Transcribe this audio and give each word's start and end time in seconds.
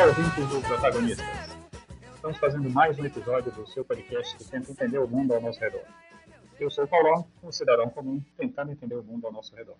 Olá, 0.00 0.08
ouvintes 0.08 0.48
do 0.48 0.66
Protagonistas. 0.66 1.26
Estamos 2.14 2.38
fazendo 2.38 2.70
mais 2.70 2.98
um 2.98 3.04
episódio 3.04 3.52
do 3.52 3.66
seu 3.66 3.84
podcast 3.84 4.34
que 4.38 4.50
tenta 4.50 4.72
entender 4.72 4.98
o 4.98 5.06
mundo 5.06 5.34
ao 5.34 5.42
nosso 5.42 5.60
redor. 5.60 5.84
Eu 6.58 6.70
sou 6.70 6.84
o 6.84 6.88
Paulão, 6.88 7.30
um 7.42 7.52
cidadão 7.52 7.90
comum 7.90 8.18
tentando 8.34 8.72
entender 8.72 8.94
o 8.94 9.02
mundo 9.02 9.26
ao 9.26 9.32
nosso 9.32 9.54
redor. 9.54 9.76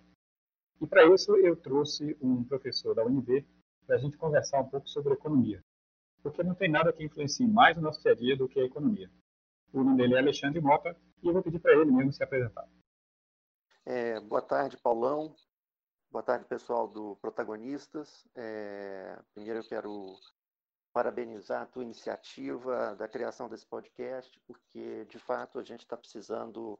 E 0.79 0.85
para 0.85 1.07
isso 1.07 1.35
eu 1.37 1.55
trouxe 1.55 2.15
um 2.21 2.43
professor 2.43 2.93
da 2.93 3.03
UNB 3.03 3.43
para 3.87 3.95
a 3.95 3.99
gente 3.99 4.15
conversar 4.15 4.59
um 4.59 4.69
pouco 4.69 4.87
sobre 4.87 5.11
economia. 5.11 5.59
Porque 6.21 6.43
não 6.43 6.53
tem 6.53 6.69
nada 6.69 6.93
que 6.93 7.03
influencie 7.03 7.47
mais 7.47 7.75
o 7.75 7.81
nosso 7.81 7.99
dia 8.03 8.11
a 8.11 8.15
dia 8.15 8.37
do 8.37 8.47
que 8.47 8.59
a 8.59 8.65
economia. 8.65 9.09
O 9.73 9.83
nome 9.83 9.97
dele 9.97 10.13
é 10.13 10.19
Alexandre 10.19 10.61
Mota 10.61 10.95
e 11.23 11.27
eu 11.29 11.33
vou 11.33 11.41
pedir 11.41 11.57
para 11.57 11.73
ele 11.73 11.91
mesmo 11.91 12.13
se 12.13 12.23
apresentar. 12.23 12.69
É, 13.83 14.19
boa 14.19 14.43
tarde, 14.43 14.77
Paulão. 14.77 15.33
Boa 16.11 16.21
tarde, 16.21 16.43
pessoal 16.43 16.89
do 16.89 17.15
Protagonistas. 17.21 18.27
É, 18.35 19.17
primeiro 19.33 19.59
eu 19.59 19.63
quero 19.63 20.19
parabenizar 20.91 21.61
a 21.61 21.65
tua 21.65 21.83
iniciativa 21.83 22.93
da 22.97 23.07
criação 23.07 23.47
desse 23.47 23.65
podcast, 23.65 24.37
porque, 24.45 25.05
de 25.05 25.17
fato, 25.17 25.57
a 25.57 25.63
gente 25.63 25.83
está 25.83 25.95
precisando 25.95 26.77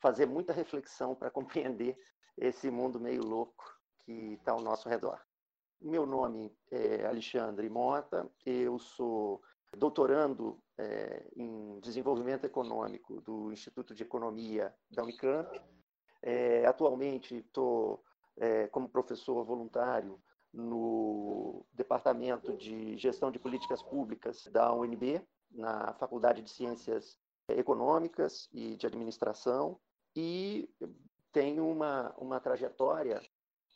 fazer 0.00 0.26
muita 0.26 0.52
reflexão 0.52 1.12
para 1.12 1.28
compreender 1.28 1.98
esse 2.36 2.70
mundo 2.70 3.00
meio 3.00 3.24
louco 3.24 3.64
que 4.04 4.34
está 4.34 4.52
ao 4.52 4.60
nosso 4.60 4.88
redor. 4.88 5.20
Meu 5.80 6.06
nome 6.06 6.56
é 6.70 7.04
Alexandre 7.04 7.68
Mota, 7.68 8.30
eu 8.46 8.78
sou 8.78 9.42
doutorando 9.76 10.62
é, 10.78 11.28
em 11.34 11.80
desenvolvimento 11.80 12.44
econômico 12.44 13.20
do 13.22 13.50
Instituto 13.50 13.92
de 13.92 14.04
Economia 14.04 14.72
da 14.88 15.02
Unicamp. 15.02 15.60
É, 16.22 16.64
atualmente 16.64 17.38
estou 17.38 18.04
é, 18.38 18.66
como 18.68 18.88
professor 18.88 19.44
voluntário 19.44 20.20
no 20.52 21.64
Departamento 21.72 22.56
de 22.56 22.96
Gestão 22.96 23.30
de 23.30 23.38
Políticas 23.38 23.82
Públicas 23.82 24.46
da 24.46 24.72
UNB, 24.72 25.20
na 25.50 25.92
Faculdade 25.94 26.42
de 26.42 26.50
Ciências 26.50 27.18
Econômicas 27.48 28.48
e 28.52 28.76
de 28.76 28.86
Administração, 28.86 29.78
e 30.16 30.68
tenho 31.32 31.68
uma, 31.68 32.14
uma 32.18 32.40
trajetória 32.40 33.20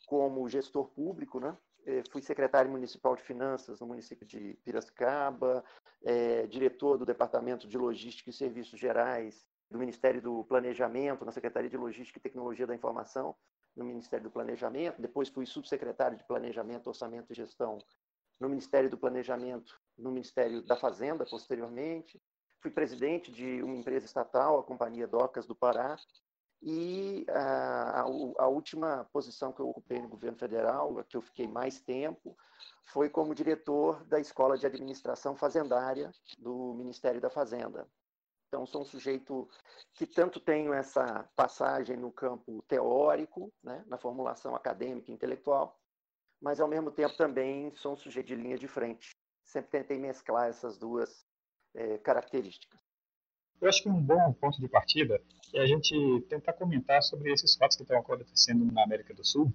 como 0.07 0.49
gestor 0.49 0.89
público, 0.89 1.39
né? 1.39 1.57
É, 1.85 2.01
fui 2.09 2.21
secretário 2.21 2.71
municipal 2.71 3.15
de 3.15 3.21
finanças 3.21 3.79
no 3.79 3.87
município 3.87 4.25
de 4.25 4.57
Piracicaba, 4.63 5.63
é, 6.03 6.47
diretor 6.47 6.97
do 6.97 7.05
Departamento 7.05 7.67
de 7.67 7.77
Logística 7.77 8.29
e 8.29 8.33
Serviços 8.33 8.79
Gerais 8.79 9.45
do 9.69 9.77
Ministério 9.77 10.21
do 10.21 10.43
Planejamento, 10.45 11.25
na 11.25 11.31
Secretaria 11.31 11.69
de 11.69 11.77
Logística 11.77 12.19
e 12.19 12.21
Tecnologia 12.21 12.67
da 12.67 12.75
Informação, 12.75 13.35
no 13.75 13.85
Ministério 13.85 14.25
do 14.25 14.31
Planejamento, 14.31 15.01
depois 15.01 15.29
fui 15.29 15.45
subsecretário 15.45 16.17
de 16.17 16.23
Planejamento, 16.23 16.87
Orçamento 16.87 17.31
e 17.31 17.35
Gestão 17.35 17.79
no 18.39 18.49
Ministério 18.49 18.89
do 18.89 18.97
Planejamento, 18.97 19.79
no 19.97 20.11
Ministério 20.11 20.61
da 20.61 20.75
Fazenda, 20.75 21.25
posteriormente. 21.25 22.21
Fui 22.59 22.71
presidente 22.71 23.31
de 23.31 23.61
uma 23.61 23.75
empresa 23.75 24.05
estatal, 24.05 24.59
a 24.59 24.63
Companhia 24.63 25.07
Docas 25.07 25.45
do 25.45 25.55
Pará, 25.55 25.97
e 26.61 27.25
a, 27.29 28.01
a, 28.01 28.03
a, 28.03 28.47
última 28.47 29.05
posição 29.11 29.51
que 29.51 29.59
eu 29.59 29.67
ocupei 29.67 30.01
no 30.01 30.07
governo 30.07 30.37
federal, 30.37 30.97
a 30.97 31.03
que 31.03 31.17
eu 31.17 31.21
fiquei 31.21 31.45
mais 31.45 31.81
tempo, 31.81 32.37
foi 32.85 33.09
como 33.09 33.35
diretor 33.35 34.05
da 34.05 34.19
Escola 34.19 34.57
de 34.57 34.65
Administração 34.65 35.35
Fazendária 35.35 36.11
do 36.39 36.73
Ministério 36.73 37.19
da 37.19 37.29
Fazenda. 37.29 37.85
Então, 38.53 38.67
sou 38.67 38.83
um 38.83 38.85
sujeito 38.85 39.49
que 39.95 40.05
tanto 40.05 40.39
tenho 40.39 40.71
essa 40.71 41.27
passagem 41.35 41.97
no 41.97 42.11
campo 42.11 42.63
teórico, 42.67 43.51
né, 43.63 43.83
na 43.87 43.97
formulação 43.97 44.55
acadêmica 44.55 45.09
e 45.09 45.13
intelectual, 45.15 45.75
mas, 46.39 46.59
ao 46.59 46.67
mesmo 46.67 46.91
tempo, 46.91 47.17
também 47.17 47.73
sou 47.75 47.93
um 47.93 47.97
sujeito 47.97 48.27
de 48.27 48.35
linha 48.35 48.55
de 48.55 48.67
frente. 48.67 49.09
Sempre 49.43 49.71
tentei 49.71 49.97
mesclar 49.97 50.49
essas 50.49 50.77
duas 50.77 51.25
é, 51.73 51.97
características. 51.97 52.79
Eu 53.59 53.67
acho 53.67 53.81
que 53.81 53.89
um 53.89 53.99
bom 53.99 54.31
ponto 54.33 54.61
de 54.61 54.67
partida 54.67 55.19
é 55.51 55.59
a 55.59 55.65
gente 55.65 56.21
tentar 56.29 56.53
comentar 56.53 57.01
sobre 57.01 57.33
esses 57.33 57.55
fatos 57.55 57.75
que 57.75 57.81
estão 57.81 57.97
acontecendo 57.97 58.71
na 58.71 58.83
América 58.83 59.15
do 59.15 59.25
Sul, 59.25 59.51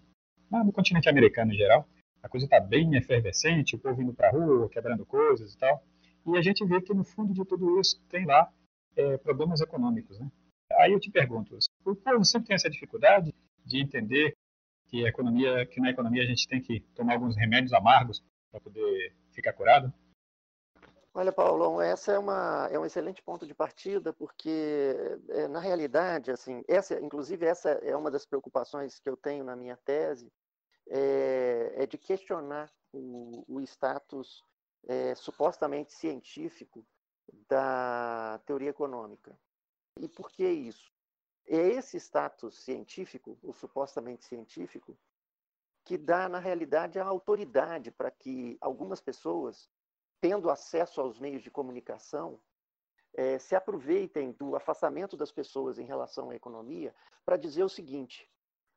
no 0.50 0.72
continente 0.72 1.08
americano 1.08 1.52
em 1.52 1.56
geral. 1.56 1.88
A 2.20 2.28
coisa 2.28 2.46
está 2.46 2.58
bem 2.58 2.96
efervescente, 2.96 3.76
o 3.76 3.78
povo 3.78 4.02
indo 4.02 4.12
para 4.12 4.26
a 4.26 4.32
rua, 4.32 4.68
quebrando 4.68 5.06
coisas 5.06 5.54
e 5.54 5.56
tal. 5.56 5.84
E 6.26 6.36
a 6.36 6.42
gente 6.42 6.66
vê 6.66 6.80
que 6.82 6.92
no 6.92 7.04
fundo 7.04 7.32
de 7.32 7.44
tudo 7.44 7.78
isso 7.78 8.02
tem 8.08 8.26
lá 8.26 8.52
é, 8.98 9.16
problemas 9.16 9.60
econômicos. 9.60 10.18
Né? 10.18 10.28
Aí 10.78 10.92
eu 10.92 11.00
te 11.00 11.10
pergunto, 11.10 11.56
o 11.84 11.94
povo 11.94 12.24
sempre 12.24 12.48
tem 12.48 12.54
essa 12.56 12.68
dificuldade 12.68 13.34
de 13.64 13.80
entender 13.80 14.36
que 14.88 15.04
a 15.04 15.08
economia, 15.08 15.64
que 15.66 15.80
na 15.80 15.90
economia 15.90 16.22
a 16.22 16.26
gente 16.26 16.48
tem 16.48 16.60
que 16.60 16.80
tomar 16.94 17.14
alguns 17.14 17.36
remédios 17.36 17.72
amargos 17.72 18.22
para 18.50 18.60
poder 18.60 19.14
ficar 19.32 19.52
curado? 19.52 19.92
Olha, 21.14 21.32
Paulão, 21.32 21.80
essa 21.80 22.12
é, 22.12 22.18
uma, 22.18 22.68
é 22.70 22.78
um 22.78 22.84
excelente 22.84 23.22
ponto 23.22 23.46
de 23.46 23.54
partida, 23.54 24.12
porque 24.12 24.94
é, 25.30 25.48
na 25.48 25.58
realidade, 25.58 26.30
assim, 26.30 26.62
essa, 26.68 26.98
inclusive 27.00 27.44
essa 27.44 27.70
é 27.70 27.96
uma 27.96 28.10
das 28.10 28.24
preocupações 28.24 28.98
que 28.98 29.08
eu 29.08 29.16
tenho 29.16 29.44
na 29.44 29.56
minha 29.56 29.76
tese, 29.76 30.30
é, 30.88 31.72
é 31.76 31.86
de 31.86 31.98
questionar 31.98 32.70
o, 32.92 33.44
o 33.48 33.60
status 33.62 34.42
é, 34.86 35.14
supostamente 35.14 35.92
científico 35.92 36.86
da 37.48 38.40
teoria 38.46 38.70
econômica. 38.70 39.38
E 39.98 40.08
por 40.08 40.30
que 40.30 40.48
isso? 40.48 40.92
É 41.46 41.56
esse 41.56 41.96
status 41.96 42.58
científico, 42.58 43.38
ou 43.42 43.52
supostamente 43.52 44.24
científico, 44.24 44.96
que 45.84 45.96
dá, 45.96 46.28
na 46.28 46.38
realidade, 46.38 46.98
a 46.98 47.04
autoridade 47.04 47.90
para 47.90 48.10
que 48.10 48.58
algumas 48.60 49.00
pessoas, 49.00 49.70
tendo 50.20 50.50
acesso 50.50 51.00
aos 51.00 51.18
meios 51.18 51.42
de 51.42 51.50
comunicação, 51.50 52.38
é, 53.14 53.38
se 53.38 53.56
aproveitem 53.56 54.32
do 54.32 54.54
afastamento 54.54 55.16
das 55.16 55.32
pessoas 55.32 55.78
em 55.78 55.84
relação 55.84 56.30
à 56.30 56.36
economia 56.36 56.94
para 57.24 57.38
dizer 57.38 57.64
o 57.64 57.68
seguinte: 57.68 58.30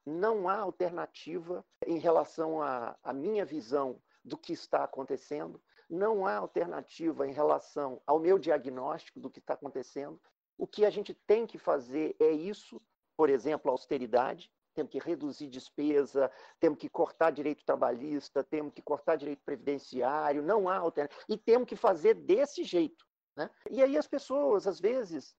não 0.05 0.47
há 0.47 0.57
alternativa 0.57 1.65
em 1.85 1.99
relação 1.99 2.61
à, 2.61 2.97
à 3.03 3.13
minha 3.13 3.45
visão 3.45 4.01
do 4.23 4.37
que 4.37 4.53
está 4.53 4.83
acontecendo, 4.83 5.61
não 5.91 6.25
há 6.25 6.37
alternativa 6.37 7.27
em 7.27 7.33
relação 7.33 8.01
ao 8.07 8.17
meu 8.17 8.39
diagnóstico 8.39 9.19
do 9.19 9.29
que 9.29 9.39
está 9.39 9.53
acontecendo. 9.53 10.19
O 10.57 10.65
que 10.65 10.85
a 10.85 10.89
gente 10.89 11.13
tem 11.13 11.45
que 11.45 11.57
fazer 11.57 12.15
é 12.17 12.31
isso, 12.31 12.81
por 13.17 13.29
exemplo, 13.29 13.69
austeridade. 13.69 14.49
Temos 14.73 14.89
que 14.89 14.99
reduzir 14.99 15.47
despesa, 15.47 16.31
temos 16.57 16.79
que 16.79 16.87
cortar 16.87 17.31
direito 17.31 17.65
trabalhista, 17.65 18.41
temos 18.41 18.73
que 18.73 18.81
cortar 18.81 19.17
direito 19.17 19.43
previdenciário, 19.43 20.41
não 20.41 20.69
há 20.69 20.77
alternativa. 20.77 21.21
E 21.27 21.37
temos 21.37 21.67
que 21.67 21.75
fazer 21.75 22.13
desse 22.13 22.63
jeito. 22.63 23.05
Né? 23.35 23.49
E 23.69 23.83
aí 23.83 23.97
as 23.97 24.07
pessoas, 24.07 24.65
às 24.65 24.79
vezes, 24.79 25.35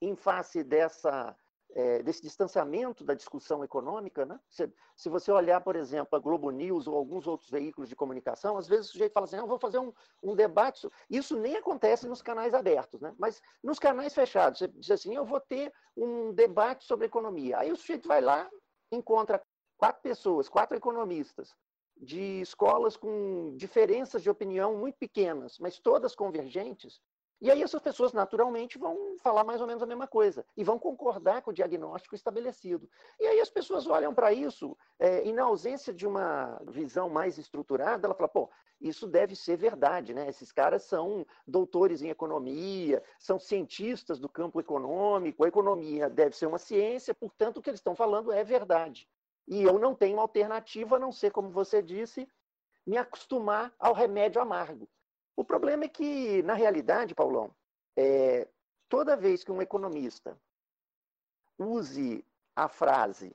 em 0.00 0.14
face 0.14 0.62
dessa 0.62 1.36
é, 1.74 2.02
desse 2.02 2.22
distanciamento 2.22 3.04
da 3.04 3.14
discussão 3.14 3.64
econômica, 3.64 4.26
né? 4.26 4.38
Se, 4.50 4.70
se, 4.96 5.08
você 5.08 5.32
olhar, 5.32 5.60
por 5.60 5.76
exemplo, 5.76 6.16
a 6.16 6.18
Globo 6.18 6.50
News 6.50 6.86
ou 6.86 6.96
alguns 6.96 7.26
outros 7.26 7.50
veículos 7.50 7.88
de 7.88 7.96
comunicação, 7.96 8.56
às 8.56 8.68
vezes 8.68 8.88
o 8.88 8.92
sujeito 8.92 9.12
fala 9.12 9.24
assim, 9.24 9.36
ah, 9.36 9.46
vou 9.46 9.58
fazer 9.58 9.78
um, 9.78 9.92
um 10.22 10.34
debate. 10.34 10.88
Isso 11.08 11.36
nem 11.36 11.56
acontece 11.56 12.06
nos 12.06 12.20
canais 12.20 12.54
abertos, 12.54 13.00
né? 13.00 13.14
Mas 13.18 13.40
nos 13.62 13.78
canais 13.78 14.14
fechados, 14.14 14.58
você 14.58 14.68
diz 14.68 14.90
assim, 14.90 15.14
eu 15.14 15.24
vou 15.24 15.40
ter 15.40 15.72
um 15.96 16.32
debate 16.32 16.84
sobre 16.84 17.06
economia. 17.06 17.58
Aí 17.58 17.72
o 17.72 17.76
sujeito 17.76 18.06
vai 18.06 18.20
lá, 18.20 18.50
encontra 18.90 19.42
quatro 19.76 20.02
pessoas, 20.02 20.48
quatro 20.48 20.76
economistas, 20.76 21.54
de 21.96 22.40
escolas 22.40 22.96
com 22.96 23.56
diferenças 23.56 24.22
de 24.22 24.30
opinião 24.30 24.76
muito 24.76 24.96
pequenas, 24.98 25.58
mas 25.58 25.78
todas 25.78 26.14
convergentes, 26.14 27.00
e 27.42 27.50
aí 27.50 27.60
essas 27.60 27.82
pessoas 27.82 28.12
naturalmente 28.12 28.78
vão 28.78 29.16
falar 29.18 29.42
mais 29.42 29.60
ou 29.60 29.66
menos 29.66 29.82
a 29.82 29.86
mesma 29.86 30.06
coisa 30.06 30.46
e 30.56 30.62
vão 30.62 30.78
concordar 30.78 31.42
com 31.42 31.50
o 31.50 31.52
diagnóstico 31.52 32.14
estabelecido. 32.14 32.88
E 33.18 33.26
aí 33.26 33.40
as 33.40 33.50
pessoas 33.50 33.84
olham 33.88 34.14
para 34.14 34.32
isso 34.32 34.78
é, 34.96 35.26
e 35.26 35.32
na 35.32 35.42
ausência 35.42 35.92
de 35.92 36.06
uma 36.06 36.62
visão 36.68 37.08
mais 37.10 37.38
estruturada, 37.38 38.06
ela 38.06 38.14
fala, 38.14 38.28
pô, 38.28 38.48
isso 38.80 39.08
deve 39.08 39.34
ser 39.34 39.56
verdade, 39.56 40.14
né? 40.14 40.28
Esses 40.28 40.52
caras 40.52 40.84
são 40.84 41.26
doutores 41.44 42.00
em 42.00 42.10
economia, 42.10 43.02
são 43.18 43.40
cientistas 43.40 44.20
do 44.20 44.28
campo 44.28 44.60
econômico, 44.60 45.44
a 45.44 45.48
economia 45.48 46.08
deve 46.08 46.36
ser 46.36 46.46
uma 46.46 46.58
ciência, 46.58 47.12
portanto 47.12 47.56
o 47.56 47.62
que 47.62 47.70
eles 47.70 47.80
estão 47.80 47.96
falando 47.96 48.30
é 48.30 48.44
verdade. 48.44 49.08
E 49.48 49.64
eu 49.64 49.80
não 49.80 49.96
tenho 49.96 50.20
alternativa 50.20 50.94
a 50.94 51.00
não 51.00 51.10
ser, 51.10 51.32
como 51.32 51.50
você 51.50 51.82
disse, 51.82 52.28
me 52.86 52.96
acostumar 52.96 53.74
ao 53.80 53.92
remédio 53.92 54.40
amargo. 54.40 54.88
O 55.36 55.44
problema 55.44 55.84
é 55.84 55.88
que, 55.88 56.42
na 56.42 56.54
realidade, 56.54 57.14
Paulão, 57.14 57.54
é, 57.96 58.48
toda 58.88 59.16
vez 59.16 59.42
que 59.42 59.52
um 59.52 59.62
economista 59.62 60.38
use 61.58 62.24
a 62.54 62.68
frase 62.68 63.34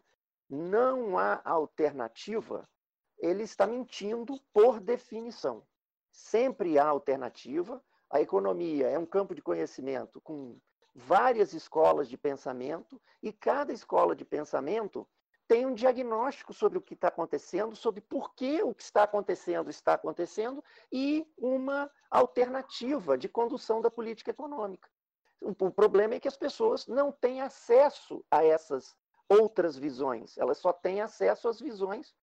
não 0.49 1.17
há 1.17 1.41
alternativa, 1.43 2.69
ele 3.17 3.43
está 3.43 3.65
mentindo 3.65 4.39
por 4.53 4.79
definição. 4.79 5.65
Sempre 6.11 6.79
há 6.79 6.85
alternativa. 6.85 7.83
A 8.09 8.21
economia 8.21 8.87
é 8.87 8.97
um 8.97 9.05
campo 9.05 9.35
de 9.35 9.41
conhecimento 9.41 10.21
com 10.21 10.59
várias 10.95 11.53
escolas 11.53 12.07
de 12.07 12.17
pensamento 12.17 13.01
e 13.21 13.33
cada 13.33 13.73
escola 13.73 14.15
de 14.15 14.23
pensamento 14.23 15.07
tem 15.47 15.65
um 15.65 15.73
diagnóstico 15.73 16.53
sobre 16.53 16.77
o 16.77 16.81
que 16.81 16.93
está 16.93 17.07
acontecendo, 17.07 17.75
sobre 17.75 18.01
por 18.01 18.33
que 18.35 18.61
o 18.61 18.73
que 18.73 18.83
está 18.83 19.03
acontecendo 19.03 19.69
está 19.69 19.93
acontecendo 19.93 20.63
e 20.91 21.25
uma 21.37 21.89
alternativa 22.11 23.17
de 23.17 23.29
condução 23.29 23.81
da 23.81 23.89
política 23.89 24.31
econômica. 24.31 24.89
O 25.41 25.71
problema 25.71 26.15
é 26.15 26.19
que 26.19 26.27
as 26.27 26.35
pessoas 26.35 26.87
não 26.87 27.11
têm 27.11 27.41
acesso 27.41 28.25
a 28.29 28.43
essas 28.43 28.95
outras 29.29 29.77
visões, 29.77 30.37
elas 30.37 30.57
só 30.57 30.73
têm 30.73 31.01
acesso 31.01 31.47
às 31.47 31.59
visões 31.59 32.13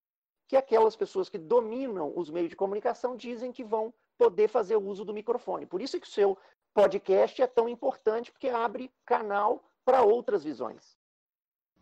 que 0.47 0.57
aquelas 0.57 0.95
pessoas 0.95 1.29
que 1.29 1.39
dominam 1.39 2.13
os 2.15 2.29
meios 2.29 2.51
de 2.51 2.57
comunicação 2.57 3.17
dizem 3.17 3.53
que 3.53 3.65
vão 3.65 3.95
poder 4.19 4.49
fazer 4.49 4.77
uso 4.77 5.05
do 5.05 5.15
microfone. 5.15 5.65
Por 5.65 5.81
isso 5.81 5.97
é 5.97 6.01
que 6.01 6.07
o 6.07 6.11
seu 6.11 6.37
podcast 6.75 7.41
é 7.41 7.47
tão 7.47 7.69
importante, 7.69 8.31
porque 8.31 8.49
abre 8.49 8.93
canal 9.07 9.65
para 9.85 10.03
outras 10.03 10.45
visões 10.45 10.99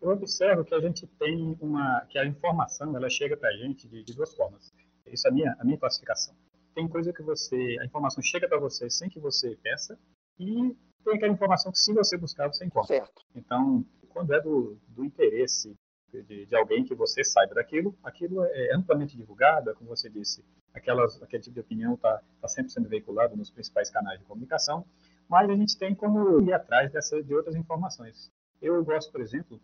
eu 0.03 0.09
observo 0.09 0.65
que 0.65 0.75
a 0.75 0.81
gente 0.81 1.07
tem 1.07 1.57
uma, 1.61 2.05
que 2.09 2.19
a 2.19 2.25
informação 2.25 2.95
ela 2.95 3.09
chega 3.09 3.37
para 3.37 3.49
a 3.49 3.53
gente 3.53 3.87
de, 3.87 4.03
de, 4.03 4.13
duas 4.13 4.35
formas. 4.35 4.73
Isso 5.07 5.25
é 5.27 5.31
a 5.31 5.33
minha, 5.33 5.55
a 5.57 5.63
minha 5.63 5.77
classificação. 5.77 6.35
Tem 6.75 6.87
coisa 6.89 7.13
que 7.13 7.23
você, 7.23 7.77
a 7.79 7.85
informação 7.85 8.21
chega 8.21 8.47
para 8.47 8.59
você 8.59 8.89
sem 8.89 9.09
que 9.09 9.19
você 9.19 9.55
peça 9.63 9.97
e 10.37 10.75
tem 11.05 11.15
aquela 11.15 11.31
informação 11.31 11.71
que 11.71 11.77
se 11.77 11.93
você 11.93 12.17
buscar 12.17 12.47
você 12.47 12.65
encontra. 12.65 12.87
Certo. 12.87 13.23
Então, 13.33 13.85
quando 14.09 14.33
é 14.33 14.41
do, 14.41 14.77
do 14.89 15.05
interesse 15.05 15.73
de, 16.11 16.45
de, 16.45 16.55
alguém 16.55 16.83
que 16.83 16.93
você 16.93 17.23
saiba 17.23 17.55
daquilo, 17.55 17.97
aquilo 18.03 18.43
é 18.43 18.75
amplamente 18.75 19.15
divulgado, 19.15 19.69
é 19.69 19.73
como 19.73 19.89
você 19.89 20.09
disse, 20.09 20.43
aquelas, 20.73 21.21
aquele 21.23 21.43
tipo 21.43 21.53
de 21.53 21.61
opinião 21.61 21.93
está 21.93 22.21
tá 22.41 22.47
sempre 22.47 22.71
sendo 22.71 22.89
veiculado 22.89 23.37
nos 23.37 23.49
principais 23.49 23.89
canais 23.89 24.19
de 24.19 24.25
comunicação, 24.25 24.85
mas 25.29 25.49
a 25.49 25.55
gente 25.55 25.77
tem 25.77 25.95
como 25.95 26.41
ir 26.41 26.53
atrás 26.53 26.91
dessa, 26.91 27.23
de 27.23 27.33
outras 27.33 27.55
informações. 27.55 28.29
Eu 28.61 28.83
gosto, 28.83 29.11
por 29.11 29.21
exemplo, 29.21 29.59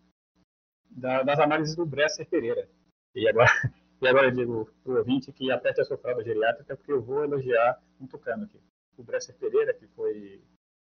da, 0.90 1.24
das 1.24 1.40
análises 1.40 1.76
do 1.76 1.86
Bresser 1.86 2.28
Pereira. 2.28 2.68
E 3.16 3.28
agora, 3.28 3.50
e 4.02 4.08
agora 4.08 4.28
eu 4.28 4.32
digo 4.32 4.70
para 4.84 4.94
o 4.94 4.98
ouvinte 4.98 5.32
que 5.32 5.52
aperte 5.52 5.82
a 5.82 5.86
sua 5.86 5.98
fralda 5.98 6.24
geriátrica, 6.24 6.76
porque 6.76 6.92
eu 6.92 7.02
vou 7.02 7.24
elogiar 7.24 7.82
um 8.00 8.08
tucano 8.08 8.46
aqui. 8.46 8.60
O 8.98 9.04
Bresser 9.04 9.36
Pereira, 9.38 9.74
que 9.74 9.88
foi, 9.88 10.42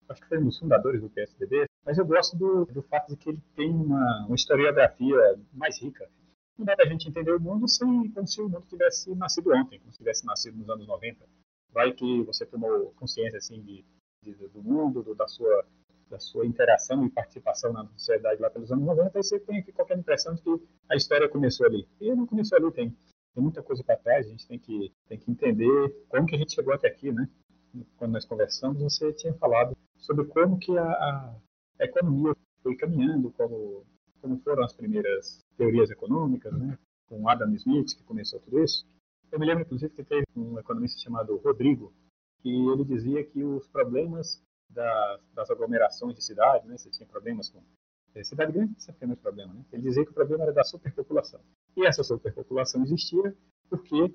acho 0.08 0.22
que 0.22 0.28
foi 0.28 0.38
um 0.38 0.44
dos 0.44 0.58
fundadores 0.58 1.00
do 1.00 1.10
PSDB, 1.10 1.66
mas 1.84 1.98
eu 1.98 2.06
gosto 2.06 2.36
do, 2.36 2.64
do 2.66 2.82
fato 2.82 3.08
de 3.08 3.16
que 3.16 3.28
ele 3.28 3.42
tem 3.54 3.70
uma, 3.70 4.26
uma 4.26 4.34
historiografia 4.34 5.38
mais 5.52 5.80
rica. 5.80 6.08
Não 6.58 6.64
dá 6.64 6.74
para 6.74 6.86
a 6.86 6.88
gente 6.88 7.08
entender 7.08 7.32
o 7.32 7.40
mundo 7.40 7.68
sem, 7.68 8.10
como 8.10 8.26
se 8.26 8.40
o 8.40 8.48
mundo 8.48 8.66
tivesse 8.66 9.14
nascido 9.14 9.52
ontem, 9.54 9.78
como 9.78 9.92
se 9.92 9.98
tivesse 9.98 10.24
nascido 10.24 10.56
nos 10.56 10.68
anos 10.68 10.86
90. 10.86 11.24
Vai 11.70 11.92
que 11.92 12.22
você 12.22 12.46
tomou 12.46 12.92
consciência 12.92 13.36
assim 13.36 13.60
de, 13.60 13.84
de 14.22 14.48
do 14.48 14.62
mundo, 14.62 15.02
do, 15.02 15.14
da 15.14 15.28
sua 15.28 15.64
da 16.08 16.18
sua 16.18 16.46
interação 16.46 17.04
e 17.04 17.10
participação 17.10 17.72
na 17.72 17.86
sociedade 17.88 18.40
lá 18.40 18.48
pelos 18.48 18.70
anos 18.70 18.84
90, 18.84 19.18
aí 19.18 19.22
você 19.22 19.40
tem 19.40 19.62
qualquer 19.72 19.98
impressão 19.98 20.34
de 20.34 20.42
que 20.42 20.50
a 20.88 20.96
história 20.96 21.28
começou 21.28 21.66
ali. 21.66 21.86
E 22.00 22.14
não 22.14 22.26
começou 22.26 22.56
ali, 22.58 22.70
tem, 22.72 22.90
tem 23.34 23.42
muita 23.42 23.62
coisa 23.62 23.82
para 23.82 23.96
trás, 23.96 24.26
a 24.26 24.30
gente 24.30 24.46
tem 24.46 24.58
que, 24.58 24.92
tem 25.08 25.18
que 25.18 25.30
entender 25.30 26.06
como 26.08 26.26
que 26.26 26.36
a 26.36 26.38
gente 26.38 26.54
chegou 26.54 26.72
até 26.72 26.88
aqui, 26.88 27.12
né? 27.12 27.28
Quando 27.96 28.12
nós 28.12 28.24
conversamos, 28.24 28.82
você 28.82 29.12
tinha 29.12 29.34
falado 29.34 29.76
sobre 29.98 30.24
como 30.26 30.58
que 30.58 30.76
a, 30.78 31.36
a 31.80 31.84
economia 31.84 32.34
foi 32.62 32.76
caminhando, 32.76 33.30
como, 33.32 33.84
como 34.20 34.38
foram 34.38 34.64
as 34.64 34.72
primeiras 34.72 35.44
teorias 35.56 35.90
econômicas, 35.90 36.52
né? 36.52 36.78
Com 37.08 37.28
Adam 37.28 37.52
Smith, 37.54 37.96
que 37.96 38.04
começou 38.04 38.40
tudo 38.40 38.62
isso. 38.62 38.86
Eu 39.30 39.40
me 39.40 39.46
lembro, 39.46 39.64
inclusive, 39.64 39.92
que 39.92 40.04
teve 40.04 40.24
um 40.36 40.58
economista 40.58 41.00
chamado 41.00 41.36
Rodrigo, 41.38 41.92
que 42.40 42.48
ele 42.48 42.84
dizia 42.84 43.24
que 43.24 43.42
os 43.42 43.66
problemas 43.68 44.42
das, 44.68 45.20
das 45.34 45.50
aglomerações 45.50 46.14
de 46.14 46.22
cidades, 46.22 46.68
né? 46.68 46.76
Você 46.76 46.90
tinha 46.90 47.06
problemas 47.06 47.50
com 47.50 47.62
é, 48.14 48.24
cidade 48.24 48.52
grande 48.52 48.82
sempre 48.82 49.00
tem 49.00 49.08
muito 49.08 49.20
problema, 49.20 49.52
né? 49.52 49.62
Ele 49.72 49.82
dizia 49.82 50.04
que 50.04 50.10
o 50.10 50.14
problema 50.14 50.44
era 50.44 50.52
da 50.52 50.64
superpopulação. 50.64 51.40
E 51.76 51.84
essa 51.86 52.02
superpopulação 52.02 52.82
existia 52.82 53.36
porque 53.68 54.14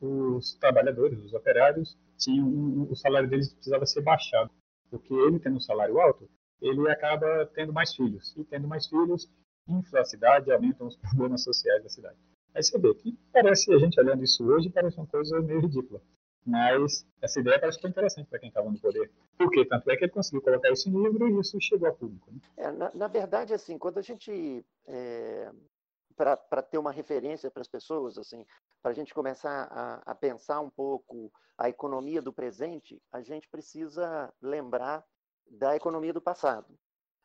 os 0.00 0.54
trabalhadores, 0.56 1.18
os 1.18 1.32
operários, 1.32 1.96
tinham 2.18 2.46
um, 2.46 2.88
o 2.90 2.96
salário 2.96 3.28
deles 3.28 3.52
precisava 3.54 3.86
ser 3.86 4.02
baixado, 4.02 4.50
porque 4.90 5.14
ele 5.14 5.38
tendo 5.38 5.56
um 5.56 5.60
salário 5.60 5.98
alto, 5.98 6.28
ele 6.60 6.88
acaba 6.90 7.46
tendo 7.54 7.72
mais 7.72 7.94
filhos 7.94 8.36
e 8.36 8.44
tendo 8.44 8.68
mais 8.68 8.86
filhos, 8.86 9.30
infla 9.66 10.00
a 10.00 10.04
cidade, 10.04 10.52
aumentam 10.52 10.86
os 10.86 10.96
problemas 11.00 11.42
sociais 11.42 11.82
da 11.82 11.88
cidade. 11.88 12.18
Aí 12.54 12.62
você 12.62 12.78
vê 12.78 12.94
que 12.94 13.16
parece 13.32 13.72
a 13.72 13.78
gente 13.78 13.98
olhando 13.98 14.22
isso 14.22 14.44
hoje 14.44 14.68
parece 14.68 14.98
uma 14.98 15.06
coisa 15.06 15.40
meio 15.40 15.60
ridícula. 15.60 16.02
Mas 16.44 17.06
essa 17.20 17.40
ideia 17.40 17.58
parece 17.58 17.78
que 17.78 17.82
foi 17.82 17.90
interessante 17.90 18.28
para 18.28 18.38
quem 18.38 18.48
estava 18.48 18.68
no 18.68 18.78
poder. 18.78 19.10
Por 19.38 19.50
quê? 19.50 19.64
Tanto 19.64 19.88
é 19.90 19.96
que 19.96 20.04
ele 20.04 20.12
conseguiu 20.12 20.42
colocar 20.42 20.70
isso 20.70 20.88
em 20.88 21.02
livro 21.02 21.28
e 21.28 21.40
isso 21.40 21.56
chegou 21.60 21.88
ao 21.88 21.94
público. 21.94 22.32
Né? 22.32 22.40
É, 22.56 22.70
na, 22.72 22.90
na, 22.92 23.06
verdade, 23.06 23.54
assim, 23.54 23.78
quando 23.78 23.98
a 23.98 24.02
gente. 24.02 24.64
É, 24.86 25.52
para 26.16 26.62
ter 26.62 26.78
uma 26.78 26.92
referência 26.92 27.50
para 27.50 27.62
as 27.62 27.68
pessoas, 27.68 28.18
assim, 28.18 28.44
para 28.82 28.90
a 28.90 28.94
gente 28.94 29.14
começar 29.14 29.66
a, 29.70 30.12
a 30.12 30.14
pensar 30.14 30.60
um 30.60 30.68
pouco 30.68 31.32
a 31.56 31.68
economia 31.68 32.20
do 32.20 32.32
presente, 32.32 33.00
a 33.10 33.22
gente 33.22 33.48
precisa 33.48 34.32
lembrar 34.40 35.04
da 35.50 35.74
economia 35.74 36.12
do 36.12 36.20
passado. 36.20 36.78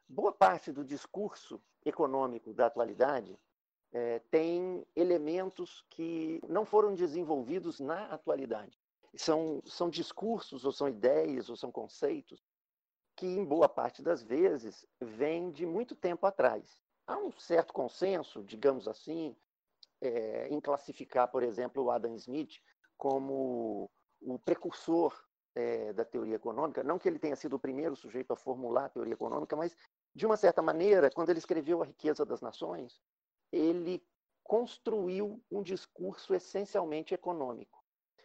Boa 0.07 0.31
parte 0.31 0.71
do 0.71 0.85
discurso 0.85 1.61
econômico 1.85 2.53
da 2.53 2.67
atualidade 2.67 3.37
é, 3.91 4.19
tem 4.31 4.85
elementos 4.95 5.83
que 5.89 6.41
não 6.47 6.65
foram 6.65 6.95
desenvolvidos 6.95 7.79
na 7.79 8.05
atualidade 8.05 8.79
são, 9.17 9.61
são 9.65 9.89
discursos, 9.89 10.65
ou 10.65 10.71
são 10.71 10.87
ideias, 10.87 11.49
ou 11.49 11.55
são 11.55 11.71
conceitos 11.71 12.41
que, 13.15 13.25
em 13.25 13.43
boa 13.43 13.67
parte 13.67 14.01
das 14.01 14.21
vezes, 14.21 14.85
vêm 15.01 15.51
de 15.51 15.65
muito 15.65 15.95
tempo 15.95 16.25
atrás. 16.27 16.79
Há 17.07 17.17
um 17.17 17.31
certo 17.31 17.73
consenso, 17.73 18.43
digamos 18.43 18.87
assim, 18.87 19.35
é, 19.99 20.47
em 20.49 20.61
classificar, 20.61 21.27
por 21.29 21.41
exemplo, 21.41 21.83
o 21.83 21.91
Adam 21.91 22.13
Smith 22.15 22.61
como 22.95 23.89
o 24.21 24.37
precursor 24.39 25.19
é, 25.55 25.91
da 25.93 26.05
teoria 26.05 26.35
econômica. 26.35 26.83
Não 26.83 26.99
que 26.99 27.07
ele 27.07 27.17
tenha 27.17 27.35
sido 27.35 27.55
o 27.55 27.59
primeiro 27.59 27.95
sujeito 27.95 28.31
a 28.33 28.35
formular 28.35 28.85
a 28.85 28.89
teoria 28.89 29.13
econômica, 29.13 29.55
mas, 29.55 29.75
de 30.13 30.25
uma 30.25 30.37
certa 30.37 30.61
maneira, 30.61 31.09
quando 31.09 31.29
ele 31.29 31.39
escreveu 31.39 31.81
A 31.81 31.85
Riqueza 31.85 32.23
das 32.25 32.41
Nações, 32.41 33.01
ele 33.51 34.05
construiu 34.43 35.43
um 35.49 35.63
discurso 35.63 36.35
essencialmente 36.35 37.13
econômico. 37.13 37.76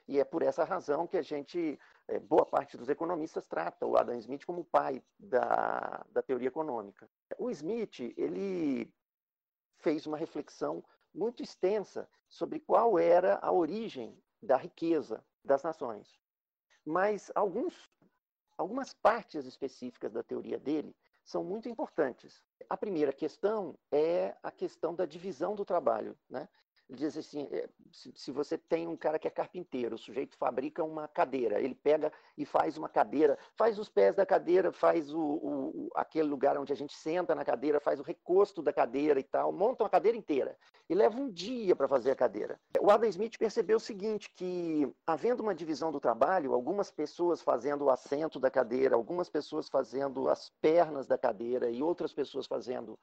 E 0.08 0.18
é 0.18 0.24
por 0.24 0.42
essa 0.42 0.64
razão 0.64 1.06
que 1.06 1.16
a 1.16 1.22
gente, 1.22 1.78
é, 2.08 2.18
boa 2.18 2.44
parte 2.44 2.76
dos 2.76 2.88
economistas 2.88 3.46
trata 3.46 3.86
o 3.86 3.96
Adam 3.96 4.16
Smith 4.16 4.44
como 4.44 4.64
pai 4.64 5.02
da, 5.18 6.04
da 6.10 6.22
teoria 6.22 6.48
econômica. 6.48 7.08
O 7.38 7.50
Smith, 7.50 8.00
ele 8.16 8.92
fez 9.78 10.06
uma 10.06 10.16
reflexão 10.16 10.84
muito 11.14 11.42
extensa 11.42 12.08
sobre 12.28 12.58
qual 12.60 12.98
era 12.98 13.38
a 13.42 13.52
origem 13.52 14.18
da 14.42 14.56
riqueza 14.56 15.24
das 15.44 15.62
nações. 15.62 16.18
Mas 16.84 17.30
alguns, 17.34 17.90
algumas 18.56 18.92
partes 18.92 19.44
específicas 19.44 20.12
da 20.12 20.22
teoria 20.22 20.58
dele 20.58 20.96
são 21.24 21.44
muito 21.44 21.68
importantes. 21.68 22.42
A 22.68 22.76
primeira 22.76 23.12
questão 23.12 23.78
é 23.90 24.36
a 24.42 24.50
questão 24.50 24.94
da 24.94 25.06
divisão 25.06 25.54
do 25.54 25.64
trabalho. 25.64 26.18
Né? 26.28 26.48
Diz 26.94 27.16
assim: 27.16 27.48
é, 27.50 27.68
se 27.90 28.30
você 28.30 28.58
tem 28.58 28.86
um 28.86 28.96
cara 28.96 29.18
que 29.18 29.26
é 29.26 29.30
carpinteiro, 29.30 29.94
o 29.94 29.98
sujeito 29.98 30.36
fabrica 30.36 30.84
uma 30.84 31.08
cadeira, 31.08 31.58
ele 31.58 31.74
pega 31.74 32.12
e 32.36 32.44
faz 32.44 32.76
uma 32.76 32.88
cadeira, 32.88 33.38
faz 33.56 33.78
os 33.78 33.88
pés 33.88 34.14
da 34.14 34.26
cadeira, 34.26 34.70
faz 34.70 35.12
o, 35.12 35.20
o, 35.20 35.90
aquele 35.94 36.28
lugar 36.28 36.58
onde 36.58 36.72
a 36.72 36.76
gente 36.76 36.94
senta 36.94 37.34
na 37.34 37.44
cadeira, 37.44 37.80
faz 37.80 37.98
o 37.98 38.02
recosto 38.02 38.60
da 38.60 38.72
cadeira 38.74 39.18
e 39.18 39.22
tal, 39.22 39.52
monta 39.52 39.84
uma 39.84 39.88
cadeira 39.88 40.18
inteira. 40.18 40.56
E 40.88 40.94
leva 40.94 41.18
um 41.18 41.30
dia 41.30 41.74
para 41.74 41.88
fazer 41.88 42.10
a 42.10 42.16
cadeira. 42.16 42.60
O 42.78 42.90
Adam 42.90 43.08
Smith 43.08 43.38
percebeu 43.38 43.78
o 43.78 43.80
seguinte: 43.80 44.30
que 44.36 44.86
havendo 45.06 45.42
uma 45.42 45.54
divisão 45.54 45.90
do 45.90 46.00
trabalho, 46.00 46.52
algumas 46.52 46.90
pessoas 46.90 47.40
fazendo 47.40 47.86
o 47.86 47.90
assento 47.90 48.38
da 48.38 48.50
cadeira, 48.50 48.94
algumas 48.94 49.30
pessoas 49.30 49.66
fazendo 49.66 50.28
as 50.28 50.50
pernas 50.60 51.06
da 51.06 51.16
cadeira 51.16 51.70
e 51.70 51.82
outras 51.82 52.12
pessoas 52.12 52.46
fazendo 52.46 52.98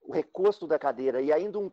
o 0.00 0.12
recosto 0.12 0.66
da 0.68 0.78
cadeira 0.78 1.20
e 1.20 1.32
ainda 1.32 1.58
um 1.58 1.70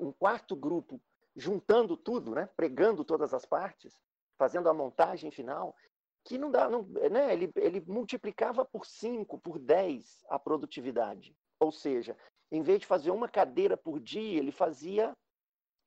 um 0.00 0.12
quarto 0.12 0.56
grupo 0.56 1.00
juntando 1.36 1.96
tudo, 1.96 2.34
né, 2.34 2.48
pregando 2.56 3.04
todas 3.04 3.34
as 3.34 3.44
partes, 3.44 3.94
fazendo 4.38 4.68
a 4.68 4.74
montagem 4.74 5.30
final, 5.30 5.76
que 6.24 6.38
não 6.38 6.50
dá, 6.50 6.68
não, 6.68 6.82
né, 6.82 7.32
ele, 7.32 7.50
ele 7.56 7.80
multiplicava 7.86 8.64
por 8.64 8.86
5, 8.86 9.38
por 9.38 9.58
10 9.58 10.24
a 10.28 10.38
produtividade. 10.38 11.36
Ou 11.60 11.70
seja, 11.70 12.16
em 12.50 12.62
vez 12.62 12.80
de 12.80 12.86
fazer 12.86 13.10
uma 13.10 13.28
cadeira 13.28 13.76
por 13.76 14.00
dia, 14.00 14.38
ele 14.38 14.50
fazia 14.50 15.14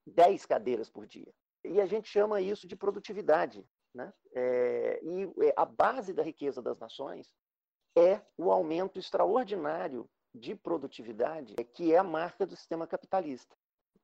10 0.06 0.46
cadeiras 0.46 0.90
por 0.90 1.06
dia. 1.06 1.32
E 1.64 1.82
a 1.82 1.86
gente 1.86 2.08
chama 2.08 2.40
isso 2.40 2.68
de 2.68 2.76
produtividade. 2.76 3.66
Né? 3.94 4.14
É, 4.34 5.00
e 5.04 5.24
é, 5.46 5.54
a 5.58 5.66
base 5.66 6.14
da 6.14 6.24
riqueza 6.24 6.62
das 6.62 6.80
nações 6.80 7.30
é 7.98 8.22
o 8.38 8.52
aumento 8.52 9.00
extraordinário 9.00 10.08
de 10.34 10.56
produtividade, 10.56 11.56
que 11.74 11.94
é 11.94 11.98
a 11.98 12.04
marca 12.04 12.46
do 12.46 12.56
sistema 12.56 12.86
capitalista 12.86 13.56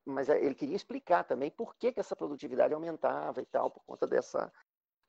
mas 0.06 0.28
eh, 0.28 0.38
ele 0.42 0.54
queria 0.54 0.76
explicar 0.76 1.24
também 1.24 1.50
por 1.50 1.74
que, 1.74 1.92
que 1.92 2.00
essa 2.00 2.14
produtividade 2.14 2.72
aumentava 2.72 3.42
e 3.42 3.46
tal, 3.46 3.70
por 3.70 3.82
conta 3.84 4.06
dessa, 4.06 4.52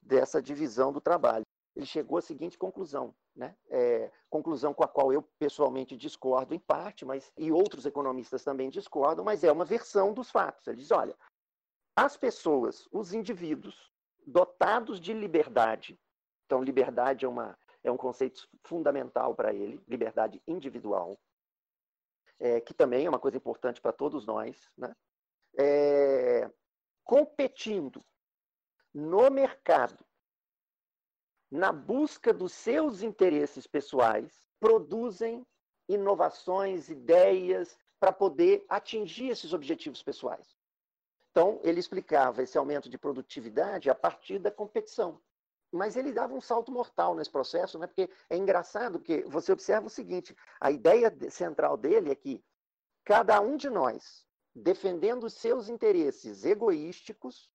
dessa 0.02 0.42
divisão 0.42 0.92
do 0.92 1.00
trabalho. 1.00 1.46
ele 1.76 1.86
chegou 1.86 2.18
à 2.18 2.22
seguinte 2.22 2.58
conclusão, 2.58 3.14
né? 3.36 3.56
É, 3.70 4.12
conclusão 4.30 4.74
com 4.74 4.84
a 4.84 4.88
qual 4.88 5.14
eu 5.14 5.22
pessoalmente 5.38 5.96
discordo 5.96 6.56
em 6.56 6.60
parte, 6.60 7.06
mas 7.06 7.32
e 7.38 7.52
outros 7.52 7.86
economistas 7.86 8.44
também 8.44 8.70
discordam, 8.70 9.24
mas 9.24 9.44
é 9.44 9.52
uma 9.52 9.64
versão 9.64 10.12
dos 10.14 10.32
fatos. 10.32 10.66
Ele 10.68 10.78
diz, 10.78 10.92
olha, 10.92 11.16
as 11.96 12.18
pessoas, 12.18 12.88
os 12.92 13.14
indivíduos 13.14 13.92
dotados 14.26 15.00
de 15.00 15.14
liberdade, 15.14 16.00
então 16.46 16.64
liberdade 16.64 17.26
é, 17.26 17.28
uma, 17.28 17.58
é 17.84 17.92
um 17.92 17.98
conceito 17.98 18.50
fundamental 18.64 19.36
para 19.36 19.54
ele, 19.54 19.80
liberdade 19.88 20.42
individual, 20.48 21.18
é, 22.40 22.62
que 22.62 22.74
também 22.74 23.06
é 23.06 23.10
uma 23.10 23.20
coisa 23.20 23.38
importante 23.38 23.82
para 23.82 23.92
todos 23.92 24.26
nós, 24.26 24.70
né? 24.78 24.96
É, 25.60 26.52
competindo 27.04 28.06
no 28.94 29.30
mercado 29.30 30.06
na 31.50 31.72
busca 31.72 32.34
dos 32.34 32.52
seus 32.52 33.02
interesses 33.02 33.66
pessoais, 33.66 34.42
produzem 34.60 35.46
inovações, 35.88 36.90
ideias 36.90 37.78
para 38.00 38.12
poder 38.12 38.66
atingir 38.68 39.30
esses 39.30 39.54
objetivos 39.54 40.04
pessoais. 40.04 40.58
Então, 41.32 41.60
ele 41.64 41.80
explicava 41.80 42.44
esse 42.44 42.58
aumento 42.58 42.90
de 42.90 42.98
produtividade 42.98 43.90
a 43.90 43.96
partir 43.96 44.40
da 44.40 44.52
competição. 44.52 45.22
Mas 45.72 45.96
ele 45.96 46.14
dava 46.14 46.34
um 46.34 46.42
salto 46.42 46.72
mortal 46.72 47.14
nesse 47.14 47.30
processo, 47.30 47.78
né? 47.78 47.88
porque 47.88 48.10
é 48.30 48.38
engraçado, 48.38 49.00
porque 49.00 49.24
você 49.24 49.52
observa 49.52 49.88
o 49.88 49.90
seguinte: 49.90 50.36
a 50.60 50.72
ideia 50.72 51.14
central 51.30 51.76
dele 51.76 52.12
é 52.12 52.16
que 52.16 52.44
cada 53.04 53.40
um 53.42 53.58
de 53.58 53.70
nós, 53.70 54.26
defendendo 54.56 55.26
os 55.26 55.34
seus 55.34 55.70
interesses 55.70 56.46
egoísticos, 56.46 57.50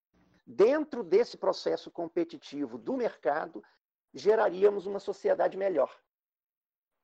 dentro 0.46 1.02
desse 1.02 1.36
processo 1.36 1.90
competitivo 1.90 2.76
do 2.76 2.96
mercado, 2.96 3.62
geraríamos 4.12 4.86
uma 4.86 5.00
sociedade 5.00 5.56
melhor. 5.56 5.94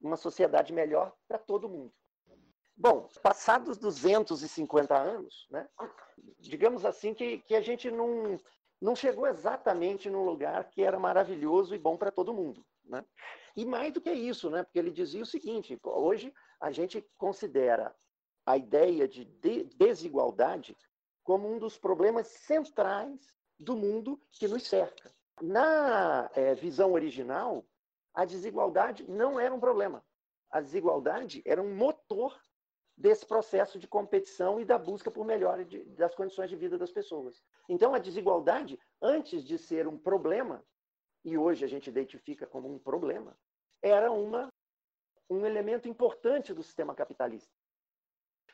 Uma 0.00 0.17
sociedade 0.17 0.73
melhor 0.73 1.15
para 1.27 1.38
todo 1.38 1.69
mundo. 1.69 1.93
Bom, 2.77 3.09
passados 3.23 3.77
250 3.77 4.97
anos, 4.97 5.49
né, 5.50 5.69
digamos 6.38 6.85
assim 6.85 7.12
que, 7.12 7.38
que 7.38 7.57
a 7.57 7.61
gente 7.61 7.91
não, 7.91 8.38
não 8.81 8.95
chegou 8.95 9.27
exatamente 9.27 10.09
num 10.09 10.25
lugar 10.25 10.71
que 10.71 10.83
era 10.83 10.99
maravilhoso 10.99 11.75
e 11.75 11.79
bom 11.79 11.97
para 11.97 12.11
todo 12.11 12.35
mundo. 12.35 12.65
Né? 12.85 13.05
E 13.57 13.65
mais 13.65 13.93
do 13.93 14.01
que 14.01 14.13
isso, 14.13 14.49
né, 14.51 14.63
porque 14.63 14.79
ele 14.79 14.91
dizia 14.91 15.23
o 15.23 15.27
seguinte: 15.27 15.79
hoje 15.83 16.33
a 16.61 16.71
gente 16.71 17.05
considera 17.17 17.95
a 18.47 18.57
ideia 18.57 19.07
de, 19.07 19.25
de 19.25 19.65
desigualdade 19.65 20.77
como 21.23 21.53
um 21.53 21.59
dos 21.59 21.77
problemas 21.77 22.29
centrais 22.29 23.21
do 23.59 23.77
mundo 23.77 24.21
que 24.31 24.49
nos 24.49 24.63
cerca. 24.63 25.13
Na 25.43 26.31
é, 26.35 26.55
visão 26.55 26.93
original, 26.93 27.65
a 28.15 28.25
desigualdade 28.25 29.09
não 29.09 29.39
era 29.39 29.55
um 29.55 29.61
problema. 29.61 30.03
A 30.51 30.61
desigualdade 30.61 31.43
era 31.45 31.61
um 31.61 31.75
motor 31.75 32.41
desse 32.99 33.25
processo 33.25 33.78
de 33.78 33.87
competição 33.87 34.61
e 34.61 34.64
da 34.64 34.76
busca 34.76 35.09
por 35.09 35.25
melhora 35.25 35.64
de, 35.64 35.85
das 35.85 36.14
condições 36.17 36.50
de 36.50 36.57
vida 36.57 36.76
das 36.76 36.90
pessoas. 36.90 37.40
Então, 37.69 37.95
a 37.95 37.99
desigualdade, 37.99 38.78
antes 39.00 39.45
de 39.45 39.57
ser 39.57 39.87
um 39.87 39.97
problema, 39.97 40.64
e 41.25 41.38
hoje 41.38 41.64
a 41.64 41.69
gente 41.69 41.88
identifica 41.88 42.45
como 42.45 42.69
um 42.69 42.78
problema, 42.78 43.38
era 43.81 44.11
uma, 44.11 44.52
um 45.31 45.47
elemento 45.47 45.88
importante 45.88 46.52
do 46.52 46.62
sistema 46.62 46.93
capitalista. 46.93 47.55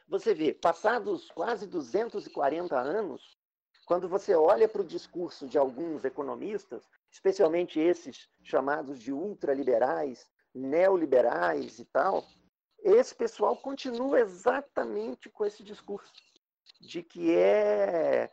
Você 0.07 0.35
vê, 0.35 0.53
passados 0.53 1.31
quase 1.31 1.67
240 1.67 2.79
anos, 2.79 3.39
quando 3.87 4.07
você 4.07 4.35
olha 4.35 4.69
para 4.69 4.83
o 4.83 4.87
discurso 4.87 5.47
de 5.47 5.57
alguns 5.57 6.05
economistas, 6.05 6.87
especialmente 7.11 7.81
esses 7.81 8.29
chamados 8.43 8.99
de 8.99 9.11
ultraliberais, 9.11 10.31
neoliberais 10.55 11.79
e 11.79 11.87
tal, 11.87 12.27
esse 12.85 13.15
pessoal 13.15 13.57
continua 13.57 14.21
exatamente 14.21 15.31
com 15.31 15.45
esse 15.45 15.65
discurso 15.65 16.13
de 16.81 17.03
que 17.03 17.35
é 17.35 18.31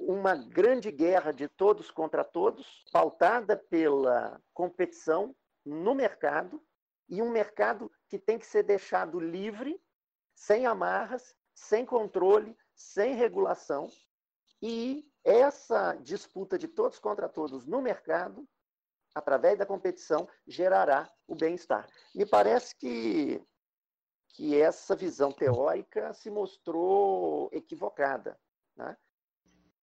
uma 0.00 0.34
grande 0.34 0.90
guerra 0.90 1.32
de 1.32 1.46
todos 1.46 1.90
contra 1.90 2.24
todos, 2.24 2.82
pautada 2.90 3.56
pela 3.56 4.40
competição 4.52 5.36
no 5.64 5.94
mercado 5.94 6.60
e 7.08 7.22
um 7.22 7.30
mercado 7.30 7.92
que 8.08 8.18
tem 8.18 8.38
que 8.38 8.46
ser 8.46 8.62
deixado 8.62 9.20
livre, 9.20 9.80
sem 10.34 10.66
amarras, 10.66 11.36
sem 11.54 11.84
controle, 11.84 12.56
sem 12.74 13.14
regulação, 13.14 13.88
e 14.60 15.06
essa 15.22 15.94
disputa 16.02 16.58
de 16.58 16.66
todos 16.66 16.98
contra 16.98 17.28
todos 17.28 17.66
no 17.66 17.80
mercado, 17.80 18.48
através 19.14 19.58
da 19.58 19.66
competição, 19.66 20.28
gerará 20.46 21.10
o 21.26 21.34
bem-estar. 21.34 21.86
Me 22.14 22.26
parece 22.26 22.74
que, 22.74 23.40
que 24.34 24.60
essa 24.60 24.94
visão 24.94 25.32
teórica 25.32 26.12
se 26.12 26.30
mostrou 26.30 27.48
equivocada. 27.52 28.36
Né? 28.76 28.96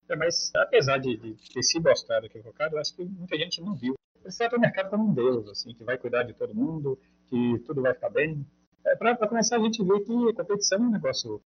É, 0.09 0.15
mas, 0.15 0.51
apesar 0.55 0.97
de, 0.97 1.17
de 1.17 1.53
ter 1.53 1.63
sido 1.63 1.89
mostrado 1.89 2.25
equivocado, 2.25 2.77
acho 2.77 2.95
que 2.95 3.03
muita 3.03 3.37
gente 3.37 3.61
não 3.61 3.75
viu. 3.75 3.95
Trata 4.37 4.55
o 4.55 4.59
mercado 4.59 4.89
como 4.89 5.09
um 5.09 5.13
deus, 5.13 5.47
assim, 5.47 5.73
que 5.73 5.83
vai 5.83 5.97
cuidar 5.97 6.23
de 6.23 6.33
todo 6.33 6.53
mundo, 6.53 6.99
que 7.27 7.59
tudo 7.65 7.81
vai 7.81 7.93
ficar 7.93 8.09
bem. 8.09 8.45
É, 8.85 8.95
Para 8.95 9.27
começar, 9.27 9.55
a 9.55 9.59
gente 9.59 9.83
vê 9.83 9.99
que 10.01 10.33
competição 10.33 10.77
é 10.77 10.81
um 10.81 10.91
negócio 10.91 11.41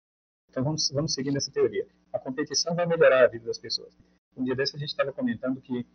então 0.56 0.64
vamos, 0.64 0.90
vamos 0.90 1.14
seguir 1.14 1.32
nessa 1.32 1.52
teoria. 1.52 1.86
A 2.14 2.18
competição 2.18 2.74
vai 2.74 2.86
melhorar 2.86 3.26
a 3.26 3.28
vida 3.28 3.46
das 3.46 3.58
pessoas. 3.58 3.94
Um 4.38 4.44
dia 4.46 4.56
desse 4.56 4.78
a 4.78 4.80
gente 4.80 4.88
estava 4.88 5.12
comentando 5.12 5.60
que 5.60 5.86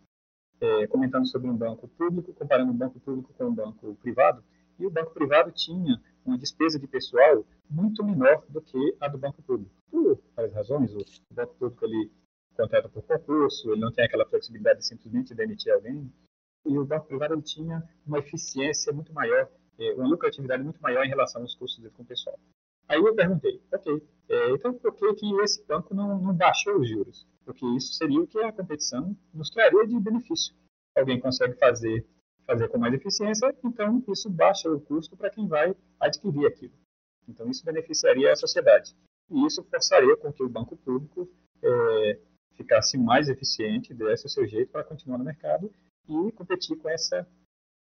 é, 0.61 0.85
comentando 0.85 1.27
sobre 1.27 1.49
um 1.49 1.57
banco 1.57 1.87
público, 1.87 2.31
comparando 2.31 2.71
um 2.71 2.77
banco 2.77 2.99
público 2.99 3.33
com 3.33 3.45
um 3.45 3.55
banco 3.55 3.95
privado, 3.95 4.43
e 4.77 4.85
o 4.85 4.91
banco 4.91 5.15
privado 5.15 5.51
tinha 5.51 5.99
uma 6.25 6.37
despesa 6.37 6.79
de 6.79 6.87
pessoal 6.87 7.45
muito 7.69 8.03
menor 8.03 8.43
do 8.49 8.61
que 8.61 8.95
a 8.99 9.07
do 9.07 9.17
banco 9.17 9.41
público. 9.41 9.71
Por 9.89 10.21
várias 10.35 10.53
razões, 10.53 10.93
o 10.93 11.03
banco 11.33 11.55
público 11.55 11.85
ele 11.85 12.11
contrata 12.55 12.89
por 12.89 13.03
concurso, 13.03 13.71
ele 13.71 13.81
não 13.81 13.91
tem 13.91 14.05
aquela 14.05 14.25
flexibilidade 14.25 14.79
de 14.79 14.85
simplesmente 14.85 15.33
demitir 15.33 15.73
alguém, 15.73 16.11
e 16.65 16.77
o 16.77 16.85
banco 16.85 17.07
privado 17.07 17.33
ele 17.33 17.41
tinha 17.41 17.83
uma 18.05 18.19
eficiência 18.19 18.93
muito 18.93 19.13
maior, 19.13 19.49
é, 19.79 19.93
uma 19.93 20.07
lucratividade 20.07 20.63
muito 20.63 20.81
maior 20.81 21.03
em 21.05 21.09
relação 21.09 21.41
aos 21.41 21.55
custos 21.55 21.81
dele 21.81 21.93
com 21.95 22.03
o 22.03 22.05
pessoal. 22.05 22.37
Aí 22.87 22.99
eu 22.99 23.15
perguntei, 23.15 23.61
ok, 23.73 24.03
é, 24.29 24.51
então 24.51 24.73
por 24.73 24.93
que, 24.93 25.13
que 25.13 25.41
esse 25.41 25.65
banco 25.65 25.93
não, 25.93 26.19
não 26.19 26.33
baixou 26.33 26.79
os 26.79 26.89
juros? 26.89 27.25
Porque 27.45 27.65
isso 27.75 27.93
seria 27.93 28.19
o 28.19 28.27
que 28.27 28.39
a 28.39 28.51
competição 28.51 29.15
nos 29.33 29.49
traria 29.49 29.87
de 29.87 29.99
benefício. 29.99 30.53
Alguém 30.95 31.19
consegue 31.19 31.55
fazer, 31.55 32.05
fazer 32.51 32.67
com 32.67 32.77
mais 32.77 32.93
eficiência, 32.93 33.55
então 33.63 34.03
isso 34.09 34.29
baixa 34.29 34.69
o 34.69 34.81
custo 34.81 35.15
para 35.15 35.29
quem 35.29 35.47
vai 35.47 35.73
adquirir 35.97 36.45
aquilo. 36.45 36.73
Então 37.27 37.49
isso 37.49 37.63
beneficiaria 37.63 38.29
a 38.29 38.35
sociedade. 38.35 38.93
E 39.29 39.45
isso 39.45 39.63
forçaria 39.63 40.17
com 40.17 40.33
que 40.33 40.43
o 40.43 40.49
banco 40.49 40.75
público 40.75 41.29
é, 41.63 42.19
ficasse 42.57 42.97
mais 42.97 43.29
eficiente, 43.29 43.93
desse 43.93 44.25
o 44.25 44.29
seu 44.29 44.45
jeito 44.45 44.69
para 44.69 44.83
continuar 44.83 45.17
no 45.17 45.23
mercado 45.23 45.71
e 46.09 46.31
competir 46.33 46.77
com 46.77 46.89
essa 46.89 47.25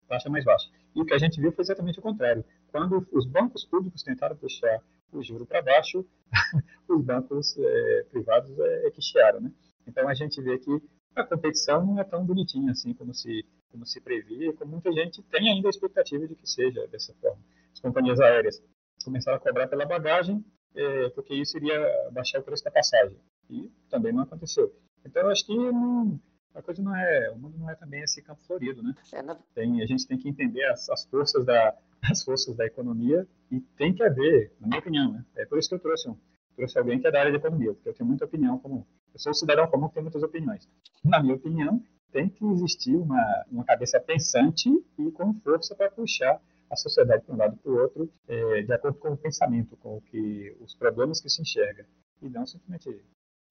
taxa 0.08 0.30
mais 0.30 0.46
baixa. 0.46 0.70
E 0.96 1.02
o 1.02 1.06
que 1.06 1.16
a 1.16 1.18
gente 1.18 1.42
viu 1.42 1.52
foi 1.52 1.64
exatamente 1.64 1.98
o 1.98 2.04
contrário. 2.04 2.46
Quando 2.68 3.08
os 3.12 3.26
bancos 3.26 3.66
públicos 3.66 4.04
tentaram 4.04 4.36
puxar 4.36 4.84
o 5.12 5.24
juro 5.24 5.48
para 5.48 5.64
baixo, 5.64 6.06
os 6.88 7.04
bancos 7.04 7.58
é, 7.58 8.04
privados 8.12 8.52
é, 8.60 8.88
é 8.88 8.92
que 8.92 9.02
chiaram, 9.02 9.42
né? 9.42 9.52
Então 9.88 10.08
a 10.08 10.14
gente 10.14 10.40
vê 10.44 10.60
que 10.60 10.80
a 11.16 11.24
competição 11.24 11.84
não 11.84 12.00
é 12.00 12.04
tão 12.04 12.24
bonitinha 12.24 12.72
assim 12.72 12.94
como 12.94 13.16
se 13.16 13.44
como 13.72 13.86
se 13.86 14.02
previa, 14.02 14.54
como 14.54 14.72
muita 14.72 14.92
gente 14.92 15.22
tem 15.24 15.50
ainda 15.50 15.68
a 15.68 15.72
expectativa 15.72 16.28
de 16.28 16.36
que 16.36 16.50
seja 16.50 16.88
dessa 16.88 17.14
forma. 17.16 17.42
As 17.72 17.80
companhias 17.80 18.20
aéreas 18.20 18.62
começaram 19.04 19.38
a 19.38 19.40
cobrar 19.40 19.68
pela 19.68 19.86
bagagem, 19.86 20.44
é, 20.76 21.10
porque 21.10 21.34
isso 21.34 21.58
iria 21.58 22.10
baixar 22.12 22.40
o 22.40 22.44
preço 22.44 22.64
da 22.64 22.72
passagem. 22.72 23.18
E 23.50 23.70
também 23.90 24.14
não 24.14 24.24
aconteceu. 24.24 24.74
Então, 25.06 25.24
eu 25.24 25.30
acho 25.30 25.46
que 25.46 25.56
não, 25.56 26.20
a 26.54 26.62
coisa 26.62 26.82
não 26.84 26.96
é, 26.96 27.32
o 27.32 27.38
mundo 27.38 27.58
não 27.58 27.70
é 27.70 27.76
também 27.76 28.02
esse 28.02 28.22
campo 28.22 28.44
florido, 28.46 28.84
né? 28.84 28.94
É, 29.14 29.22
tem, 29.54 29.82
a 29.82 29.86
gente 29.86 30.08
tem 30.08 30.18
que 30.18 30.30
entender 30.30 30.64
as, 30.66 30.90
as 30.90 31.06
forças 31.06 31.46
da, 31.46 31.76
as 32.10 32.24
forças 32.24 32.56
da 32.56 32.66
economia 32.66 33.28
e 33.52 33.60
tem 33.60 33.94
que 33.94 34.04
haver, 34.04 34.52
na 34.60 34.68
minha 34.68 34.80
opinião, 34.80 35.12
né? 35.12 35.26
É 35.36 35.46
por 35.46 35.58
isso 35.58 35.70
que 35.70 35.76
eu 35.76 35.80
trouxe 35.80 36.10
um, 36.10 36.18
trouxe 36.56 36.78
alguém 36.78 37.00
que 37.00 37.08
é 37.08 37.12
da 37.12 37.20
área 37.20 37.32
de 37.32 37.38
economia, 37.38 37.74
porque 37.74 37.90
eu 37.90 37.94
tenho 37.94 38.08
muita 38.08 38.26
opinião 38.26 38.60
como 38.60 38.86
eu 39.14 39.20
sou 39.20 39.32
um 39.32 39.34
cidadão 39.34 39.68
comum 39.68 39.88
que 39.88 39.96
tem 39.96 40.04
muitas 40.04 40.22
opiniões. 40.22 40.70
Na 41.04 41.22
minha 41.22 41.36
opinião, 41.36 41.82
tem 42.12 42.30
que 42.30 42.46
existir 42.46 42.96
uma, 42.96 43.46
uma 43.52 43.64
cabeça 43.64 44.00
pensante 44.00 44.70
e 44.98 45.12
com 45.12 45.34
força 45.42 45.76
para 45.76 45.92
puxar 45.92 46.42
a 46.70 46.76
sociedade 46.76 47.24
para 47.24 47.36
um 47.36 47.38
lado 47.38 47.58
para 47.58 47.72
o 47.72 47.78
outro, 47.78 48.12
é, 48.28 48.62
de 48.62 48.74
acordo 48.74 49.00
com 49.00 49.14
o 49.14 49.18
pensamento, 49.18 49.76
com 49.78 49.98
o 49.98 50.02
que 50.02 50.56
os 50.60 50.76
problemas 50.76 51.20
que 51.20 51.30
se 51.30 51.42
enxerga, 51.42 51.88
e 52.22 52.30
não 52.30 52.46
simplesmente 52.46 53.04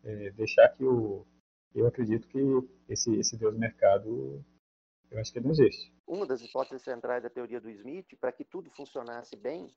é, 0.05 0.31
deixar 0.31 0.69
que 0.69 0.85
o 0.85 1.27
eu 1.75 1.87
acredito 1.87 2.27
que 2.29 2.41
esse 2.88 3.15
esse 3.17 3.37
Deus 3.37 3.57
mercado 3.57 4.43
eu 5.11 5.19
acho 5.19 5.33
que 5.33 5.41
não 5.41 5.50
existe. 5.50 5.93
Uma 6.07 6.27
das 6.27 6.43
hipóteses 6.43 6.83
centrais 6.83 7.23
da 7.23 7.31
teoria 7.31 7.61
do 7.61 7.71
Smith, 7.71 8.17
para 8.21 8.33
que 8.33 8.45
tudo 8.45 8.71
funcionasse 8.71 9.37
bem, 9.37 9.75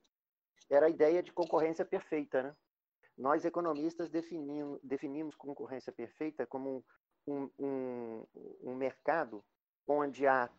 era 0.70 0.86
a 0.86 0.90
ideia 0.90 1.22
de 1.22 1.32
concorrência 1.32 1.84
perfeita. 1.84 2.42
Né? 2.42 2.56
Nós, 3.16 3.44
economistas, 3.44 4.10
definimos, 4.10 4.78
definimos 4.82 5.34
concorrência 5.34 5.92
perfeita 5.92 6.46
como 6.46 6.84
um, 7.26 7.48
um, 7.58 8.26
um 8.62 8.74
mercado 8.74 9.44
onde 9.86 10.26
há 10.26 10.50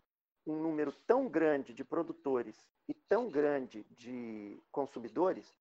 um 0.46 0.56
número 0.56 0.92
tão 1.08 1.28
grande 1.28 1.74
de 1.74 1.84
produtores 1.84 2.68
e 2.88 2.94
tão 2.94 3.30
grande 3.30 3.86
de 3.92 4.62
consumidores 4.72 5.54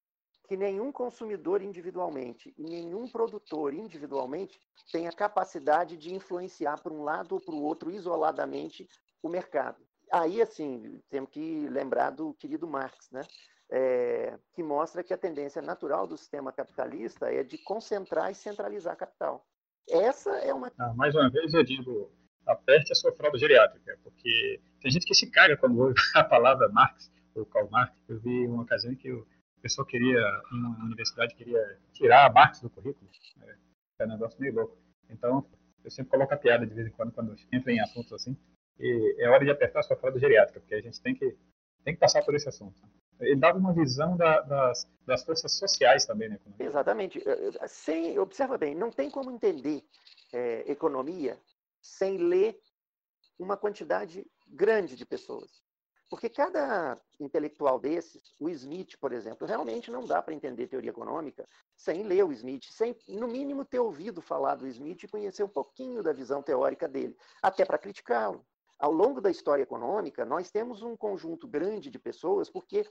que 0.49 0.56
nenhum 0.56 0.90
consumidor 0.90 1.62
individualmente 1.62 2.52
e 2.59 2.62
nenhum 2.62 3.09
produtor 3.09 3.73
individualmente 3.73 4.61
tem 4.90 5.06
a 5.06 5.12
capacidade 5.12 5.97
de 5.97 6.14
influenciar 6.14 6.80
para 6.82 6.92
um 6.92 7.04
lado 7.04 7.37
ou 7.37 7.40
para 7.40 7.54
o 7.54 7.62
outro 7.62 7.90
isoladamente 7.90 8.88
o 9.23 9.28
mercado. 9.28 9.82
Aí, 10.11 10.42
assim, 10.42 11.00
temos 11.09 11.30
que 11.30 11.66
lembrar 11.68 12.11
do 12.11 12.35
querido 12.35 12.66
Marx, 12.66 13.11
né? 13.11 13.23
É, 13.71 14.38
que 14.52 14.62
mostra 14.62 15.02
que 15.02 15.14
a 15.14 15.18
tendência 15.18 15.62
natural 15.62 16.06
do 16.06 16.18
sistema 16.18 16.52
capitalista 16.52 17.32
é 17.32 17.42
de 17.42 17.56
concentrar 17.56 18.30
e 18.30 18.35
centralizar 18.35 18.94
capital. 18.94 19.47
Essa 19.88 20.30
é 20.38 20.52
uma. 20.52 20.72
Ah, 20.78 20.94
mais 20.94 21.14
uma 21.14 21.30
vez 21.30 21.52
eu 21.52 21.62
digo, 21.62 22.10
aperte 22.46 22.92
a 22.92 22.94
sua 22.94 23.12
fralda 23.12 23.38
geriátrica, 23.38 23.98
porque 24.02 24.60
tem 24.80 24.90
gente 24.90 25.06
que 25.06 25.14
se 25.14 25.30
caga 25.30 25.56
quando 25.56 25.78
ouve 25.78 25.94
a 26.14 26.24
palavra 26.24 26.68
Marx 26.68 27.10
ou 27.34 27.46
Karl 27.46 27.68
Marx. 27.70 27.96
Eu 28.08 28.20
vi 28.20 28.46
uma 28.46 28.62
ocasião 28.62 28.94
que 28.94 29.12
o 29.12 29.26
pessoal 29.60 29.86
queria, 29.86 30.20
uma 30.50 30.84
universidade, 30.84 31.34
queria 31.34 31.78
tirar 31.92 32.26
a 32.26 32.32
Marx 32.32 32.60
do 32.60 32.70
currículo. 32.70 33.10
É, 33.42 33.56
é 34.00 34.04
um 34.06 34.08
negócio 34.08 34.40
meio 34.40 34.54
louco. 34.54 34.76
Então, 35.08 35.46
eu 35.84 35.90
sempre 35.90 36.10
coloco 36.10 36.34
a 36.34 36.36
piada 36.36 36.66
de 36.66 36.74
vez 36.74 36.86
em 36.86 36.90
quando, 36.90 37.12
quando 37.12 37.34
entra 37.52 37.72
em 37.72 37.80
assuntos 37.80 38.12
assim. 38.12 38.36
E 38.78 39.16
é 39.18 39.28
hora 39.28 39.44
de 39.44 39.50
apertar 39.50 39.80
a 39.80 39.82
sua 39.82 39.96
fralda 39.96 40.18
geriátrica, 40.18 40.60
porque 40.60 40.74
a 40.74 40.80
gente 40.80 41.00
tem 41.00 41.14
que, 41.14 41.36
tem 41.84 41.94
que 41.94 42.00
passar 42.00 42.24
por 42.24 42.34
esse 42.34 42.48
assunto. 42.48 42.80
Ele 43.21 43.37
dava 43.37 43.59
uma 43.59 43.73
visão 43.73 44.16
da, 44.16 44.40
das, 44.40 44.88
das 45.07 45.25
forças 45.25 45.52
sociais 45.52 46.04
também, 46.04 46.28
né? 46.28 46.38
Exatamente. 46.59 47.23
Sem, 47.66 48.19
observa 48.19 48.59
bem, 48.59 48.75
não 48.75 48.90
tem 48.90 49.11
como 49.11 49.31
entender 49.31 49.85
é, 50.33 50.71
economia 50.71 51.38
sem 51.81 52.16
ler 52.16 52.59
uma 53.38 53.57
quantidade 53.57 54.26
grande 54.49 54.97
de 54.97 55.04
pessoas. 55.04 55.62
Porque 56.12 56.28
cada 56.28 57.00
intelectual 57.19 57.81
desses, 57.81 58.35
o 58.38 58.50
Smith, 58.50 58.99
por 59.00 59.12
exemplo, 59.12 59.47
realmente 59.47 59.90
não 59.90 60.04
dá 60.04 60.21
para 60.21 60.35
entender 60.35 60.66
teoria 60.66 60.90
econômica 60.90 61.49
sem 61.75 62.02
ler 62.02 62.23
o 62.23 62.33
Smith, 62.33 62.64
sem, 62.71 62.95
no 63.09 63.26
mínimo, 63.26 63.64
ter 63.64 63.78
ouvido 63.78 64.21
falar 64.21 64.57
do 64.57 64.66
Smith 64.66 65.02
e 65.02 65.09
conhecer 65.09 65.42
um 65.42 65.49
pouquinho 65.49 66.02
da 66.02 66.12
visão 66.12 66.42
teórica 66.42 66.87
dele, 66.87 67.16
até 67.40 67.64
para 67.64 67.78
criticá-lo. 67.78 68.45
Ao 68.82 68.90
longo 68.90 69.20
da 69.20 69.30
história 69.30 69.62
econômica, 69.62 70.24
nós 70.24 70.50
temos 70.50 70.82
um 70.82 70.96
conjunto 70.96 71.46
grande 71.46 71.88
de 71.88 72.00
pessoas, 72.00 72.50
porque 72.50 72.84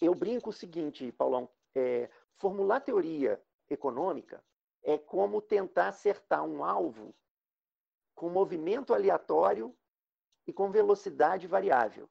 eu 0.00 0.12
brinco 0.12 0.50
o 0.50 0.52
seguinte, 0.52 1.12
Paulão, 1.12 1.48
é, 1.72 2.10
formular 2.34 2.80
teoria 2.80 3.40
econômica 3.70 4.44
é 4.82 4.98
como 4.98 5.40
tentar 5.40 5.86
acertar 5.86 6.42
um 6.42 6.64
alvo 6.64 7.14
com 8.12 8.28
movimento 8.28 8.92
aleatório 8.92 9.72
e 10.48 10.52
com 10.52 10.72
velocidade 10.72 11.46
variável. 11.46 12.10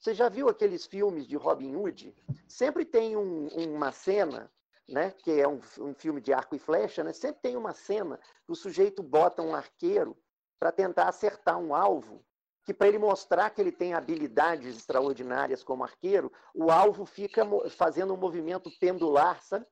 Você 0.00 0.14
já 0.14 0.30
viu 0.30 0.48
aqueles 0.48 0.86
filmes 0.86 1.26
de 1.26 1.36
Robin 1.36 1.76
Hood? 1.76 2.16
Sempre 2.48 2.86
tem 2.86 3.14
um, 3.14 3.48
uma 3.48 3.92
cena, 3.92 4.50
né, 4.88 5.10
que 5.10 5.38
é 5.38 5.46
um, 5.46 5.60
um, 5.80 5.92
filme 5.92 6.18
de 6.18 6.32
arco 6.32 6.56
e 6.56 6.58
flecha, 6.58 7.04
né? 7.04 7.12
sempre 7.12 7.42
tem 7.42 7.58
uma 7.58 7.74
cena 7.74 8.18
que 8.46 8.52
o 8.52 8.56
sujeito 8.56 9.02
bota 9.02 9.42
um 9.42 9.54
arqueiro 9.54 10.16
para 10.58 10.72
tentar 10.72 11.08
acertar 11.08 11.58
um 11.58 11.74
alvo, 11.74 12.24
que 12.68 12.74
para 12.74 12.88
ele 12.88 12.98
mostrar 12.98 13.48
que 13.48 13.62
ele 13.62 13.72
tem 13.72 13.94
habilidades 13.94 14.76
extraordinárias 14.76 15.64
como 15.64 15.84
arqueiro, 15.84 16.30
o 16.54 16.70
alvo 16.70 17.06
fica 17.06 17.42
fazendo 17.70 18.12
um 18.12 18.16
movimento 18.18 18.70
pendular, 18.78 19.42
sabe? 19.42 19.64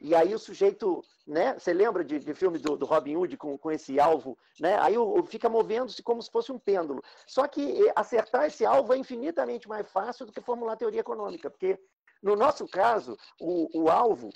E 0.00 0.16
aí 0.16 0.34
o 0.34 0.38
sujeito, 0.38 1.00
né? 1.24 1.56
Você 1.56 1.72
lembra 1.72 2.02
de, 2.02 2.18
de 2.18 2.34
filme 2.34 2.58
do, 2.58 2.76
do, 2.76 2.84
Robin 2.84 3.14
Hood 3.14 3.36
com, 3.36 3.56
com 3.56 3.70
esse 3.70 4.00
alvo, 4.00 4.36
né? 4.58 4.76
Aí 4.80 4.98
o, 4.98 5.20
o 5.20 5.24
fica 5.24 5.48
movendo-se 5.48 6.02
como 6.02 6.20
se 6.20 6.28
fosse 6.28 6.50
um 6.50 6.58
pêndulo. 6.58 7.00
Só 7.24 7.46
que 7.46 7.86
eh, 7.86 7.92
acertar 7.94 8.46
esse 8.46 8.66
alvo 8.66 8.92
é 8.94 8.96
infinitamente 8.96 9.68
mais 9.68 9.88
fácil 9.88 10.26
do 10.26 10.32
que 10.32 10.40
formular 10.40 10.74
teoria 10.74 11.02
econômica, 11.02 11.48
porque 11.48 11.78
no 12.20 12.34
nosso 12.34 12.66
caso 12.66 13.16
o, 13.40 13.82
o 13.82 13.88
alvo, 13.88 14.30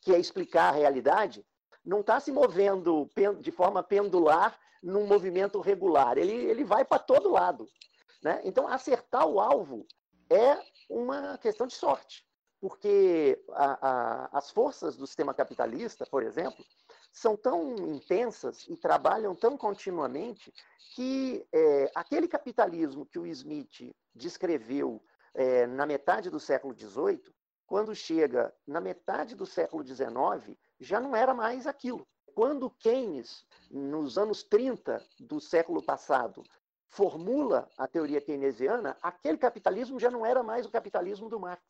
que 0.00 0.14
é 0.14 0.18
explicar 0.20 0.68
a 0.68 0.76
realidade, 0.76 1.44
não 1.84 2.02
está 2.02 2.20
se 2.20 2.30
movendo 2.30 3.10
de 3.40 3.50
forma 3.50 3.82
pendular 3.82 4.56
num 4.82 5.06
movimento 5.06 5.60
regular. 5.60 6.18
Ele, 6.18 6.32
ele 6.32 6.64
vai 6.64 6.84
para 6.84 6.98
todo 6.98 7.30
lado. 7.30 7.68
Né? 8.22 8.40
Então, 8.44 8.66
acertar 8.68 9.26
o 9.26 9.40
alvo 9.40 9.86
é 10.30 10.58
uma 10.88 11.38
questão 11.38 11.66
de 11.66 11.74
sorte 11.74 12.24
porque 12.62 13.42
a, 13.50 13.88
a, 13.88 14.38
as 14.38 14.52
forças 14.52 14.96
do 14.96 15.04
sistema 15.04 15.34
capitalista, 15.34 16.06
por 16.06 16.22
exemplo, 16.22 16.64
são 17.12 17.36
tão 17.36 17.74
intensas 17.92 18.68
e 18.68 18.76
trabalham 18.76 19.34
tão 19.34 19.58
continuamente 19.58 20.54
que 20.94 21.44
é, 21.52 21.90
aquele 21.92 22.28
capitalismo 22.28 23.04
que 23.04 23.18
o 23.18 23.26
Smith 23.26 23.92
descreveu 24.14 25.02
é, 25.34 25.66
na 25.66 25.84
metade 25.84 26.30
do 26.30 26.38
século 26.38 26.72
XVIII, 26.72 27.20
quando 27.66 27.96
chega 27.96 28.54
na 28.64 28.80
metade 28.80 29.34
do 29.34 29.44
século 29.44 29.84
XIX, 29.84 30.56
já 30.78 31.00
não 31.00 31.16
era 31.16 31.34
mais 31.34 31.66
aquilo. 31.66 32.06
Quando 32.34 32.70
Keynes, 32.70 33.44
nos 33.70 34.16
anos 34.16 34.42
30 34.42 35.04
do 35.20 35.40
século 35.40 35.82
passado, 35.82 36.42
formula 36.88 37.68
a 37.76 37.86
teoria 37.86 38.20
keynesiana, 38.20 38.96
aquele 39.02 39.38
capitalismo 39.38 39.98
já 39.98 40.10
não 40.10 40.24
era 40.24 40.42
mais 40.42 40.66
o 40.66 40.70
capitalismo 40.70 41.28
do 41.28 41.40
Marx. 41.40 41.62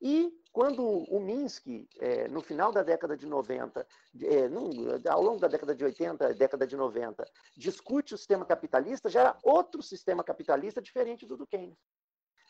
E 0.00 0.32
quando 0.52 0.82
o 0.82 1.20
Minsky, 1.20 1.86
é, 1.98 2.26
no 2.28 2.40
final 2.40 2.72
da 2.72 2.82
década 2.82 3.16
de 3.16 3.26
90, 3.26 3.86
é, 4.22 4.48
no, 4.48 4.70
ao 5.08 5.22
longo 5.22 5.38
da 5.38 5.48
década 5.48 5.74
de 5.74 5.84
80, 5.84 6.32
década 6.34 6.66
de 6.66 6.74
90, 6.74 7.24
discute 7.56 8.14
o 8.14 8.18
sistema 8.18 8.46
capitalista, 8.46 9.10
já 9.10 9.20
era 9.20 9.38
outro 9.42 9.82
sistema 9.82 10.24
capitalista 10.24 10.80
diferente 10.80 11.26
do 11.26 11.36
do 11.36 11.46
Keynes. 11.46 11.76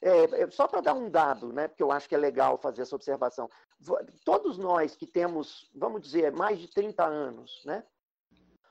É, 0.02 0.42
é 0.42 0.50
só 0.50 0.66
para 0.66 0.80
dar 0.80 0.94
um 0.94 1.10
dado, 1.10 1.52
né, 1.52 1.68
porque 1.68 1.82
eu 1.82 1.92
acho 1.92 2.08
que 2.08 2.14
é 2.14 2.18
legal 2.18 2.56
fazer 2.56 2.82
essa 2.82 2.96
observação. 2.96 3.50
Todos 4.24 4.56
nós 4.56 4.96
que 4.96 5.06
temos, 5.06 5.70
vamos 5.74 6.00
dizer, 6.00 6.32
mais 6.32 6.58
de 6.58 6.68
30 6.68 7.04
anos, 7.04 7.62
né, 7.66 7.84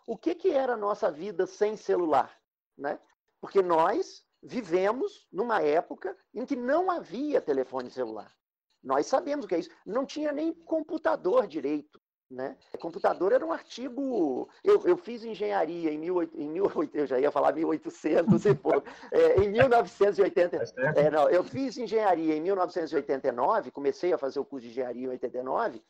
o 0.10 0.18
que, 0.18 0.34
que 0.34 0.50
era 0.50 0.74
a 0.74 0.78
nossa 0.78 1.12
vida 1.12 1.46
sem 1.46 1.78
celular? 1.78 2.36
Né? 2.76 3.00
Porque 3.39 3.62
nós 3.62 4.26
vivemos 4.42 5.28
numa 5.32 5.62
época 5.62 6.18
em 6.34 6.48
que 6.48 6.56
não 6.56 6.89
havia 6.89 7.39
telefone 7.39 7.92
celular. 7.92 8.34
Nós 8.82 9.06
sabemos 9.06 9.46
o 9.46 9.48
que 9.48 9.54
é 9.54 9.60
isso. 9.60 9.70
Não 9.86 10.08
tinha 10.08 10.32
nem 10.32 10.52
computador 10.52 11.46
direito. 11.46 12.02
Né? 12.30 12.56
Computador 12.80 13.32
era 13.32 13.44
um 13.44 13.52
artigo. 13.52 14.48
Eu, 14.63 14.86
eu 14.86 14.96
fiz 14.96 15.24
engenharia 15.24 15.92
em, 15.92 15.98
mil, 15.98 16.22
em 16.22 16.48
mil, 16.48 16.72
eu 16.94 17.08
já 17.08 17.20
ia 17.20 17.32
falar 17.32 17.54
1800 17.54 18.46
e 18.46 18.54
pouco. 18.54 18.88
É, 19.12 19.44
em 19.44 19.50
1980. 19.50 20.63
É, 20.96 21.10
não, 21.10 21.30
eu 21.30 21.44
fiz 21.44 21.78
engenharia 21.78 22.36
em 22.36 22.42
1989, 22.42 23.72
comecei 23.72 24.13
a 24.13 24.18
fazer 24.18 24.39
o 24.39 24.46
curso 24.46 24.65
de 24.65 24.72
engenharia 24.72 25.08
em 25.08 25.10
89. 25.10 25.82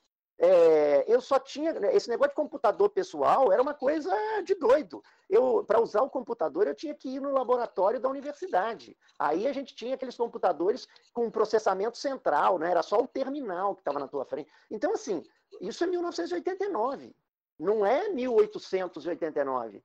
É, 0.42 1.04
eu 1.06 1.20
só 1.20 1.38
tinha. 1.38 1.74
Né, 1.74 1.94
esse 1.94 2.10
negócio 2.10 2.30
de 2.30 2.36
computador 2.36 2.90
pessoal 2.90 3.52
era 3.52 3.62
uma 3.62 3.74
coisa 3.74 4.10
de 4.44 4.56
doido. 4.56 5.04
Eu, 5.30 5.66
para 5.66 5.82
usar 5.82 6.02
o 6.02 6.10
computador, 6.10 6.66
eu 6.66 6.74
tinha 6.74 6.96
que 6.96 7.10
ir 7.10 7.20
no 7.20 7.34
laboratório 7.34 8.00
da 8.00 8.08
universidade. 8.08 8.98
Aí 9.18 9.46
a 9.46 9.54
gente 9.54 9.76
tinha 9.76 9.96
aqueles 9.96 10.16
computadores 10.16 10.88
com 11.14 11.30
processamento 11.30 11.98
central, 11.98 12.58
né? 12.58 12.72
Era 12.72 12.82
só 12.82 13.02
o 13.02 13.08
terminal 13.08 13.76
que 13.76 13.82
estava 13.82 14.00
na 14.00 14.08
tua 14.08 14.24
frente. 14.24 14.50
Então, 14.72 14.94
assim, 14.94 15.22
isso 15.60 15.84
é 15.84 15.88
1989, 15.88 17.14
não 17.60 17.86
é 17.86 18.08
1889. 18.08 19.84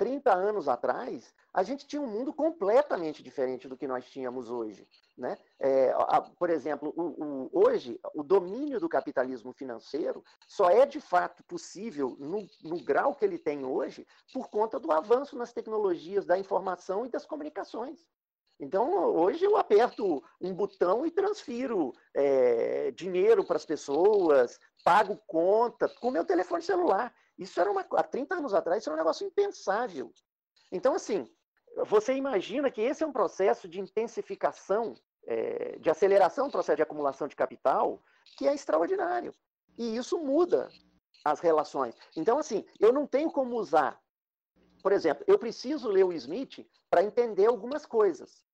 30 0.00 0.32
anos 0.32 0.66
atrás, 0.66 1.30
a 1.52 1.62
gente 1.62 1.86
tinha 1.86 2.00
um 2.00 2.06
mundo 2.06 2.32
completamente 2.32 3.22
diferente 3.22 3.68
do 3.68 3.76
que 3.76 3.86
nós 3.86 4.06
tínhamos 4.06 4.48
hoje. 4.48 4.88
Né? 5.14 5.36
É, 5.58 5.90
a, 5.90 6.22
por 6.22 6.48
exemplo, 6.48 6.90
o, 6.96 7.22
o, 7.22 7.50
hoje, 7.52 8.00
o 8.14 8.22
domínio 8.22 8.80
do 8.80 8.88
capitalismo 8.88 9.52
financeiro 9.52 10.24
só 10.48 10.70
é 10.70 10.86
de 10.86 11.02
fato 11.02 11.44
possível 11.44 12.16
no, 12.18 12.48
no, 12.64 12.82
grau 12.82 13.14
que 13.14 13.26
ele 13.26 13.36
tem 13.36 13.62
hoje 13.62 14.06
por 14.32 14.48
conta 14.48 14.80
do 14.80 14.90
avanço 14.90 15.36
nas 15.36 15.52
tecnologias 15.52 16.24
da 16.24 16.38
informação 16.38 17.04
e 17.04 17.10
das 17.10 17.26
comunicações. 17.26 18.08
Então, 18.58 18.90
hoje 19.04 19.44
eu 19.44 19.58
aperto 19.58 20.24
um 20.40 20.54
botão 20.54 21.04
e 21.04 21.10
transfiro 21.10 21.92
é, 22.14 22.90
dinheiro 22.92 23.44
para 23.44 23.56
as 23.56 23.66
pessoas, 23.66 24.58
pago 24.82 25.18
conta 25.26 25.90
com 26.00 26.10
meu 26.10 26.24
telefone 26.24 26.62
celular. 26.62 27.14
Isso 27.40 27.58
era 27.58 27.70
uma, 27.70 27.80
há 27.80 28.02
30 28.02 28.34
anos 28.34 28.52
atrás, 28.52 28.82
isso 28.82 28.90
era 28.90 28.96
um 28.96 28.98
negócio 28.98 29.26
impensável. 29.26 30.12
Então, 30.70 30.94
assim, 30.94 31.26
você 31.86 32.12
imagina 32.12 32.70
que 32.70 32.82
esse 32.82 33.02
é 33.02 33.06
um 33.06 33.12
processo 33.12 33.66
de 33.66 33.80
intensificação, 33.80 34.94
é, 35.26 35.78
de 35.78 35.88
aceleração 35.88 36.48
do 36.48 36.52
processo 36.52 36.76
de 36.76 36.82
acumulação 36.82 37.26
de 37.26 37.34
capital, 37.34 37.98
que 38.36 38.46
é 38.46 38.54
extraordinário. 38.54 39.32
E 39.78 39.96
isso 39.96 40.18
muda 40.18 40.68
as 41.24 41.40
relações. 41.40 41.96
Então, 42.14 42.38
assim, 42.38 42.62
eu 42.78 42.92
não 42.92 43.06
tenho 43.06 43.30
como 43.30 43.56
usar. 43.56 43.98
Por 44.82 44.92
exemplo, 44.92 45.24
eu 45.26 45.38
preciso 45.38 45.88
ler 45.88 46.04
o 46.04 46.12
Smith 46.12 46.66
para 46.90 47.02
entender 47.02 47.46
algumas 47.46 47.86
coisas. 47.86 48.44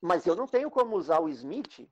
Mas 0.00 0.26
eu 0.26 0.36
não 0.36 0.46
tenho 0.46 0.70
como 0.70 0.96
usar 0.96 1.18
o 1.18 1.28
Smith 1.28 1.88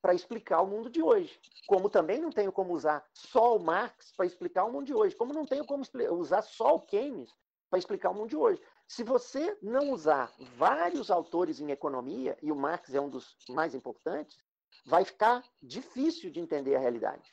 para 0.00 0.14
explicar 0.14 0.62
o 0.62 0.66
mundo 0.66 0.88
de 0.88 1.02
hoje. 1.02 1.38
Como 1.66 1.90
também 1.90 2.20
não 2.20 2.30
tenho 2.30 2.52
como 2.52 2.72
usar 2.72 3.04
só 3.12 3.56
o 3.56 3.60
Marx 3.60 4.12
para 4.16 4.26
explicar 4.26 4.64
o 4.64 4.72
mundo 4.72 4.86
de 4.86 4.94
hoje. 4.94 5.14
Como 5.14 5.32
não 5.32 5.44
tenho 5.44 5.64
como 5.64 5.84
usar 6.12 6.42
só 6.42 6.74
o 6.74 6.80
Keynes 6.80 7.30
para 7.68 7.78
explicar 7.78 8.10
o 8.10 8.14
mundo 8.14 8.30
de 8.30 8.36
hoje. 8.36 8.60
Se 8.88 9.04
você 9.04 9.56
não 9.62 9.92
usar 9.92 10.32
vários 10.56 11.10
autores 11.10 11.60
em 11.60 11.70
economia, 11.70 12.36
e 12.42 12.50
o 12.50 12.56
Marx 12.56 12.92
é 12.92 13.00
um 13.00 13.08
dos 13.08 13.36
mais 13.48 13.74
importantes, 13.74 14.36
vai 14.84 15.04
ficar 15.04 15.44
difícil 15.62 16.30
de 16.30 16.40
entender 16.40 16.74
a 16.74 16.80
realidade. 16.80 17.32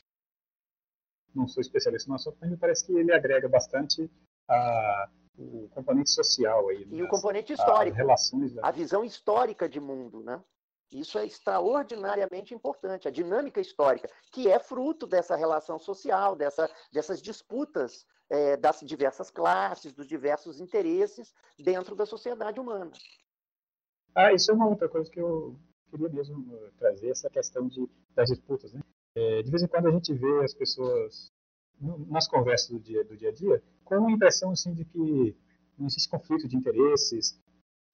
Não 1.33 1.47
sou 1.47 1.61
especialista 1.61 2.09
no 2.09 2.15
assunto, 2.15 2.37
mas 2.39 2.51
me 2.51 2.57
parece 2.57 2.85
que 2.85 2.93
ele 2.93 3.11
agrega 3.11 3.49
bastante 3.49 4.09
a, 4.47 5.09
o 5.37 5.67
componente 5.69 6.11
social 6.11 6.69
aí. 6.69 6.87
E 6.91 7.01
o 7.01 7.07
componente 7.07 7.53
histórico. 7.53 7.97
relações 7.97 8.53
da... 8.53 8.67
A 8.67 8.71
visão 8.71 9.03
histórica 9.03 9.67
de 9.67 9.79
mundo, 9.79 10.23
né? 10.23 10.43
Isso 10.91 11.17
é 11.17 11.25
extraordinariamente 11.25 12.53
importante, 12.53 13.07
a 13.07 13.11
dinâmica 13.11 13.59
histórica, 13.59 14.09
que 14.31 14.49
é 14.49 14.57
fruto 14.57 15.05
dessa 15.05 15.35
relação 15.35 15.77
social, 15.77 16.35
dessa, 16.35 16.69
dessas 16.91 17.21
disputas 17.21 18.05
é, 18.29 18.55
das 18.57 18.79
diversas 18.81 19.29
classes, 19.29 19.93
dos 19.93 20.07
diversos 20.07 20.59
interesses 20.59 21.33
dentro 21.59 21.95
da 21.95 22.05
sociedade 22.05 22.59
humana. 22.59 22.91
Ah, 24.15 24.33
isso 24.33 24.51
é 24.51 24.53
uma 24.53 24.67
outra 24.67 24.87
coisa 24.87 25.09
que 25.11 25.19
eu 25.19 25.55
queria 25.89 26.09
mesmo 26.09 26.55
eh, 26.55 26.71
trazer, 26.77 27.09
essa 27.09 27.29
questão 27.29 27.67
de, 27.67 27.87
das 28.15 28.29
disputas. 28.29 28.73
Né? 28.73 28.81
É, 29.15 29.41
de 29.43 29.49
vez 29.51 29.63
em 29.63 29.67
quando 29.67 29.87
a 29.87 29.91
gente 29.91 30.13
vê 30.13 30.43
as 30.43 30.53
pessoas, 30.53 31.31
nas 31.79 32.27
conversas 32.27 32.69
do 32.69 32.79
dia, 32.79 33.03
do 33.03 33.15
dia 33.15 33.29
a 33.29 33.33
dia, 33.33 33.63
com 33.83 34.07
a 34.07 34.11
impressão 34.11 34.51
assim, 34.51 34.73
de 34.73 34.85
que 34.85 35.35
não 35.77 35.87
existe 35.87 36.09
conflito 36.09 36.47
de 36.47 36.57
interesses 36.57 37.39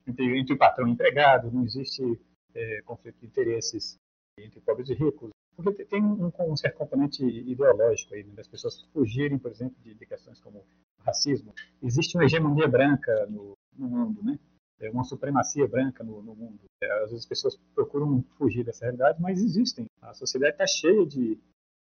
entre, 0.06 0.38
entre 0.38 0.54
o 0.54 0.58
patrão 0.58 0.86
e 0.86 0.90
o 0.90 0.94
empregado, 0.94 1.50
não 1.50 1.64
existe 1.64 2.20
é, 2.54 2.82
conflito 2.82 3.18
de 3.20 3.26
interesses 3.26 3.96
entre 4.38 4.60
pobres 4.60 4.88
e 4.90 4.94
ricos, 4.94 5.30
porque 5.56 5.84
tem 5.84 6.02
um, 6.02 6.32
um 6.40 6.56
certo 6.56 6.78
componente 6.78 7.24
ideológico 7.24 8.14
aí, 8.14 8.24
né, 8.24 8.34
das 8.34 8.48
pessoas 8.48 8.82
fugirem, 8.92 9.38
por 9.38 9.50
exemplo, 9.50 9.76
de, 9.82 9.94
de, 9.94 10.06
questões 10.06 10.40
como 10.40 10.64
racismo. 11.00 11.54
Existe 11.82 12.16
uma 12.16 12.24
hegemonia 12.24 12.66
branca 12.66 13.26
no, 13.26 13.52
no 13.76 13.88
mundo, 13.88 14.22
né? 14.24 14.38
É 14.80 14.90
uma 14.90 15.04
supremacia 15.04 15.68
branca 15.68 16.02
no, 16.02 16.20
no 16.20 16.34
mundo. 16.34 16.64
É, 16.82 16.90
às 16.94 17.10
vezes 17.10 17.20
as 17.20 17.26
pessoas 17.26 17.56
procuram 17.74 18.24
fugir 18.36 18.64
dessa 18.64 18.84
realidade, 18.84 19.22
mas 19.22 19.40
existem. 19.40 19.86
A 20.02 20.12
sociedade 20.12 20.54
está 20.54 20.66
cheia 20.66 21.06
de, 21.06 21.38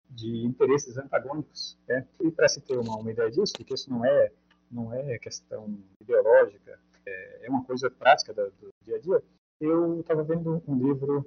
de 0.08 0.46
interesses 0.46 0.96
antagônicos. 0.96 1.78
Né? 1.88 2.08
E 2.22 2.30
para 2.30 2.48
se 2.48 2.62
ter 2.62 2.78
uma, 2.78 2.96
uma 2.96 3.12
ideia 3.12 3.32
disso, 3.32 3.54
porque 3.58 3.74
isso 3.74 3.90
não 3.90 4.06
é 4.06 4.32
não 4.70 4.92
é 4.92 5.20
questão 5.20 5.80
ideológica, 6.02 6.80
é, 7.06 7.46
é 7.46 7.50
uma 7.50 7.64
coisa 7.64 7.92
prática 7.92 8.34
do, 8.34 8.50
do 8.52 8.70
dia 8.84 8.96
a 8.96 9.00
dia, 9.00 9.24
eu 9.66 10.02
estava 10.02 10.24
vendo 10.24 10.62
um 10.68 10.76
livro 10.76 11.26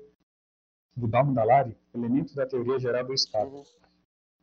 do 0.94 1.08
Dalmo 1.08 1.34
Dallari, 1.34 1.76
Elementos 1.94 2.34
da 2.34 2.46
Teoria 2.46 2.78
Geral 2.78 3.04
do 3.04 3.14
Estado. 3.14 3.50
Uhum. 3.50 3.64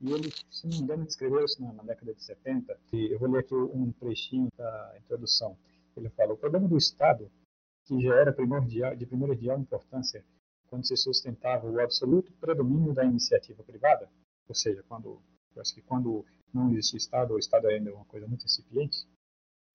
E 0.01 0.11
ele, 0.11 0.31
se 0.49 0.67
não 0.67 0.77
me 0.77 0.83
engano, 0.83 1.03
escreveu 1.05 1.45
isso 1.45 1.61
na, 1.61 1.83
década 1.83 2.13
de 2.13 2.23
70. 2.23 2.77
E 2.91 3.13
eu 3.13 3.19
vou 3.19 3.29
ler 3.29 3.39
aqui 3.39 3.53
um 3.53 3.91
trechinho 3.93 4.49
da 4.57 4.95
introdução. 4.99 5.57
Ele 5.95 6.09
fala: 6.09 6.33
o 6.33 6.37
problema 6.37 6.67
do 6.67 6.77
Estado, 6.77 7.31
que 7.85 7.99
já 8.01 8.15
era 8.15 8.33
primordial, 8.33 8.95
de 8.95 9.05
primordial 9.05 9.59
importância 9.59 10.23
quando 10.67 10.87
se 10.87 10.97
sustentava 10.97 11.69
o 11.69 11.79
absoluto 11.79 12.31
predomínio 12.33 12.93
da 12.93 13.05
iniciativa 13.05 13.63
privada, 13.63 14.09
ou 14.47 14.55
seja, 14.55 14.83
quando 14.87 15.21
eu 15.55 15.61
acho 15.61 15.75
que 15.75 15.83
quando 15.83 16.25
não 16.51 16.71
existia 16.71 16.97
Estado, 16.97 17.31
ou 17.31 17.35
o 17.35 17.39
Estado 17.39 17.67
ainda 17.67 17.91
é 17.91 17.93
uma 17.93 18.05
coisa 18.05 18.27
muito 18.27 18.45
incipiente, 18.45 19.07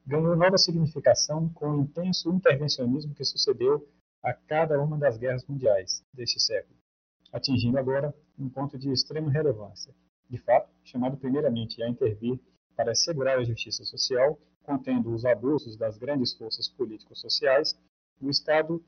ganhou 0.05 0.35
nova 0.35 0.59
significação 0.59 1.49
com 1.51 1.71
o 1.71 1.81
intenso 1.83 2.33
intervencionismo 2.33 3.15
que 3.15 3.25
sucedeu 3.25 3.89
a 4.23 4.33
cada 4.33 4.81
uma 4.83 4.99
das 4.99 5.17
guerras 5.17 5.47
mundiais 5.47 6.05
deste 6.13 6.41
século, 6.41 6.79
atingindo 7.33 7.79
agora 7.79 8.15
um 8.39 8.49
ponto 8.49 8.79
de 8.79 8.91
extrema 8.91 9.31
relevância, 9.31 9.95
de 10.29 10.39
fato, 10.39 10.71
chamado 10.85 11.17
primeiramente 11.17 11.83
a 11.83 11.89
intervir 11.89 12.39
para 12.77 12.93
assegurar 12.93 13.39
a 13.39 13.45
justiça 13.45 13.85
social, 13.85 14.39
contendo 14.63 15.13
os 15.13 15.25
abusos 15.25 15.77
das 15.77 15.97
grandes 15.97 16.35
forças 16.35 16.69
político-sociais, 16.69 17.79
o 18.21 18.29
Estado 18.29 18.85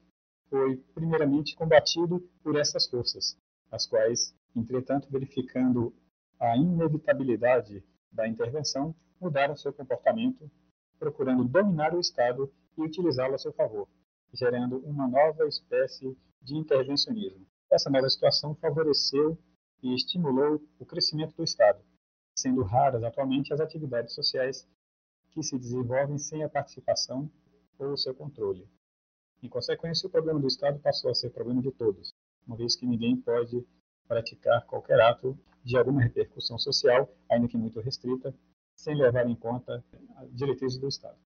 foi 0.48 0.76
primeiramente 0.94 1.54
combatido 1.54 2.20
por 2.42 2.56
essas 2.56 2.86
forças, 2.88 3.36
as 3.70 3.86
quais, 3.86 4.34
entretanto, 4.54 5.08
verificando 5.10 5.94
a 6.38 6.56
inevitabilidade 6.56 7.82
da 8.12 8.26
intervenção, 8.26 8.94
mudaram 9.20 9.56
seu 9.56 9.72
comportamento, 9.72 10.50
procurando 10.98 11.44
dominar 11.44 11.94
o 11.94 12.00
Estado 12.00 12.52
e 12.76 12.82
utilizá-lo 12.82 13.34
a 13.34 13.38
seu 13.38 13.52
favor, 13.52 13.88
gerando 14.32 14.78
uma 14.78 15.08
nova 15.08 15.46
espécie 15.46 16.16
de 16.40 16.56
intervencionismo. 16.56 17.46
Essa 17.70 17.90
nova 17.90 18.08
situação 18.08 18.54
favoreceu 18.54 19.38
e 19.82 19.94
estimulou 19.94 20.60
o 20.78 20.86
crescimento 20.86 21.34
do 21.36 21.44
Estado, 21.44 21.82
sendo 22.34 22.62
raras 22.62 23.02
atualmente 23.02 23.52
as 23.52 23.60
atividades 23.60 24.14
sociais 24.14 24.66
que 25.30 25.42
se 25.42 25.58
desenvolvem 25.58 26.18
sem 26.18 26.42
a 26.42 26.48
participação 26.48 27.30
ou 27.78 27.92
o 27.92 27.96
seu 27.96 28.14
controle. 28.14 28.68
Em 29.42 29.48
consequência, 29.48 30.06
o 30.06 30.10
problema 30.10 30.40
do 30.40 30.46
Estado 30.46 30.78
passou 30.80 31.10
a 31.10 31.14
ser 31.14 31.30
problema 31.30 31.62
de 31.62 31.70
todos, 31.70 32.12
uma 32.46 32.56
vez 32.56 32.76
que 32.76 32.86
ninguém 32.86 33.16
pode 33.16 33.64
praticar 34.06 34.66
qualquer 34.66 35.00
ato 35.00 35.38
de 35.64 35.76
alguma 35.78 36.02
repercussão 36.02 36.58
social, 36.58 37.08
ainda 37.30 37.48
que 37.48 37.56
muito 37.56 37.80
restrita, 37.80 38.34
sem 38.74 38.96
levar 38.96 39.26
em 39.26 39.36
conta 39.36 39.84
diretrizes 40.32 40.78
do 40.78 40.88
Estado 40.88 41.18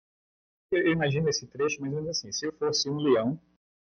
eu 0.77 0.93
imagino 0.93 1.29
esse 1.29 1.47
trecho 1.47 1.83
menos 1.83 2.07
assim: 2.09 2.33
se 2.33 2.47
eu 2.47 2.53
fosse 2.53 2.89
um 2.89 2.97
leão, 2.97 3.39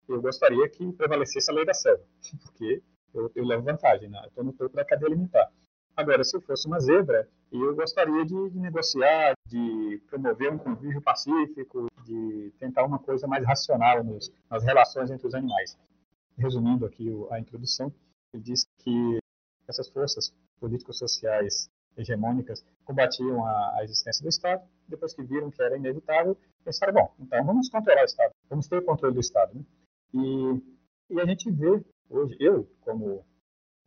eu 0.09 0.21
gostaria 0.21 0.69
que 0.69 0.93
prevalecesse 0.93 1.51
a 1.51 1.55
lei 1.55 1.65
da 1.65 1.75
selva, 1.75 2.05
porque 2.43 2.83
eu, 3.15 3.31
eu 3.35 3.45
levo 3.45 3.63
vantagem, 3.63 4.09
né? 4.09 4.21
estou 4.27 4.45
no 4.45 4.53
topo 4.53 4.75
da 4.77 4.85
cadeia 4.85 5.09
alimentar. 5.09 5.51
Agora, 5.97 6.25
se 6.25 6.37
eu 6.37 6.41
fosse 6.41 6.67
uma 6.67 6.81
zebra, 6.81 7.29
eu 7.53 7.75
gostaria 7.77 8.25
de, 8.25 8.51
de, 8.51 8.59
negociar, 8.59 9.35
de 9.47 10.03
promover 10.09 10.53
um 10.53 10.59
convívio 10.59 11.01
pacífico, 11.01 11.87
de 12.05 12.53
tentar 12.59 12.85
uma 12.85 12.99
coisa 12.99 13.29
mais 13.29 13.47
racional 13.47 14.03
nos, 14.03 14.33
nas 14.51 14.65
relações 14.65 15.11
entre 15.11 15.27
os 15.27 15.35
animais. 15.35 15.79
Resumindo 16.37 16.85
aqui 16.85 17.09
a 17.31 17.39
introdução, 17.39 17.95
ele 18.33 18.43
diz 18.43 18.67
que 18.79 19.19
essas 19.69 19.89
forças 19.89 20.35
político-sociais 20.59 21.71
hegemônicas 21.97 22.65
combatiam 22.85 23.45
a, 23.45 23.77
a, 23.79 23.85
existência 23.85 24.23
do 24.23 24.29
Estado, 24.29 24.63
depois 24.89 25.15
que 25.15 25.23
viram 25.23 25.51
que 25.51 25.63
era 25.63 25.77
inevitável, 25.77 26.37
pensaram, 26.65 26.93
bom, 26.93 27.15
então 27.21 27.45
vamos 27.45 27.69
controlar 27.69 28.03
o 28.03 28.07
Estado, 28.07 28.33
vamos 28.49 28.69
ter 28.69 28.79
o 28.79 28.85
controle 28.85 29.15
do 29.15 29.21
Estado. 29.21 29.55
Né? 29.55 29.65
E, 30.15 31.15
e 31.15 31.21
a 31.21 31.25
gente 31.27 31.51
vê 31.51 31.85
hoje, 32.09 32.37
eu 32.41 32.69
como, 32.81 33.25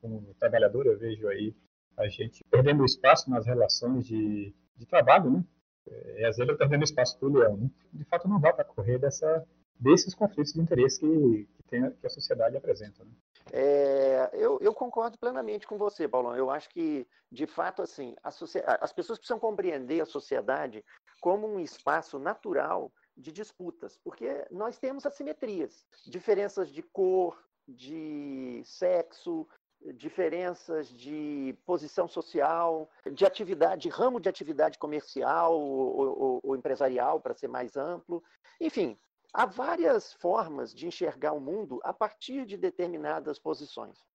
como 0.01 0.33
trabalhador, 0.35 0.85
eu 0.85 0.97
vejo 0.97 1.27
aí 1.27 1.55
a 1.97 2.07
gente 2.07 2.43
perdendo 2.51 2.85
espaço 2.85 3.29
nas 3.29 3.45
relações 3.45 4.05
de, 4.05 4.53
de 4.75 4.85
trabalho, 4.85 5.31
né? 5.31 5.43
É, 5.89 6.27
às 6.27 6.37
vezes 6.37 6.57
perdendo 6.57 6.83
espaço 6.83 7.17
para 7.17 7.27
o 7.27 7.33
leão. 7.33 7.57
Né? 7.57 7.69
De 7.93 8.03
fato, 8.05 8.27
não 8.27 8.39
dá 8.39 8.51
para 8.53 8.65
correr 8.65 8.99
dessa, 8.99 9.47
desses 9.79 10.13
conflitos 10.13 10.53
de 10.53 10.59
interesse 10.59 10.99
que, 10.99 11.47
que, 11.55 11.63
tem, 11.63 11.89
que 11.91 12.05
a 12.05 12.09
sociedade 12.09 12.57
apresenta. 12.57 13.03
Né? 13.03 13.11
É, 13.53 14.29
eu, 14.33 14.57
eu, 14.61 14.73
concordo 14.73 15.17
plenamente 15.17 15.65
com 15.65 15.77
você, 15.77 16.07
Paulão. 16.07 16.35
Eu 16.35 16.49
acho 16.49 16.69
que, 16.69 17.07
de 17.31 17.45
fato, 17.45 17.81
assim, 17.81 18.15
as 18.23 18.93
pessoas 18.93 19.17
precisam 19.17 19.39
compreender 19.39 20.01
a 20.01 20.05
sociedade 20.05 20.83
como 21.21 21.47
um 21.47 21.59
espaço 21.59 22.19
natural 22.19 22.91
de 23.15 23.31
disputas, 23.31 23.97
porque 24.03 24.45
nós 24.51 24.77
temos 24.77 25.05
assimetrias, 25.05 25.85
diferenças 26.05 26.69
de 26.69 26.83
cor, 26.83 27.41
de 27.67 28.61
sexo, 28.63 29.47
diferenças 29.93 30.87
de 30.89 31.57
posição 31.65 32.07
social, 32.07 32.89
de 33.11 33.25
atividade, 33.25 33.83
de 33.83 33.89
ramo 33.89 34.19
de 34.19 34.29
atividade 34.29 34.77
comercial 34.77 35.59
ou, 35.59 36.19
ou, 36.19 36.39
ou 36.43 36.55
empresarial, 36.55 37.19
para 37.19 37.33
ser 37.33 37.47
mais 37.47 37.75
amplo. 37.75 38.23
Enfim, 38.59 38.97
Há 39.33 39.45
várias 39.45 40.13
formas 40.13 40.73
de 40.73 40.87
enxergar 40.87 41.33
o 41.33 41.39
mundo 41.39 41.79
a 41.83 41.93
partir 41.93 42.45
de 42.45 42.57
determinadas 42.57 43.37
posições. 43.37 44.05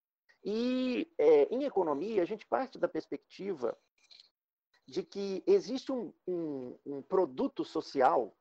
E 0.43 1.09
é, 1.17 1.43
em 1.53 1.63
economia, 1.63 2.21
a 2.21 2.25
gente 2.25 2.45
parte 2.45 2.77
da 2.77 2.87
perspectiva 2.87 3.77
de 4.85 5.03
que 5.03 5.41
existe 5.47 5.91
um, 5.91 6.13
um, 6.27 6.77
um, 6.85 7.01
produto 7.01 7.63
social, 7.63 8.35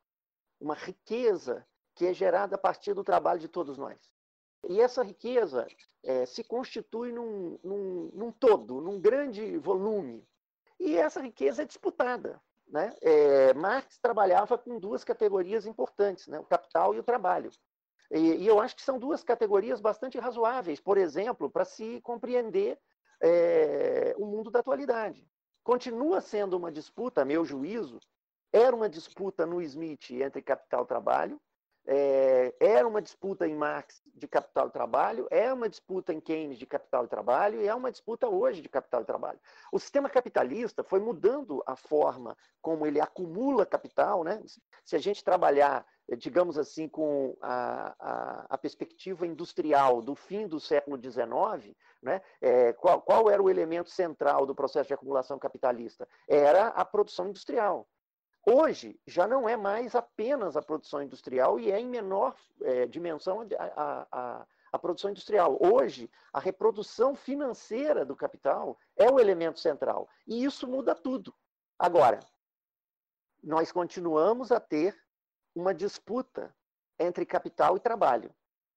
uma 0.61 0.75
riqueza 0.75 1.67
que 1.95 2.07
é 2.07 2.13
gerada 2.13 2.57
a 2.57 2.59
partir 2.59 2.95
do 2.95 3.05
trabalho 3.05 3.39
de 3.39 3.49
todos 3.49 3.79
nós. 3.79 4.01
E 4.69 4.81
essa 4.81 5.03
riqueza 5.03 5.67
é, 6.03 6.27
se 6.27 6.43
constitui 6.43 7.13
num, 7.13 7.59
num, 7.63 8.11
num 8.13 8.33
todo, 8.33 8.81
num 8.81 9.01
grande 9.01 9.57
volume. 9.59 10.27
E 10.81 10.97
essa 10.97 11.21
riqueza 11.21 11.63
é 11.63 11.67
disputada. 11.67 12.43
Né? 12.73 12.97
É, 13.03 13.53
Marx 13.53 13.99
trabalhava 13.99 14.57
com 14.57 14.79
duas 14.79 15.05
categorias 15.05 15.67
importantes, 15.67 16.27
né? 16.27 16.41
o 16.41 16.45
capital 16.45 16.95
e 16.95 16.99
o 16.99 17.03
trabalho. 17.03 17.51
E, 18.11 18.19
e, 18.19 18.47
eu 18.47 18.59
acho 18.61 18.75
que 18.75 18.83
são 18.83 18.99
duas 18.99 19.23
categorias 19.23 19.79
bastante 19.79 20.19
razoáveis, 20.19 20.81
por 20.81 20.97
exemplo, 20.97 21.51
para 21.51 21.67
se 21.67 22.01
compreender 22.01 22.79
é, 23.23 24.15
o 24.17 24.25
mundo 24.25 24.51
da 24.51 24.61
atualidade. 24.61 25.29
Continua 25.63 26.23
sendo 26.23 26.57
uma 26.57 26.73
disputa, 26.73 27.21
a 27.21 27.25
meu 27.27 27.45
juízo, 27.45 28.01
era 28.51 28.75
uma 28.75 28.89
disputa 28.89 29.45
no 29.45 29.61
Smith 29.61 30.11
entre 30.11 30.41
capital 30.41 30.85
e 30.85 30.89
trabalho, 30.89 31.41
é, 31.87 32.55
era 32.61 32.87
uma 32.87 33.03
disputa 33.03 33.47
em 33.47 33.55
Marx 33.55 34.03
de 34.15 34.29
capital 34.29 34.69
e 34.69 34.71
trabalho, 34.71 35.27
é 35.31 35.53
uma 35.53 35.69
disputa 35.69 36.13
em 36.13 36.21
Keynes 36.21 36.59
de 36.59 36.67
capital 36.67 37.05
e 37.05 37.09
trabalho 37.09 37.61
e 37.61 37.67
é 37.67 37.75
uma 37.75 37.91
disputa 37.91 38.29
hoje 38.29 38.63
de 38.63 38.69
capital 38.69 39.03
e 39.03 39.05
trabalho. 39.05 39.41
O 39.73 39.79
sistema 39.79 40.09
capitalista 40.09 40.85
foi 40.85 41.01
mudando 41.01 41.63
a 41.67 41.75
forma 41.75 42.37
como 42.61 42.87
ele 42.87 43.01
acumula 43.01 43.67
capital. 43.67 44.23
Né? 44.23 44.41
Se 44.85 44.95
a 44.95 44.99
gente 44.99 45.25
trabalhar, 45.25 45.85
digamos 46.17 46.57
assim, 46.57 46.89
com 46.89 47.37
a, 47.41 47.95
a, 47.99 48.47
a 48.51 48.59
perspectiva 48.59 49.27
industrial 49.27 50.01
do 50.01 50.15
fim 50.15 50.47
do 50.47 50.61
século 50.61 50.97
XIX, 50.97 51.77
né? 52.03 52.21
É, 52.41 52.73
qual, 52.75 53.01
qual 53.01 53.31
era 53.31 53.43
o 53.43 53.51
elemento 53.51 53.91
central 53.91 54.45
do 54.45 54.55
processo 54.55 54.89
de 54.89 54.95
acumulação 54.95 55.39
capitalista? 55.39 56.09
Era 56.29 56.69
a 56.69 56.85
produção 56.85 57.29
industrial. 57.29 57.89
Hoje, 58.45 58.99
já 59.07 59.27
não 59.27 59.49
é 59.49 59.57
mais 59.57 59.95
apenas 59.95 60.57
a 60.57 60.63
produção 60.63 61.03
industrial 61.03 61.61
e 61.61 61.71
é 61.71 61.79
em 61.79 61.87
menor 61.87 62.35
é, 62.63 62.87
dimensão 62.87 63.47
a, 63.57 64.07
a, 64.11 64.47
a, 64.73 64.79
produção 64.79 65.11
industrial. 65.11 65.57
Hoje, 65.61 66.11
a 66.33 66.41
reprodução 66.41 67.15
financeira 67.15 68.05
do 68.05 68.17
capital 68.17 68.77
é 68.97 69.09
o 69.09 69.21
elemento 69.21 69.61
central. 69.61 70.09
E 70.27 70.45
isso 70.45 70.67
muda 70.67 70.93
tudo. 70.93 71.33
Agora, 71.79 72.19
nós 73.43 73.71
continuamos 73.71 74.51
a 74.51 74.59
ter 74.59 74.97
uma 75.55 75.73
disputa 75.73 76.53
entre 76.99 77.25
capital 77.25 77.77
e 77.77 77.81
trabalho. 77.81 78.35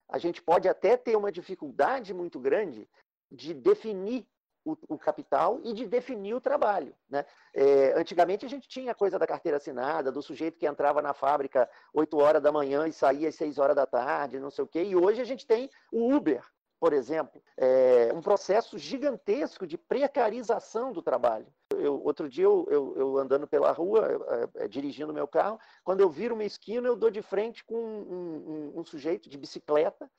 A 0.07 0.19
gente 0.19 0.43
pode 0.43 0.67
até 0.69 0.95
ter 0.95 1.15
uma 1.15 1.31
dificuldade 1.31 2.13
muito 2.13 2.39
grande 2.39 2.87
de 3.31 3.53
definir 3.53 4.27
o, 4.65 4.75
o, 4.89 4.97
capital 4.97 5.61
e 5.63 5.73
de 5.73 5.85
definir 5.85 6.33
o 6.33 6.41
trabalho. 6.41 6.93
Né? 7.09 7.23
É, 7.53 7.93
antigamente 7.95 8.45
a 8.45 8.49
gente 8.49 8.67
tinha 8.67 8.91
a 8.91 8.95
coisa 8.95 9.19
da 9.19 9.27
carteira 9.27 9.57
assinada, 9.57 10.11
do 10.11 10.21
sujeito 10.21 10.57
que 10.57 10.67
entrava 10.67 11.01
na 11.01 11.13
fábrica 11.13 11.69
8 11.93 12.17
horas 12.17 12.41
da 12.41 12.51
manhã 12.51 12.87
e 12.87 12.91
saía 12.91 13.29
às 13.29 13.35
6 13.35 13.59
horas 13.59 13.75
da 13.75 13.85
tarde, 13.85 14.39
não 14.39 14.49
sei 14.49 14.65
o 14.65 14.67
quê, 14.67 14.83
e 14.83 14.95
hoje 14.95 15.21
a 15.21 15.25
gente 15.25 15.45
tem 15.45 15.69
o 15.91 16.13
Uber, 16.13 16.43
por 16.79 16.93
exemplo, 16.93 17.41
é 17.57 18.11
um 18.13 18.21
processo 18.21 18.77
gigantesco 18.77 19.65
de 19.65 19.77
precarização 19.77 20.91
do 20.91 21.01
trabalho. 21.01 21.47
Eu, 21.71 22.01
outro 22.03 22.29
dia, 22.29 22.43
eu, 22.43 22.67
eu, 22.69 22.93
eu, 22.97 23.17
andando 23.17 23.47
pela 23.47 23.71
rua, 23.71 24.07
é, 24.55 24.67
dirigindo 24.67 25.13
meu 25.13 25.27
carro, 25.27 25.59
quando 25.83 26.01
eu 26.01 26.09
viro 26.09 26.35
uma 26.35 26.43
esquina, 26.43 26.87
eu 26.87 26.95
dou 26.95 27.09
de 27.09 27.21
frente 27.21 27.63
com 27.63 27.75
um, 27.75 28.71
um, 28.75 28.79
um 28.79 28.85
sujeito 28.85 29.29
de 29.29 29.37
bicicleta, 29.37 30.09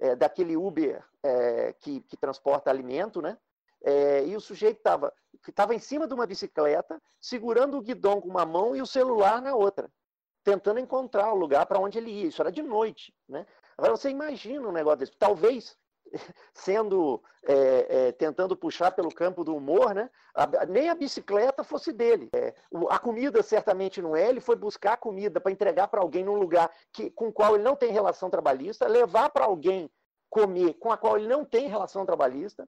é, 0.00 0.16
daquele 0.16 0.56
Uber 0.56 1.02
é, 1.22 1.72
que, 1.74 2.00
que 2.00 2.16
transporta 2.16 2.68
alimento, 2.68 3.22
né? 3.22 3.38
É, 3.84 4.24
e 4.24 4.36
o 4.36 4.40
sujeito 4.40 4.78
estava 4.78 5.12
estava 5.48 5.74
em 5.74 5.78
cima 5.78 6.06
de 6.06 6.14
uma 6.14 6.26
bicicleta, 6.26 7.00
segurando 7.20 7.76
o 7.76 7.82
guidão 7.82 8.20
com 8.20 8.28
uma 8.28 8.44
mão 8.44 8.76
e 8.76 8.82
o 8.82 8.86
celular 8.86 9.40
na 9.42 9.54
outra, 9.54 9.90
tentando 10.44 10.78
encontrar 10.78 11.32
o 11.32 11.36
lugar 11.36 11.66
para 11.66 11.80
onde 11.80 11.98
ele 11.98 12.10
ia. 12.10 12.28
Isso 12.28 12.40
era 12.40 12.52
de 12.52 12.62
noite. 12.62 13.12
Né? 13.28 13.46
Agora 13.76 13.96
você 13.96 14.10
imagina 14.10 14.68
um 14.68 14.72
negócio 14.72 14.98
desse. 14.98 15.16
Talvez 15.16 15.76
sendo 16.54 17.22
é, 17.44 18.08
é, 18.08 18.12
tentando 18.12 18.56
puxar 18.56 18.92
pelo 18.92 19.12
campo 19.12 19.42
do 19.42 19.56
humor, 19.56 19.94
né? 19.94 20.10
A, 20.34 20.66
nem 20.66 20.88
a 20.88 20.94
bicicleta 20.94 21.64
fosse 21.64 21.92
dele. 21.92 22.28
É, 22.34 22.54
o, 22.70 22.88
a 22.88 22.98
comida 22.98 23.42
certamente 23.42 24.00
não 24.00 24.14
é. 24.14 24.28
Ele 24.28 24.40
foi 24.40 24.56
buscar 24.56 24.96
comida 24.96 25.40
para 25.40 25.52
entregar 25.52 25.88
para 25.88 26.00
alguém 26.00 26.24
num 26.24 26.36
lugar 26.36 26.70
que, 26.92 27.10
com 27.10 27.28
o 27.28 27.32
qual 27.32 27.54
ele 27.54 27.64
não 27.64 27.74
tem 27.74 27.90
relação 27.90 28.30
trabalhista, 28.30 28.86
levar 28.86 29.30
para 29.30 29.44
alguém 29.44 29.90
comer 30.30 30.74
com 30.74 30.90
a 30.90 30.96
qual 30.96 31.18
ele 31.18 31.28
não 31.28 31.44
tem 31.44 31.68
relação 31.68 32.06
trabalhista 32.06 32.66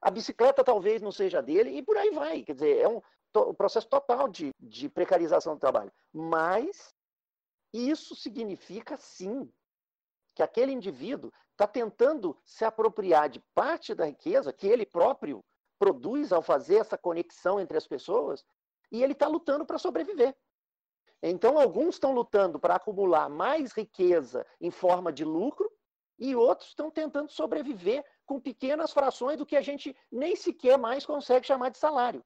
a 0.00 0.10
bicicleta 0.10 0.64
talvez 0.64 1.02
não 1.02 1.12
seja 1.12 1.42
dele, 1.42 1.70
e 1.70 1.82
por 1.82 1.96
aí 1.96 2.10
vai. 2.10 2.42
Quer 2.42 2.54
dizer, 2.54 2.78
é 2.78 2.88
um, 2.88 3.00
to, 3.32 3.50
um 3.50 3.54
processo 3.54 3.88
total 3.88 4.28
de, 4.28 4.50
de 4.60 4.88
precarização 4.88 5.54
do 5.54 5.60
trabalho. 5.60 5.92
Mas 6.12 6.94
isso 7.72 8.14
significa, 8.14 8.96
sim, 8.96 9.50
que 10.34 10.42
aquele 10.42 10.72
indivíduo 10.72 11.32
está 11.52 11.66
tentando 11.66 12.36
se 12.44 12.64
apropriar 12.64 13.28
de 13.28 13.40
parte 13.54 13.94
da 13.94 14.04
riqueza 14.04 14.52
que 14.52 14.66
ele 14.66 14.84
próprio 14.84 15.42
produz 15.78 16.32
ao 16.32 16.42
fazer 16.42 16.76
essa 16.76 16.96
conexão 16.96 17.60
entre 17.60 17.76
as 17.76 17.86
pessoas, 17.86 18.44
e 18.90 19.02
ele 19.02 19.12
está 19.12 19.26
lutando 19.26 19.64
para 19.66 19.78
sobreviver. 19.78 20.36
Então, 21.22 21.58
alguns 21.58 21.96
estão 21.96 22.12
lutando 22.12 22.58
para 22.58 22.76
acumular 22.76 23.28
mais 23.28 23.72
riqueza 23.72 24.46
em 24.60 24.70
forma 24.70 25.12
de 25.12 25.24
lucro, 25.24 25.70
e 26.18 26.34
outros 26.34 26.68
estão 26.68 26.90
tentando 26.90 27.30
sobreviver 27.30 28.04
com 28.26 28.40
pequenas 28.40 28.92
frações 28.92 29.38
do 29.38 29.46
que 29.46 29.56
a 29.56 29.62
gente 29.62 29.96
nem 30.10 30.36
sequer 30.36 30.76
mais 30.76 31.06
consegue 31.06 31.46
chamar 31.46 31.70
de 31.70 31.78
salário. 31.78 32.24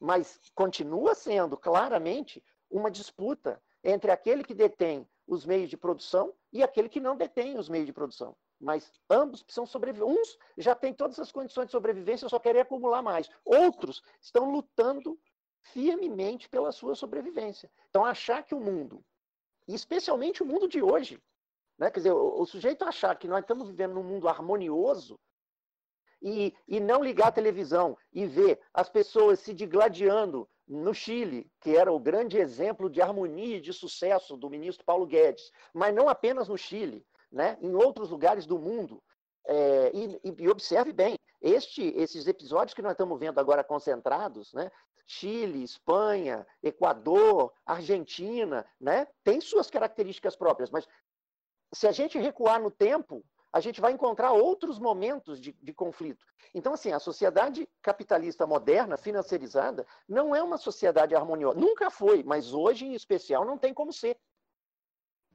Mas 0.00 0.40
continua 0.54 1.14
sendo 1.14 1.56
claramente 1.56 2.42
uma 2.70 2.90
disputa 2.90 3.62
entre 3.82 4.10
aquele 4.10 4.42
que 4.42 4.54
detém 4.54 5.08
os 5.26 5.46
meios 5.46 5.70
de 5.70 5.76
produção 5.76 6.34
e 6.52 6.62
aquele 6.62 6.88
que 6.88 7.00
não 7.00 7.16
detém 7.16 7.58
os 7.58 7.68
meios 7.68 7.86
de 7.86 7.92
produção. 7.92 8.36
Mas 8.60 8.90
ambos 9.10 9.42
precisam 9.42 9.66
sobreviver. 9.66 10.06
Uns 10.06 10.38
já 10.56 10.74
têm 10.74 10.94
todas 10.94 11.18
as 11.18 11.30
condições 11.30 11.66
de 11.66 11.72
sobrevivência, 11.72 12.28
só 12.28 12.38
querem 12.38 12.62
acumular 12.62 13.02
mais. 13.02 13.28
Outros 13.44 14.02
estão 14.20 14.50
lutando 14.50 15.18
firmemente 15.62 16.48
pela 16.48 16.72
sua 16.72 16.94
sobrevivência. 16.94 17.70
Então, 17.88 18.04
achar 18.04 18.42
que 18.42 18.54
o 18.54 18.60
mundo, 18.60 19.04
especialmente 19.66 20.42
o 20.42 20.46
mundo 20.46 20.68
de 20.68 20.82
hoje, 20.82 21.20
né? 21.78 21.90
Quer 21.90 22.00
dizer, 22.00 22.12
o, 22.12 22.40
o 22.40 22.46
sujeito 22.46 22.84
achar 22.84 23.16
que 23.16 23.28
nós 23.28 23.40
estamos 23.40 23.68
vivendo 23.68 23.94
num 23.94 24.02
mundo 24.02 24.28
harmonioso 24.28 25.18
e, 26.22 26.54
e 26.66 26.80
não 26.80 27.02
ligar 27.02 27.28
a 27.28 27.32
televisão 27.32 27.96
e 28.12 28.26
ver 28.26 28.60
as 28.72 28.88
pessoas 28.88 29.40
se 29.40 29.52
digladiando 29.52 30.48
no 30.66 30.94
Chile, 30.94 31.50
que 31.60 31.76
era 31.76 31.92
o 31.92 32.00
grande 32.00 32.38
exemplo 32.38 32.88
de 32.88 33.02
harmonia 33.02 33.58
e 33.58 33.60
de 33.60 33.72
sucesso 33.72 34.36
do 34.36 34.48
ministro 34.48 34.84
Paulo 34.84 35.06
Guedes, 35.06 35.50
mas 35.74 35.94
não 35.94 36.08
apenas 36.08 36.48
no 36.48 36.56
Chile, 36.56 37.04
né? 37.30 37.58
em 37.60 37.74
outros 37.74 38.10
lugares 38.10 38.46
do 38.46 38.58
mundo. 38.58 39.02
É, 39.46 39.90
e, 39.92 40.20
e, 40.38 40.48
observe 40.48 40.90
bem, 40.90 41.18
este, 41.42 41.88
esses 41.96 42.26
episódios 42.26 42.72
que 42.72 42.80
nós 42.80 42.92
estamos 42.92 43.20
vendo 43.20 43.38
agora 43.38 43.62
concentrados, 43.62 44.54
né? 44.54 44.70
Chile, 45.06 45.62
Espanha, 45.62 46.46
Equador, 46.62 47.52
Argentina, 47.66 48.66
né? 48.80 49.06
tem 49.22 49.38
suas 49.38 49.68
características 49.68 50.34
próprias, 50.34 50.70
mas 50.70 50.88
se 51.74 51.86
a 51.86 51.92
gente 51.92 52.18
recuar 52.18 52.60
no 52.60 52.70
tempo, 52.70 53.24
a 53.52 53.60
gente 53.60 53.80
vai 53.80 53.92
encontrar 53.92 54.32
outros 54.32 54.78
momentos 54.78 55.40
de, 55.40 55.52
de, 55.62 55.72
conflito. 55.72 56.24
Então, 56.52 56.74
assim, 56.74 56.90
a 56.90 56.98
sociedade 56.98 57.68
capitalista 57.80 58.46
moderna, 58.46 58.96
financiarizada, 58.96 59.86
não 60.08 60.34
é 60.34 60.42
uma 60.42 60.58
sociedade 60.58 61.14
harmoniosa. 61.14 61.58
Nunca 61.58 61.88
foi, 61.90 62.24
mas 62.24 62.52
hoje, 62.52 62.84
em 62.84 62.94
especial, 62.94 63.44
não 63.44 63.56
tem 63.56 63.72
como 63.72 63.92
ser. 63.92 64.16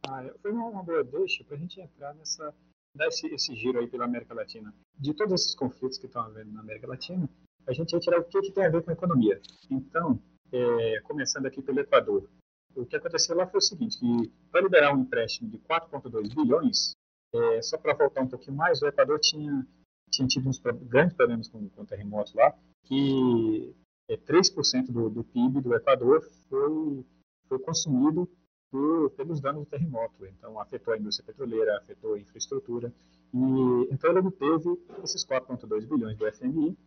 Ah, 0.07 0.23
foi 0.41 0.51
uma, 0.51 0.83
boa 0.83 1.03
deixa 1.03 1.43
para 1.45 1.55
a 1.55 1.59
gente 1.59 1.79
entrar 1.79 2.13
nessa, 2.13 2.53
dar 2.93 3.07
esse, 3.07 3.27
esse, 3.27 3.55
giro 3.55 3.79
aí 3.79 3.87
pela 3.87 4.05
América 4.05 4.33
Latina. 4.33 4.73
De 4.97 5.13
todos 5.13 5.33
esses 5.33 5.55
conflitos 5.55 5.97
que 5.97 6.05
estão 6.05 6.21
havendo 6.21 6.51
na 6.51 6.59
América 6.59 6.87
Latina, 6.87 7.29
a 7.67 7.73
gente 7.73 7.91
vai 7.91 8.01
tirar 8.01 8.19
o 8.19 8.25
que, 8.25 8.41
que 8.41 8.51
tem 8.51 8.65
a 8.65 8.69
ver 8.69 8.83
com 8.83 8.89
a 8.89 8.93
economia. 8.93 9.41
Então, 9.69 10.19
é, 10.51 10.99
começando 11.01 11.45
aqui 11.45 11.61
pelo 11.61 11.79
Equador 11.79 12.29
o 12.75 12.85
que 12.85 12.95
aconteceu 12.95 13.35
lá 13.35 13.47
foi 13.47 13.57
o 13.57 13.61
seguinte, 13.61 13.99
que 13.99 14.31
para 14.51 14.61
liberar 14.61 14.95
um 14.95 15.01
empréstimo 15.01 15.49
de 15.49 15.57
4,2 15.59 16.33
bilhões, 16.35 16.95
é, 17.33 17.61
só 17.61 17.77
para 17.77 17.93
voltar 17.93 18.21
um 18.21 18.27
pouquinho 18.27 18.57
mais, 18.57 18.81
o 18.81 18.87
Equador 18.87 19.19
tinha, 19.19 19.65
tinha 20.09 20.27
tido 20.27 20.49
uns 20.49 20.59
grandes 20.59 21.15
problemas 21.15 21.47
com, 21.47 21.67
com 21.69 21.85
terremotos 21.85 22.33
lá, 22.33 22.53
que 22.83 23.75
é, 24.09 24.17
3% 24.17 24.91
do, 24.91 25.09
do 25.09 25.23
PIB 25.23 25.61
do 25.61 25.75
Equador 25.75 26.21
foi, 26.49 27.05
foi 27.47 27.59
consumido 27.59 28.29
por, 28.71 29.11
pelos 29.11 29.39
danos 29.39 29.63
do 29.63 29.69
terremoto. 29.69 30.25
Então, 30.25 30.59
afetou 30.59 30.93
a 30.93 30.97
indústria 30.97 31.25
petroleira, 31.25 31.77
afetou 31.77 32.13
a 32.13 32.19
infraestrutura. 32.19 32.93
E, 33.33 33.93
então, 33.93 34.17
ele 34.17 34.31
teve 34.31 34.77
esses 35.03 35.25
4,2 35.25 35.87
bilhões 35.87 36.17
do 36.17 36.31
FMI 36.31 36.77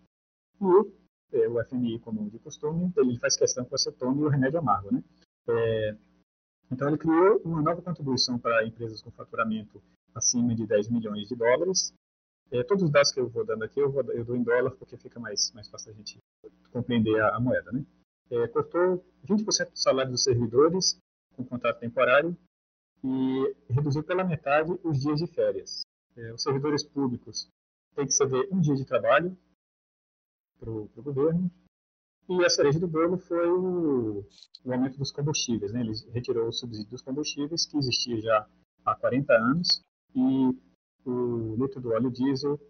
e 0.61 1.03
é, 1.33 1.49
o 1.49 1.65
FMI, 1.65 1.99
como 2.01 2.29
de 2.31 2.39
costume, 2.39 2.93
ele 2.97 3.19
faz 3.19 3.37
questão 3.37 3.65
que 3.65 3.71
você 3.71 3.91
tome 3.93 4.23
o 4.23 4.29
remédio 4.29 4.59
amargo, 4.59 4.93
né? 4.93 5.03
É, 5.49 5.97
então, 6.71 6.89
ele 6.89 6.97
criou 6.97 7.39
uma 7.45 7.61
nova 7.61 7.83
contribuição 7.83 8.39
para 8.39 8.67
empresas 8.67 9.03
com 9.03 9.11
faturamento 9.11 9.83
acima 10.15 10.55
de 10.55 10.67
10 10.67 10.89
milhões 10.89 11.29
de 11.29 11.37
dólares. 11.37 11.93
É, 12.51 12.63
todos 12.63 12.83
os 12.85 12.91
dados 12.91 13.13
que 13.13 13.21
eu 13.21 13.29
vou 13.29 13.45
dando 13.45 13.65
aqui, 13.65 13.81
eu, 13.81 13.91
vou, 13.91 14.03
eu 14.13 14.25
dou 14.25 14.37
em 14.37 14.43
dólar, 14.43 14.71
porque 14.73 14.97
fica 14.97 15.21
mais, 15.21 15.53
mais 15.53 15.69
fácil 15.69 15.91
a 15.93 15.95
gente 15.95 16.19
compreender 16.71 17.21
a, 17.21 17.37
a 17.37 17.41
moeda. 17.41 17.71
Né? 17.73 17.85
É, 18.31 18.49
cortou 18.49 19.05
20% 19.27 19.71
do 19.71 19.79
salário 19.79 20.11
dos 20.11 20.25
servidores 20.25 20.99
com 21.37 21.45
contrato 21.45 21.81
temporário 21.81 22.37
e 23.05 23.55
reduziu 23.69 24.03
pela 24.03 24.25
metade 24.25 24.71
os 24.83 25.01
dias 25.01 25.19
de 25.19 25.27
férias. 25.27 25.83
É, 26.17 26.33
os 26.33 26.43
servidores 26.43 26.83
públicos 26.83 27.49
têm 27.95 28.07
que 28.07 28.13
ceder 28.13 28.49
um 28.51 28.61
dia 28.61 28.75
de 28.75 28.85
trabalho 28.85 29.37
para 30.59 30.71
o 30.71 30.89
governo 30.97 31.51
e 32.41 32.45
a 32.45 32.51
cereja 32.51 32.79
do 32.79 32.89
bolo 32.89 33.19
foi 33.19 33.49
o, 33.49 34.25
o 34.65 34.73
aumento 34.73 34.99
dos 34.99 35.11
combustíveis. 35.11 35.73
Né? 35.73 35.81
Ele 35.81 35.93
retirou 36.13 36.49
o 36.49 36.53
subsídio 36.53 36.91
dos 36.91 37.03
combustíveis, 37.03 37.67
que 37.67 37.77
existia 37.77 38.21
já 38.21 38.47
há 38.85 38.95
40 38.95 39.33
anos, 39.33 39.83
e 40.15 40.57
o 41.05 41.57
litro 41.57 41.81
do 41.81 41.91
óleo 41.91 42.11
diesel 42.11 42.61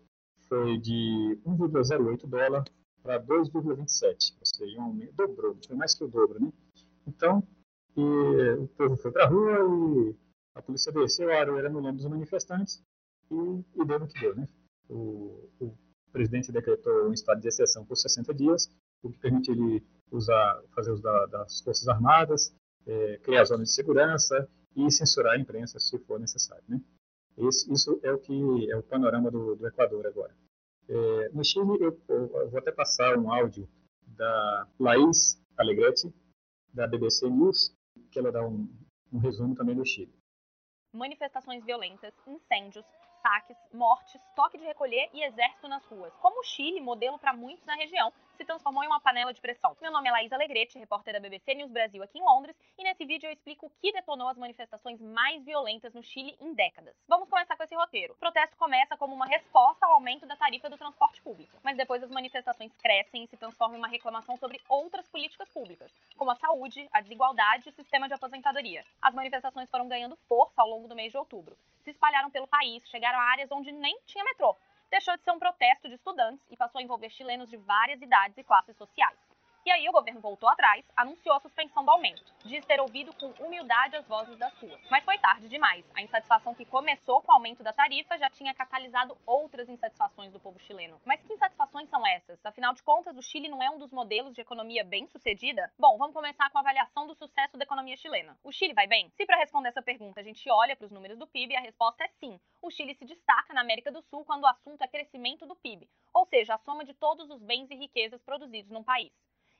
foi 0.49 0.79
de 0.79 1.39
1,08 1.47 2.27
dólar 2.27 2.65
para 3.03 3.21
2,27, 3.21 4.37
ou 4.39 4.47
seja, 4.47 4.81
um 4.81 4.99
dobrou, 5.15 5.57
foi 5.67 5.77
mais 5.77 5.95
que 5.95 6.05
o 6.05 6.09
dobro. 6.09 6.41
Né? 6.41 6.53
Então, 7.07 7.43
o 7.97 8.69
povo 8.77 8.97
foi 8.97 9.11
para 9.11 9.25
a 9.25 9.29
rua 9.29 10.15
A 10.55 10.63
polícia 10.63 10.93
desceu 10.93 11.31
a 11.31 11.41
Aroeira 11.41 11.69
no 11.69 11.81
nome 11.81 11.99
dos 11.99 12.07
manifestantes 12.07 12.83
e, 13.31 13.35
e 13.35 13.85
deu 13.85 13.99
no 13.99 14.07
que 14.07 14.21
deu. 14.21 14.35
Né? 14.37 14.47
O, 14.89 15.49
o 15.61 15.75
presidente 16.13 16.53
decretou 16.53 17.09
um 17.09 17.13
estado 17.13 17.41
de 17.41 17.49
exceção 17.49 17.85
por 17.85 17.97
60 17.97 18.33
dias, 18.35 18.69
o 19.03 19.11
que 19.11 19.19
permite 19.19 19.51
ele 19.51 19.85
usar, 20.11 20.63
fazer 20.75 20.93
uso 20.93 21.03
da, 21.03 21.27
das 21.27 21.61
Forças 21.61 21.89
Armadas, 21.89 22.55
é, 22.87 23.19
criar 23.19 23.45
zonas 23.45 23.69
de 23.69 23.75
segurança 23.75 24.49
e 24.77 24.91
censurar 24.91 25.35
a 25.35 25.39
imprensa 25.39 25.79
se 25.79 25.99
for 26.01 26.19
necessário. 26.19 26.65
Né? 26.69 26.81
Isso, 27.39 27.73
isso, 27.73 28.01
é 28.03 28.13
o 28.13 28.19
que 28.19 28.71
é 28.71 28.77
o 28.77 28.83
panorama 28.83 29.31
do, 29.31 29.57
do 29.57 29.67
Equador 29.67 30.07
agora. 30.07 30.35
É, 30.89 31.29
no 31.31 31.45
Chile, 31.45 31.79
eu, 31.81 31.99
eu, 32.09 32.51
vou 32.51 32.59
até 32.59 32.73
passar 32.73 33.17
um 33.17 33.33
áudio 33.33 33.69
da 34.07 34.69
Laís 34.79 35.41
Alegretti, 35.57 36.13
da 36.73 36.87
BBC 36.87 37.29
News, 37.29 37.75
que 38.11 38.19
ela 38.19 38.33
dá 38.33 38.47
um, 38.47 38.69
um 39.13 39.19
resumo 39.19 39.55
também 39.55 39.77
do 39.77 39.87
Chile. 39.87 40.13
Manifestações 40.93 41.65
violentas, 41.65 42.13
incêndios, 42.27 42.85
saques, 43.23 43.57
mortes, 43.73 44.21
toque 44.35 44.59
de 44.59 44.65
recolher 44.65 45.09
e 45.15 45.23
exército 45.23 45.69
nas 45.69 45.85
ruas. 45.87 46.13
Como 46.17 46.41
o 46.41 46.45
Chile, 46.45 46.81
modelo 46.81 47.19
para 47.19 47.33
muitos 47.33 47.65
na 47.65 47.77
região, 47.77 48.13
se 48.37 48.45
transformou 48.45 48.83
em 48.83 48.89
uma 48.89 49.01
panela 49.01 49.33
de 49.33 49.41
pressão. 49.41 49.77
Meu 49.81 49.93
nome 49.93 50.09
é 50.09 50.13
Laís 50.13 50.33
Alegrete, 50.33 50.79
repórter 50.79 51.15
da 51.15 51.21
BBC 51.21 51.55
News 51.55 51.71
Brasil 51.71 52.03
aqui 52.03 52.19
em 52.19 52.25
Londres, 52.25 52.57
e 52.77 52.83
nesse 52.83 53.05
vídeo 53.05 53.29
eu 53.29 53.33
explico 53.33 53.67
o 53.67 53.71
que 53.81 53.93
detonou 53.93 54.29
as 54.29 54.37
manifestações 54.37 55.01
mais 55.01 55.45
violentas 55.45 55.95
no 55.95 56.03
Chile 56.03 56.37
em 56.41 56.53
décadas. 56.53 56.95
Vamos 57.07 57.29
começar 57.29 57.57
com 57.57 57.63
esse 57.63 57.75
roteiro. 57.75 58.15
O 58.15 58.17
protesto 58.17 58.57
começa 58.57 58.97
como 58.97 59.15
uma 59.15 59.27
resposta 59.27 59.87
ao 59.87 59.93
aumento 59.93 60.27
da 60.27 60.37
tarifa 60.37 60.69
do 60.69 60.77
transporte 60.77 61.23
público, 61.23 61.57
mas 61.63 61.77
depois 61.77 62.03
as 62.03 62.11
manifestações 62.11 62.73
crescem 62.83 63.25
e 63.25 63.29
se 63.29 63.37
transformam 63.37 63.77
em 63.77 63.79
uma 63.79 63.89
reclamação 63.89 64.37
sobre 64.37 64.61
outras 64.69 65.09
políticas 65.09 65.49
públicas, 65.51 65.93
como 66.17 66.31
a 66.31 66.37
saúde, 66.37 66.89
a 66.93 67.01
desigualdade 67.01 67.69
e 67.69 67.71
o 67.71 67.75
sistema 67.75 68.09
de 68.09 68.15
aposentadoria. 68.15 68.85
As 69.01 69.15
manifestações 69.15 69.71
foram 69.71 69.89
ganhando 69.89 70.17
força 70.29 70.61
ao 70.61 70.69
longo 70.69 70.89
do 70.89 70.97
mês 70.97 71.13
de 71.13 71.19
outubro. 71.19 71.57
Se 71.85 71.91
espalharam 71.91 72.31
pelo 72.31 72.47
país, 72.47 72.83
chegaram 72.89 73.19
a 73.19 73.31
áreas 73.31 73.51
onde 73.51 73.73
nem 73.73 73.99
tinha 74.07 74.25
metrô, 74.25 74.57
deixou 74.91 75.17
de 75.17 75.23
ser 75.25 75.33
um 75.33 75.39
protesto 75.39 75.89
de 75.89 75.95
estudantes 75.95 76.47
e 76.51 76.57
passou 76.57 76.79
a 76.79 76.83
envolver 76.83 77.11
chilenos 77.11 77.49
de 77.49 77.57
várias 77.57 78.01
idades 78.01 78.37
e 78.39 78.45
classes 78.45 78.77
sociais. 78.77 79.32
E 79.65 79.71
aí 79.71 79.89
o 79.89 79.93
governo 79.93 80.21
voltou 80.21 80.49
atrás, 80.49 80.85
anunciou 80.97 81.37
a 81.37 81.41
suspensão 81.41 81.85
do 81.85 81.91
aumento. 81.93 82.25
Diz 82.45 82.65
ter 82.67 82.81
ouvido 82.81 83.13
com 83.15 83.29
humildade 83.45 83.95
as 83.95 84.05
vozes 84.09 84.37
das 84.37 84.53
ruas. 84.59 84.81
Mas 84.91 85.05
foi 85.05 85.17
tarde 85.19 85.49
demais. 85.49 85.85
A 85.95 86.03
insatisfação 86.03 86.53
que 86.53 86.65
começou 86.65 87.23
com 87.23 87.31
o 87.31 87.35
aumento 87.35 87.63
da 87.63 87.73
tarifa 87.73 88.19
já 88.19 88.29
tinha 88.29 88.53
catalisado 88.53 89.17
outras 89.25 89.69
insatisfações 89.69 90.33
do 90.33 90.41
povo 90.41 90.59
chileno. 90.59 91.01
Mas 91.05 91.23
que 91.23 91.33
insatisfações 91.33 91.89
são 91.89 92.05
essas? 92.05 92.45
Afinal 92.45 92.75
de 92.75 92.83
contas, 92.83 93.17
o 93.17 93.23
Chile 93.23 93.49
não 93.49 93.63
é 93.63 93.71
um 93.71 93.79
dos 93.79 93.93
modelos 93.93 94.35
de 94.35 94.41
economia 94.41 94.83
bem-sucedida? 94.83 95.73
Bom, 95.79 95.97
vamos 95.97 96.15
começar 96.15 96.51
com 96.51 96.59
a 96.59 96.61
avaliação 96.61 97.07
do 97.07 97.15
sucesso 97.15 97.57
da 97.57 97.63
economia 97.63 97.97
chilena. 97.97 98.37
O 98.43 98.51
Chile 98.51 98.75
vai 98.75 98.89
bem? 98.89 99.13
Se 99.17 99.25
para 99.25 99.37
responder 99.37 99.69
essa 99.69 99.81
pergunta 99.81 100.19
a 100.19 100.25
gente 100.25 100.51
olha 100.51 100.75
para 100.75 100.87
os 100.87 100.91
números 100.91 101.17
do 101.17 101.27
PIB, 101.29 101.55
a 101.55 101.61
resposta 101.61 102.03
é 102.03 102.09
sim. 102.19 102.41
O 102.61 102.69
Chile 102.69 102.97
se 102.97 103.05
destaca 103.05 103.55
na 103.55 103.61
América 103.61 103.93
do 103.93 104.03
Sul 104.03 104.25
quando 104.25 104.43
o 104.43 104.49
assunto 104.49 104.83
é 104.83 104.89
crescimento 104.89 105.47
do 105.47 105.55
PIB, 105.55 105.89
ou 106.13 106.27
seja, 106.27 106.55
a 106.55 106.59
soma 106.59 106.85
de 106.85 106.95
todos 106.95 107.31
os 107.31 107.41
bens 107.41 107.71
e 107.71 107.77
riquezas 107.77 108.21
produzidos 108.23 108.73
num 108.73 108.83
país. 108.83 109.13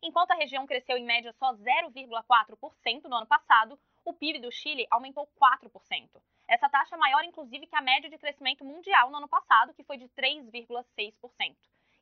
Enquanto 0.05 0.33
a 0.33 0.35
região 0.35 0.67
cresceu 0.67 0.97
em 0.97 1.05
média 1.05 1.33
só 1.35 1.55
0,4% 1.55 3.05
no 3.05 3.15
ano 3.15 3.27
passado, 3.27 3.79
o 4.05 4.13
PIB 4.13 4.41
do 4.41 4.51
Chile 4.51 4.85
aumentou 4.91 5.29
4%. 5.41 6.21
Essa 6.49 6.69
taxa 6.69 6.97
é 6.97 6.99
maior, 6.99 7.23
inclusive, 7.23 7.69
que 7.69 7.77
a 7.77 7.81
média 7.81 8.11
de 8.11 8.19
crescimento 8.19 8.65
mundial 8.65 9.11
no 9.11 9.19
ano 9.19 9.29
passado, 9.29 9.73
que 9.73 9.85
foi 9.85 9.97
de 9.97 10.09
3,6%. 10.09 11.55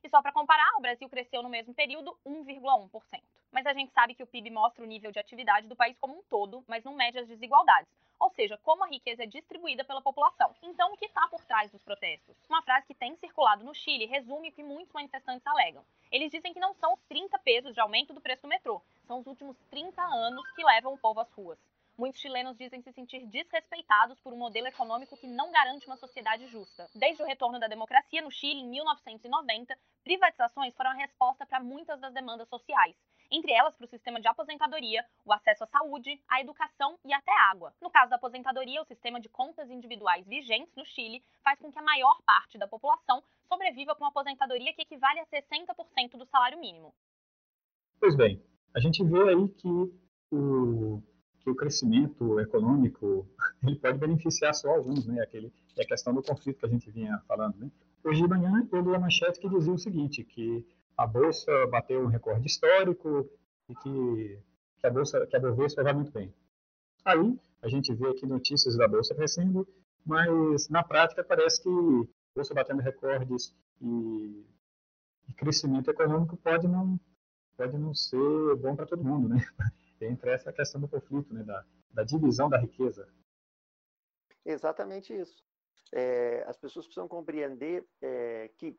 E 0.03 0.09
só 0.09 0.19
para 0.19 0.31
comparar, 0.31 0.75
o 0.77 0.81
Brasil 0.81 1.07
cresceu 1.07 1.43
no 1.43 1.49
mesmo 1.49 1.75
período 1.75 2.17
1,1%. 2.25 3.21
Mas 3.51 3.67
a 3.67 3.73
gente 3.73 3.91
sabe 3.91 4.15
que 4.15 4.23
o 4.23 4.27
PIB 4.27 4.49
mostra 4.49 4.83
o 4.83 4.87
nível 4.87 5.11
de 5.11 5.19
atividade 5.19 5.67
do 5.67 5.75
país 5.75 5.95
como 5.99 6.17
um 6.17 6.23
todo, 6.23 6.63
mas 6.67 6.83
não 6.83 6.95
mede 6.95 7.19
as 7.19 7.27
desigualdades, 7.27 7.93
ou 8.21 8.29
seja, 8.29 8.55
como 8.59 8.83
a 8.83 8.87
riqueza 8.87 9.23
é 9.23 9.25
distribuída 9.25 9.83
pela 9.83 9.99
população. 9.99 10.55
Então, 10.61 10.93
o 10.93 10.97
que 10.97 11.05
está 11.05 11.27
por 11.27 11.43
trás 11.43 11.71
dos 11.71 11.81
protestos? 11.81 12.37
Uma 12.47 12.61
frase 12.61 12.85
que 12.85 12.93
tem 12.93 13.15
circulado 13.15 13.63
no 13.63 13.73
Chile 13.73 14.05
resume 14.05 14.49
o 14.49 14.51
que 14.51 14.61
muitos 14.61 14.93
manifestantes 14.93 15.45
alegam. 15.47 15.83
Eles 16.11 16.29
dizem 16.29 16.53
que 16.53 16.59
não 16.59 16.75
são 16.75 16.93
os 16.93 17.01
30 17.09 17.39
pesos 17.39 17.73
de 17.73 17.79
aumento 17.79 18.13
do 18.13 18.21
preço 18.21 18.43
do 18.43 18.47
metrô, 18.47 18.79
são 19.07 19.19
os 19.19 19.25
últimos 19.25 19.57
30 19.71 19.99
anos 20.03 20.49
que 20.51 20.63
levam 20.63 20.93
o 20.93 20.99
povo 20.99 21.19
às 21.19 21.31
ruas. 21.31 21.57
Muitos 21.97 22.21
chilenos 22.21 22.57
dizem 22.57 22.81
se 22.81 22.91
sentir 22.93 23.25
desrespeitados 23.25 24.19
por 24.19 24.33
um 24.33 24.37
modelo 24.37 24.67
econômico 24.67 25.17
que 25.17 25.27
não 25.27 25.51
garante 25.51 25.85
uma 25.87 25.97
sociedade 25.97 26.47
justa. 26.47 26.89
Desde 26.95 27.21
o 27.21 27.25
retorno 27.25 27.59
da 27.59 27.67
democracia 27.67 28.21
no 28.21 28.31
Chile 28.31 28.61
em 28.61 28.69
1990, 28.69 29.77
privatizações 30.03 30.75
foram 30.75 30.91
a 30.91 30.95
resposta 30.95 31.45
para 31.45 31.59
muitas 31.59 31.99
das 31.99 32.13
demandas 32.13 32.47
sociais, 32.49 32.95
entre 33.31 33.51
elas 33.53 33.75
para 33.75 33.85
o 33.85 33.89
sistema 33.89 34.19
de 34.19 34.27
aposentadoria, 34.27 35.05
o 35.25 35.31
acesso 35.31 35.63
à 35.63 35.67
saúde, 35.67 36.21
à 36.27 36.41
educação 36.41 36.99
e 37.05 37.13
até 37.13 37.31
água. 37.49 37.73
No 37.81 37.89
caso 37.89 38.09
da 38.09 38.17
aposentadoria, 38.17 38.81
o 38.81 38.85
sistema 38.85 39.19
de 39.19 39.29
contas 39.29 39.69
individuais 39.69 40.27
vigentes 40.27 40.75
no 40.75 40.85
Chile 40.85 41.23
faz 41.43 41.59
com 41.59 41.71
que 41.71 41.79
a 41.79 41.83
maior 41.83 42.21
parte 42.25 42.57
da 42.57 42.67
população 42.67 43.23
sobreviva 43.47 43.95
com 43.95 44.03
uma 44.03 44.09
aposentadoria 44.09 44.73
que 44.73 44.81
equivale 44.81 45.19
a 45.19 45.25
60% 45.25 46.17
do 46.17 46.25
salário 46.25 46.59
mínimo. 46.59 46.93
Pois 47.99 48.15
bem, 48.15 48.43
a 48.75 48.79
gente 48.79 49.03
vê 49.03 49.29
aí 49.29 49.47
que 49.49 49.67
o 50.31 51.01
que 51.41 51.49
o 51.49 51.55
crescimento 51.55 52.39
econômico 52.39 53.27
ele 53.65 53.75
pode 53.77 53.97
beneficiar 53.97 54.53
só 54.53 54.69
alguns, 54.69 55.05
né? 55.05 55.21
Aquele, 55.21 55.51
é 55.77 55.83
a 55.83 55.87
questão 55.87 56.13
do 56.13 56.21
conflito 56.21 56.59
que 56.59 56.65
a 56.65 56.69
gente 56.69 56.89
vinha 56.91 57.19
falando, 57.27 57.57
né? 57.57 57.71
Manhã 58.03 58.67
eu 58.71 58.81
li 58.81 58.87
uma 58.87 58.99
manchete 58.99 59.39
que 59.39 59.49
dizia 59.49 59.73
o 59.73 59.77
seguinte, 59.77 60.23
que 60.23 60.65
a 60.97 61.07
bolsa 61.07 61.67
bateu 61.67 62.01
um 62.01 62.07
recorde 62.07 62.47
histórico 62.47 63.29
e 63.69 63.75
que, 63.75 64.39
que 64.77 64.87
a 64.87 64.89
bolsa, 64.89 65.25
que 65.25 65.35
a 65.35 65.39
Bovespa 65.39 65.83
vai 65.83 65.93
muito 65.93 66.11
bem. 66.11 66.33
Aí 67.05 67.39
a 67.61 67.67
gente 67.67 67.93
vê 67.93 68.09
aqui 68.09 68.25
notícias 68.25 68.75
da 68.77 68.87
bolsa 68.87 69.15
crescendo, 69.15 69.67
mas 70.05 70.69
na 70.69 70.83
prática 70.83 71.23
parece 71.23 71.61
que 71.61 71.69
a 71.69 72.35
bolsa 72.35 72.53
batendo 72.53 72.81
recordes 72.81 73.55
e, 73.81 74.45
e 75.27 75.33
crescimento 75.33 75.89
econômico 75.89 76.37
pode 76.37 76.67
não 76.67 76.99
pode 77.57 77.77
não 77.77 77.93
ser 77.93 78.55
bom 78.55 78.75
para 78.75 78.87
todo 78.87 79.03
mundo, 79.03 79.29
né? 79.29 79.37
entre 80.05 80.31
essa 80.31 80.51
questão 80.51 80.81
do 80.81 80.87
conflito, 80.87 81.33
né, 81.33 81.43
da, 81.43 81.63
da 81.91 82.03
divisão 82.03 82.49
da 82.49 82.57
riqueza. 82.57 83.07
Exatamente 84.43 85.13
isso. 85.13 85.43
É, 85.91 86.43
as 86.47 86.57
pessoas 86.57 86.85
precisam 86.85 87.07
compreender 87.07 87.85
é, 88.01 88.49
que 88.57 88.75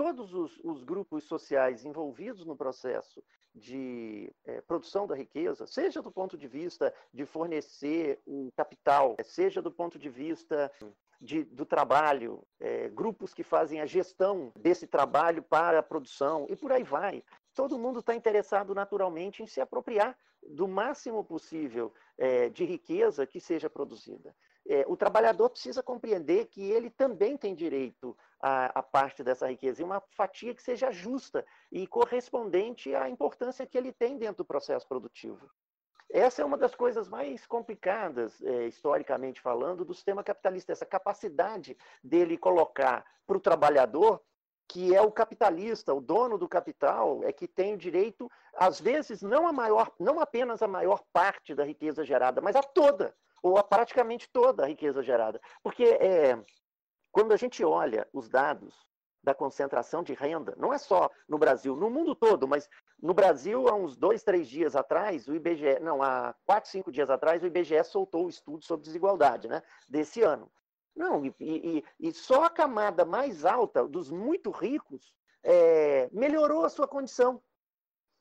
todos 0.00 0.32
os, 0.32 0.58
os, 0.64 0.82
grupos 0.82 1.24
sociais 1.24 1.84
envolvidos 1.84 2.46
no 2.46 2.56
processo 2.56 3.22
de 3.54 4.32
é, 4.46 4.62
produção 4.62 5.06
da 5.06 5.14
riqueza, 5.14 5.66
seja 5.66 6.00
do 6.00 6.10
ponto 6.10 6.38
de 6.38 6.48
vista 6.48 6.90
de 7.12 7.26
fornecer 7.26 8.18
o 8.24 8.50
capital, 8.56 9.14
seja 9.22 9.60
do 9.60 9.70
ponto 9.70 9.98
de 9.98 10.08
vista 10.08 10.72
de, 11.20 11.44
do 11.44 11.66
trabalho, 11.66 12.42
é, 12.58 12.88
grupos 12.88 13.34
que 13.34 13.42
fazem 13.42 13.82
a 13.82 13.84
gestão 13.84 14.50
desse 14.56 14.86
trabalho 14.86 15.42
para 15.42 15.80
a 15.80 15.82
produção 15.82 16.46
e 16.48 16.56
por 16.56 16.72
aí 16.72 16.82
vai. 16.82 17.22
Todo 17.54 17.78
mundo 17.78 18.00
está 18.00 18.14
interessado 18.14 18.74
naturalmente 18.74 19.42
em 19.42 19.46
se 19.46 19.60
apropriar 19.60 20.16
do 20.42 20.66
máximo 20.66 21.22
possível 21.22 21.92
é, 22.16 22.48
de 22.48 22.64
riqueza 22.64 23.26
que 23.26 23.38
seja 23.38 23.68
produzida. 23.68 24.34
É, 24.66 24.84
o 24.86 24.96
trabalhador 24.96 25.50
precisa 25.50 25.82
compreender 25.82 26.46
que 26.46 26.62
ele 26.62 26.88
também 26.88 27.36
tem 27.36 27.54
direito 27.54 28.16
à, 28.40 28.78
à, 28.78 28.82
parte 28.82 29.22
dessa 29.22 29.48
riqueza 29.48 29.80
e 29.80 29.84
uma 29.84 30.00
fatia 30.10 30.54
que 30.54 30.62
seja 30.62 30.90
justa 30.90 31.44
e 31.70 31.86
correspondente 31.86 32.94
à 32.94 33.08
importância 33.08 33.66
que 33.66 33.76
ele 33.76 33.92
tem 33.92 34.16
dentro 34.16 34.38
do 34.38 34.44
processo 34.44 34.86
produtivo. 34.88 35.50
Essa 36.12 36.42
é 36.42 36.44
uma 36.44 36.58
das 36.58 36.74
coisas 36.74 37.08
mais 37.08 37.46
complicadas, 37.46 38.42
é, 38.42 38.66
historicamente 38.66 39.40
falando, 39.40 39.84
do 39.84 39.94
sistema 39.94 40.24
capitalista, 40.24 40.72
essa 40.72 40.84
capacidade 40.84 41.76
dele 42.02 42.36
colocar 42.36 43.04
para 43.26 43.36
o 43.36 43.40
trabalhador 43.40 44.20
que 44.70 44.94
é 44.94 45.00
o 45.00 45.10
capitalista, 45.10 45.92
o 45.92 46.00
dono 46.00 46.38
do 46.38 46.48
capital, 46.48 47.22
é 47.24 47.32
que 47.32 47.48
tem 47.48 47.74
o 47.74 47.78
direito, 47.78 48.30
às 48.54 48.80
vezes, 48.80 49.20
não 49.20 49.48
a 49.48 49.52
maior, 49.52 49.90
não 49.98 50.20
apenas 50.20 50.62
a 50.62 50.68
maior 50.68 51.02
parte 51.12 51.56
da 51.56 51.64
riqueza 51.64 52.04
gerada, 52.04 52.40
mas 52.40 52.54
a 52.54 52.62
toda, 52.62 53.12
ou 53.42 53.58
a 53.58 53.64
praticamente 53.64 54.28
toda 54.32 54.62
a 54.62 54.68
riqueza 54.68 55.02
gerada. 55.02 55.40
Porque 55.60 55.82
é, 55.82 56.38
quando 57.12 57.32
a 57.32 57.36
gente 57.36 57.64
olha 57.64 58.08
os 58.12 58.28
dados 58.28 58.74
da 59.22 59.34
concentração 59.34 60.02
de 60.02 60.14
renda, 60.14 60.54
não 60.56 60.72
é 60.72 60.78
só 60.78 61.10
no 61.28 61.38
Brasil, 61.38 61.76
no 61.76 61.90
mundo 61.90 62.14
todo, 62.14 62.48
mas 62.48 62.68
no 63.02 63.12
Brasil, 63.12 63.68
há 63.68 63.74
uns 63.74 63.96
dois, 63.96 64.22
três 64.22 64.48
dias 64.48 64.74
atrás, 64.74 65.28
o 65.28 65.34
IBGE, 65.34 65.78
não, 65.80 66.02
há 66.02 66.34
quatro, 66.46 66.70
cinco 66.70 66.90
dias 66.90 67.10
atrás, 67.10 67.42
o 67.42 67.46
IBGE 67.46 67.84
soltou 67.84 68.26
o 68.26 68.30
estudo 68.30 68.64
sobre 68.64 68.86
desigualdade, 68.86 69.46
né, 69.48 69.62
desse 69.88 70.22
ano. 70.22 70.50
Não, 70.96 71.24
e, 71.24 71.34
e, 71.38 71.84
e 71.98 72.12
só 72.12 72.44
a 72.44 72.50
camada 72.50 73.04
mais 73.04 73.44
alta, 73.44 73.86
dos 73.86 74.10
muito 74.10 74.50
ricos, 74.50 75.12
é, 75.42 76.08
melhorou 76.12 76.64
a 76.64 76.70
sua 76.70 76.88
condição. 76.88 77.42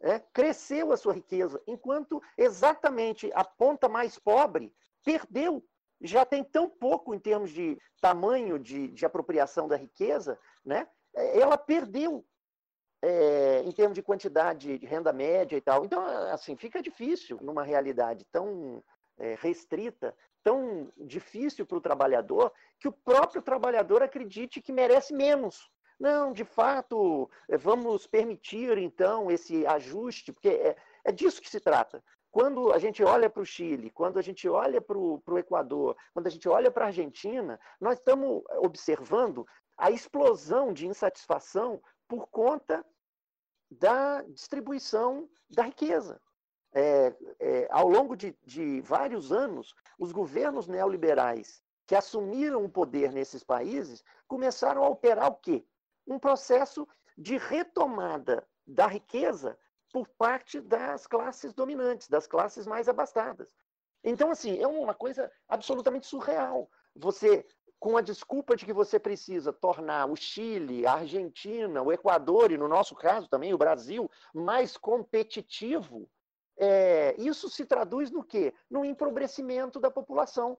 É, 0.02 0.18
cresceu 0.18 0.94
a 0.94 0.98
sua 0.98 1.14
riqueza, 1.14 1.62
enquanto 1.68 2.22
exatamente 2.38 3.30
a 3.34 3.44
ponta 3.44 3.90
mais 3.90 4.18
pobre 4.18 4.74
perdeu. 5.04 5.62
Já 6.02 6.26
tem 6.26 6.44
tão 6.44 6.70
pouco 6.70 7.14
em 7.14 7.20
termos 7.20 7.52
de 7.52 7.78
tamanho 8.02 8.58
de, 8.58 8.88
de 8.90 9.06
apropriação 9.06 9.68
da 9.68 9.76
riqueza, 9.76 10.40
né? 10.64 10.88
É, 11.16 11.40
ela 11.40 11.58
perdeu 11.58 12.26
é, 13.02 13.62
em 13.64 13.72
termos 13.72 13.96
de 13.96 14.04
quantidade 14.04 14.78
de 14.78 14.86
renda 14.86 15.12
média 15.12 15.58
e 15.58 15.62
tal. 15.62 15.86
Então, 15.86 16.06
assim, 16.32 16.56
fica 16.56 16.82
difícil 16.82 17.38
numa 17.42 17.64
realidade 17.64 18.26
tão 18.32 18.84
é, 19.18 19.36
restrita 19.40 20.16
tão 20.44 20.92
difícil 20.98 21.66
para 21.66 21.78
o 21.78 21.82
trabalhador 21.82 22.52
que 22.80 22.88
o 22.88 22.92
próprio 22.92 23.42
trabalhador 23.42 24.02
acredite 24.02 24.62
que 24.62 24.72
merece 24.72 25.14
menos. 25.14 25.70
Não, 26.00 26.32
de 26.32 26.46
fato, 26.46 27.30
eh, 27.50 27.58
vamos 27.58 28.08
permitir 28.08 28.78
então 28.78 29.30
esse 29.30 29.66
ajuste, 29.68 30.32
porque 30.32 30.48
é, 30.48 30.78
é 31.04 31.12
disso 31.12 31.42
que 31.42 31.50
se 31.50 31.60
trata. 31.60 32.02
Quando 32.32 32.72
a 32.72 32.78
gente 32.78 33.04
olha 33.04 33.30
para 33.30 33.42
o 33.42 33.46
Chile, 33.46 33.90
quando 33.90 34.20
a 34.20 34.22
gente 34.22 34.48
olha 34.48 34.80
para 34.80 34.98
o 34.98 35.38
Equador, 35.38 35.98
quando 36.14 36.28
a 36.28 36.30
gente 36.30 36.48
olha 36.48 36.70
para 36.70 36.86
a 36.86 36.88
Argentina, 36.88 37.60
nós 37.82 37.98
estamos 37.98 38.44
observando 38.58 39.48
a 39.78 39.90
explosão 39.90 40.72
de 40.72 40.86
insatisfação 40.86 41.82
por 42.08 42.28
conta 42.28 42.86
da 43.72 44.22
distribuição 44.24 45.30
da 45.50 45.64
riqueza. 45.64 46.22
É, 46.72 47.16
é, 47.40 47.68
ao 47.72 47.88
longo 47.88 48.16
de, 48.16 48.38
de 48.46 48.80
vários 48.82 49.32
anos, 49.32 49.74
os 49.98 50.12
governos 50.12 50.68
neoliberais 50.68 51.64
que 51.88 51.96
assumiram 51.96 52.64
o 52.64 52.70
poder 52.70 53.12
nesses 53.12 53.44
países 53.44 54.04
começaram 54.28 54.84
a 54.84 54.90
operar 54.90 55.32
o 55.32 55.36
quê? 55.36 55.66
Um 56.06 56.20
processo 56.20 56.88
de 57.18 57.38
retomada 57.38 58.48
da 58.68 58.86
riqueza 58.86 59.58
por 59.92 60.08
parte 60.08 60.62
das 60.62 61.08
classes 61.08 61.54
dominantes, 61.54 62.08
das 62.08 62.28
classes 62.28 62.68
mais 62.68 62.88
abastadas. 62.88 63.48
Então, 64.04 64.32
assim, 64.32 64.58
é 64.60 64.68
uma 64.68 64.94
coisa 64.94 65.32
absolutamente 65.48 66.08
surreal. 66.08 66.70
Você, 66.96 67.46
com 67.80 67.98
a 67.98 68.02
desculpa 68.02 68.56
de 68.56 68.66
que 68.66 68.74
você 68.74 69.00
precisa 69.00 69.52
tornar 69.52 70.10
o 70.10 70.16
Chile, 70.16 70.86
a 70.86 70.94
Argentina, 70.94 71.82
o 71.82 71.92
Equador 71.92 72.52
e, 72.52 72.58
no 72.58 72.68
nosso 72.68 72.96
caso 72.96 73.28
também, 73.28 73.54
o 73.54 73.58
Brasil, 73.58 74.10
mais 74.34 74.78
competitivo, 74.78 76.10
é, 76.58 77.16
isso 77.18 77.50
se 77.50 77.66
traduz 77.66 78.12
no 78.12 78.24
quê? 78.24 78.54
No 78.70 78.84
empobrecimento 78.84 79.80
da 79.80 79.90
população. 79.90 80.58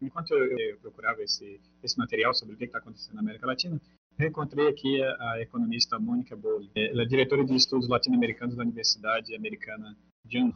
Enquanto 0.00 0.32
eu, 0.34 0.78
procurava 0.80 1.22
esse, 1.22 1.60
esse 1.82 1.98
material 1.98 2.34
sobre 2.34 2.54
o 2.54 2.58
que 2.58 2.64
está 2.64 2.78
acontecendo 2.78 3.14
na 3.14 3.20
América 3.20 3.46
Latina, 3.46 3.80
Reencontrei 4.18 4.68
aqui 4.68 5.02
a, 5.02 5.32
a 5.32 5.42
economista 5.42 5.98
Mônica 5.98 6.34
Bowley. 6.34 6.70
Ela 6.74 7.02
é 7.02 7.06
diretora 7.06 7.44
de 7.44 7.54
estudos 7.54 7.86
latino-americanos 7.86 8.56
da 8.56 8.62
Universidade 8.62 9.36
Americana 9.36 9.94
John 10.24 10.50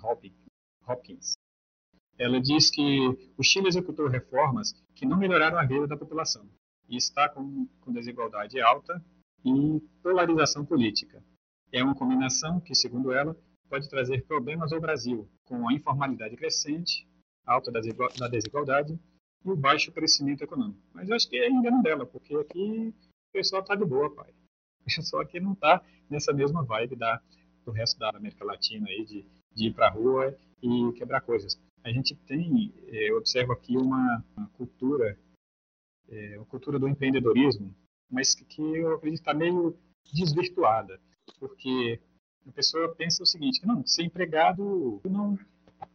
Hopkins. 0.86 1.34
Ela 2.18 2.40
diz 2.40 2.70
que 2.70 2.82
o 3.36 3.42
Chile 3.42 3.68
executou 3.68 4.08
reformas 4.08 4.72
que 4.94 5.04
não 5.04 5.18
melhoraram 5.18 5.58
a 5.58 5.66
vida 5.66 5.86
da 5.86 5.96
população 5.96 6.48
e 6.88 6.96
está 6.96 7.28
com, 7.28 7.68
com 7.80 7.92
desigualdade 7.92 8.58
alta 8.60 9.04
e 9.44 9.80
polarização 10.02 10.64
política. 10.64 11.22
É 11.70 11.84
uma 11.84 11.94
combinação 11.94 12.60
que, 12.60 12.74
segundo 12.74 13.12
ela, 13.12 13.36
pode 13.68 13.88
trazer 13.90 14.24
problemas 14.26 14.72
ao 14.72 14.80
Brasil, 14.80 15.28
com 15.44 15.68
a 15.68 15.72
informalidade 15.74 16.34
crescente, 16.34 17.06
alta 17.46 17.70
da 17.70 18.28
desigualdade 18.28 18.98
e 19.44 19.50
o 19.50 19.56
baixo 19.56 19.92
crescimento 19.92 20.42
econômico. 20.42 20.80
Mas 20.94 21.08
eu 21.08 21.14
acho 21.14 21.28
que 21.28 21.36
é 21.36 21.48
engano 21.48 21.82
dela, 21.82 22.04
porque 22.04 22.34
aqui 22.34 22.94
o 23.30 23.32
pessoal 23.32 23.62
tá 23.62 23.74
de 23.74 23.84
boa, 23.84 24.12
pai. 24.12 24.34
Pessoal 24.84 25.22
aqui 25.22 25.38
não 25.38 25.54
tá 25.54 25.82
nessa 26.08 26.32
mesma 26.32 26.64
vibe 26.64 26.96
da, 26.96 27.22
do 27.64 27.70
resto 27.70 27.98
da 27.98 28.10
América 28.10 28.44
Latina 28.44 28.88
aí, 28.88 29.04
de, 29.04 29.24
de 29.54 29.68
ir 29.68 29.74
pra 29.74 29.88
rua 29.88 30.36
e 30.60 30.92
quebrar 30.94 31.20
coisas. 31.20 31.58
A 31.84 31.92
gente 31.92 32.14
tem, 32.26 32.74
eh, 32.88 33.10
eu 33.10 33.18
observo 33.18 33.52
aqui 33.52 33.76
uma, 33.76 34.24
uma 34.36 34.48
cultura, 34.48 35.16
é, 36.08 36.36
uma 36.36 36.46
cultura 36.46 36.78
do 36.78 36.88
empreendedorismo, 36.88 37.74
mas 38.10 38.34
que, 38.34 38.44
que 38.44 38.60
eu 38.60 38.94
acredito 38.94 39.20
está 39.20 39.32
meio 39.32 39.78
desvirtuada, 40.12 41.00
porque 41.38 42.00
a 42.46 42.52
pessoa 42.52 42.94
pensa 42.94 43.22
o 43.22 43.26
seguinte, 43.26 43.64
não, 43.64 43.86
ser 43.86 44.02
empregado 44.02 45.00
não, 45.04 45.38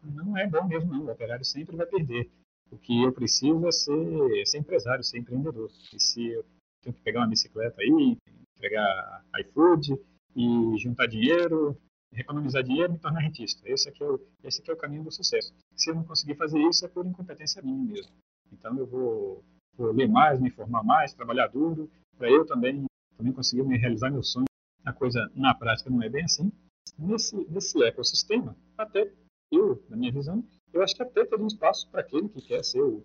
não 0.01 0.37
é 0.37 0.47
bom 0.47 0.65
mesmo 0.65 0.91
não, 0.91 1.05
o 1.05 1.11
operário 1.11 1.43
sempre 1.43 1.75
vai 1.75 1.85
perder. 1.85 2.31
O 2.71 2.77
que 2.77 3.03
eu 3.03 3.11
preciso 3.11 3.67
é 3.67 3.71
ser, 3.71 4.45
ser 4.47 4.57
empresário, 4.57 5.03
ser 5.03 5.19
empreendedor. 5.19 5.69
E 5.93 5.99
se 6.01 6.25
eu 6.29 6.43
tenho 6.85 6.95
que 6.95 7.01
pegar 7.01 7.21
uma 7.21 7.27
bicicleta 7.27 7.81
aí, 7.81 8.17
entregar 8.55 9.25
iFood 9.41 9.99
e 10.35 10.77
juntar 10.77 11.07
dinheiro, 11.07 11.75
economizar 12.13 12.63
dinheiro 12.63 12.91
e 12.91 12.93
me 12.93 12.99
tornar 12.99 13.21
rentista. 13.21 13.67
Esse 13.67 13.89
aqui, 13.89 14.03
é 14.03 14.07
o, 14.07 14.19
esse 14.43 14.61
aqui 14.61 14.69
é 14.69 14.73
o 14.73 14.77
caminho 14.77 15.03
do 15.03 15.11
sucesso. 15.11 15.53
Se 15.75 15.89
eu 15.89 15.95
não 15.95 16.03
conseguir 16.03 16.35
fazer 16.35 16.59
isso, 16.59 16.85
é 16.85 16.87
por 16.87 17.05
incompetência 17.05 17.61
minha 17.61 17.83
mesmo. 17.83 18.13
Então 18.51 18.77
eu 18.77 18.85
vou, 18.85 19.43
vou 19.75 19.91
ler 19.91 20.07
mais, 20.07 20.39
me 20.39 20.49
informar 20.49 20.83
mais, 20.83 21.13
trabalhar 21.13 21.47
duro, 21.47 21.89
para 22.17 22.29
eu 22.29 22.45
também, 22.45 22.85
também 23.17 23.33
conseguir 23.33 23.63
me 23.63 23.77
realizar 23.77 24.11
meu 24.11 24.23
sonho. 24.23 24.45
A 24.85 24.93
coisa, 24.93 25.19
na 25.35 25.55
prática, 25.55 25.89
não 25.89 26.03
é 26.03 26.09
bem 26.09 26.23
assim. 26.23 26.51
Nesse, 26.99 27.35
nesse 27.49 27.83
ecossistema, 27.83 28.55
até 28.77 29.11
eu, 29.51 29.83
na 29.89 29.97
minha 29.97 30.11
visão, 30.11 30.47
eu 30.71 30.83
acho 30.83 30.95
que 30.95 31.01
até 31.01 31.25
teria 31.25 31.43
um 31.43 31.47
espaço 31.47 31.89
para 31.89 32.01
aquele 32.01 32.29
que 32.29 32.41
quer 32.41 32.63
ser 32.63 32.81
o 32.81 33.03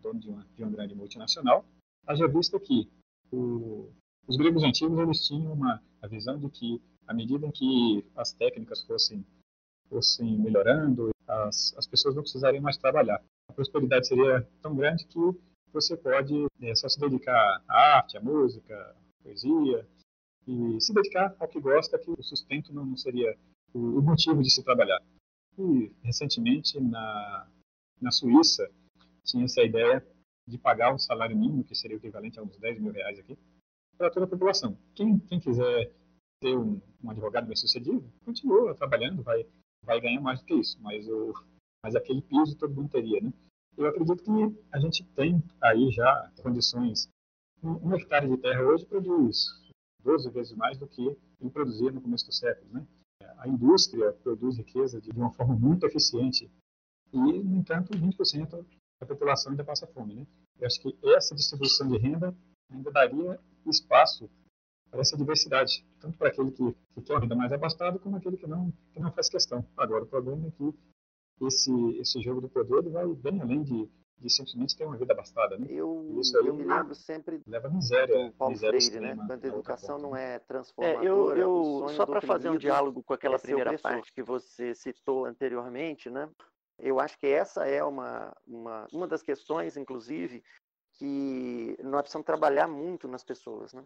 dono 0.00 0.20
de 0.20 0.28
uma, 0.28 0.46
de 0.54 0.62
uma 0.62 0.70
grande 0.70 0.94
multinacional, 0.94 1.64
Haja 2.06 2.28
vista 2.28 2.58
que 2.60 2.88
o, 3.32 3.90
os 4.26 4.36
gregos 4.36 4.62
antigos 4.62 4.98
eles 4.98 5.26
tinham 5.26 5.52
uma 5.52 5.82
a 6.02 6.06
visão 6.06 6.38
de 6.38 6.48
que 6.50 6.82
à 7.06 7.14
medida 7.14 7.46
em 7.46 7.50
que 7.50 8.04
as 8.14 8.32
técnicas 8.32 8.82
fossem 8.82 9.24
fossem 9.88 10.38
melhorando, 10.38 11.10
as, 11.26 11.74
as 11.76 11.86
pessoas 11.86 12.14
não 12.14 12.22
precisariam 12.22 12.62
mais 12.62 12.76
trabalhar. 12.76 13.22
A 13.48 13.52
prosperidade 13.52 14.08
seria 14.08 14.46
tão 14.62 14.74
grande 14.74 15.06
que 15.06 15.18
você 15.72 15.96
pode 15.96 16.46
é, 16.60 16.74
só 16.74 16.88
se 16.88 16.98
dedicar 16.98 17.62
à 17.68 17.96
arte, 17.96 18.16
à 18.16 18.20
música, 18.20 18.74
à 18.74 19.22
poesia, 19.22 19.86
e 20.46 20.80
se 20.80 20.92
dedicar 20.92 21.34
ao 21.38 21.48
que 21.48 21.60
gosta, 21.60 21.98
que 21.98 22.10
o 22.10 22.22
sustento 22.22 22.72
não, 22.72 22.84
não 22.84 22.96
seria 22.96 23.36
o, 23.72 23.78
o, 23.78 24.02
motivo 24.02 24.42
de 24.42 24.50
se 24.50 24.62
trabalhar. 24.62 25.02
E, 25.58 25.90
recentemente, 26.02 26.78
na, 26.80 27.48
na 28.00 28.10
Suíça, 28.10 28.70
tinha 29.24 29.44
essa 29.44 29.62
ideia 29.62 30.06
de 30.46 30.58
pagar 30.58 30.94
o 30.94 30.98
salário 30.98 31.36
mínimo, 31.36 31.64
que 31.64 31.74
seria 31.74 31.96
o 31.96 32.00
equivalente 32.00 32.38
a 32.38 32.42
uns 32.42 32.56
10 32.58 32.80
mil 32.80 32.92
reais 32.92 33.18
aqui, 33.18 33.38
para 33.96 34.10
toda 34.10 34.26
a 34.26 34.28
população. 34.28 34.76
Quem, 34.94 35.18
quem 35.18 35.40
quiser 35.40 35.92
ter 36.40 36.56
um, 36.56 36.80
um 37.02 37.10
advogado 37.10 37.46
bem 37.46 37.56
sucedido, 37.56 38.04
continua 38.24 38.74
trabalhando, 38.74 39.22
vai, 39.22 39.46
vai 39.82 40.00
ganhar 40.00 40.20
mais 40.20 40.40
do 40.40 40.46
que 40.46 40.54
isso, 40.54 40.80
mas, 40.82 41.08
o, 41.08 41.32
mas 41.82 41.94
aquele 41.94 42.20
piso 42.22 42.56
todo 42.56 42.74
mundo 42.74 42.90
teria, 42.90 43.20
né? 43.20 43.32
Eu 43.76 43.86
acredito 43.86 44.22
que 44.22 44.30
a 44.72 44.78
gente 44.78 45.04
tem 45.14 45.42
aí 45.60 45.90
já 45.90 46.30
condições. 46.42 47.08
Um, 47.62 47.88
um 47.88 47.94
hectare 47.94 48.28
de 48.28 48.36
terra 48.36 48.62
hoje 48.62 48.86
produz 48.86 49.46
12 50.02 50.30
vezes 50.30 50.54
mais 50.54 50.78
do 50.78 50.86
que 50.86 51.16
ele 51.40 51.50
produzia 51.50 51.90
no 51.90 52.00
começo 52.00 52.26
do 52.26 52.32
século, 52.32 52.72
né? 52.72 52.86
A 53.38 53.48
indústria 53.48 54.12
produz 54.12 54.58
riqueza 54.58 55.00
de 55.00 55.10
uma 55.10 55.32
forma 55.32 55.54
muito 55.56 55.86
eficiente 55.86 56.50
e, 57.12 57.18
no 57.18 57.56
entanto, 57.56 57.96
20% 57.98 58.64
a 59.04 59.08
população 59.08 59.52
ainda 59.52 59.64
passa 59.64 59.86
fome. 59.86 60.14
Né? 60.14 60.26
Eu 60.60 60.66
acho 60.66 60.80
que 60.80 60.96
essa 61.14 61.34
distribuição 61.34 61.88
de 61.88 61.98
renda 61.98 62.34
ainda 62.70 62.90
daria 62.90 63.40
espaço 63.66 64.28
para 64.90 65.00
essa 65.00 65.16
diversidade, 65.16 65.84
tanto 66.00 66.16
para 66.16 66.28
aquele 66.28 66.50
que, 66.52 66.72
que 66.94 67.02
quer 67.02 67.14
uma 67.14 67.20
renda 67.20 67.34
mais 67.34 67.52
abastado, 67.52 67.98
como 67.98 68.16
aquele 68.16 68.36
que 68.36 68.46
não, 68.46 68.72
que 68.92 69.00
não 69.00 69.12
faz 69.12 69.28
questão. 69.28 69.64
Agora, 69.76 70.04
o 70.04 70.06
problema 70.06 70.46
é 70.46 70.50
que 70.50 70.74
esse, 71.46 71.98
esse 71.98 72.20
jogo 72.20 72.40
do 72.40 72.48
poder 72.48 72.88
vai 72.90 73.06
bem 73.14 73.40
além 73.40 73.62
de, 73.62 73.90
de 74.18 74.30
simplesmente 74.30 74.76
ter 74.76 74.84
uma 74.84 74.96
vida 74.96 75.12
abastada. 75.12 75.58
Né? 75.58 75.66
Eu, 75.68 76.16
Isso 76.20 76.38
aí 76.38 76.46
eu 76.46 76.54
me 76.54 76.64
lembro 76.64 76.94
sempre 76.94 77.42
leva 77.46 77.68
miséria, 77.68 78.32
Paulo 78.38 78.52
miséria 78.52 78.80
Freire, 78.80 79.00
né? 79.00 79.08
extrema, 79.08 79.26
Quando 79.26 79.44
a 79.44 79.48
educação 79.48 79.98
não 79.98 80.12
né? 80.12 80.34
é 80.34 80.38
transformadora. 80.38 81.04
É, 81.04 81.08
eu, 81.08 81.36
eu 81.36 81.88
só 81.90 82.06
para 82.06 82.20
fazer 82.20 82.50
um 82.50 82.56
diálogo 82.56 83.02
com 83.02 83.14
aquela 83.14 83.36
é 83.36 83.38
primeira 83.38 83.78
parte 83.78 84.12
que 84.12 84.22
você 84.22 84.74
citou 84.74 85.24
anteriormente, 85.26 86.08
né? 86.08 86.30
Eu 86.78 86.98
acho 87.00 87.18
que 87.18 87.26
essa 87.26 87.66
é 87.66 87.82
uma, 87.82 88.34
uma, 88.46 88.86
uma 88.92 89.06
das 89.06 89.22
questões, 89.22 89.76
inclusive, 89.76 90.42
que 90.92 91.76
nós 91.82 92.02
precisamos 92.02 92.26
trabalhar 92.26 92.68
muito 92.68 93.08
nas 93.08 93.24
pessoas. 93.24 93.72
Né? 93.72 93.84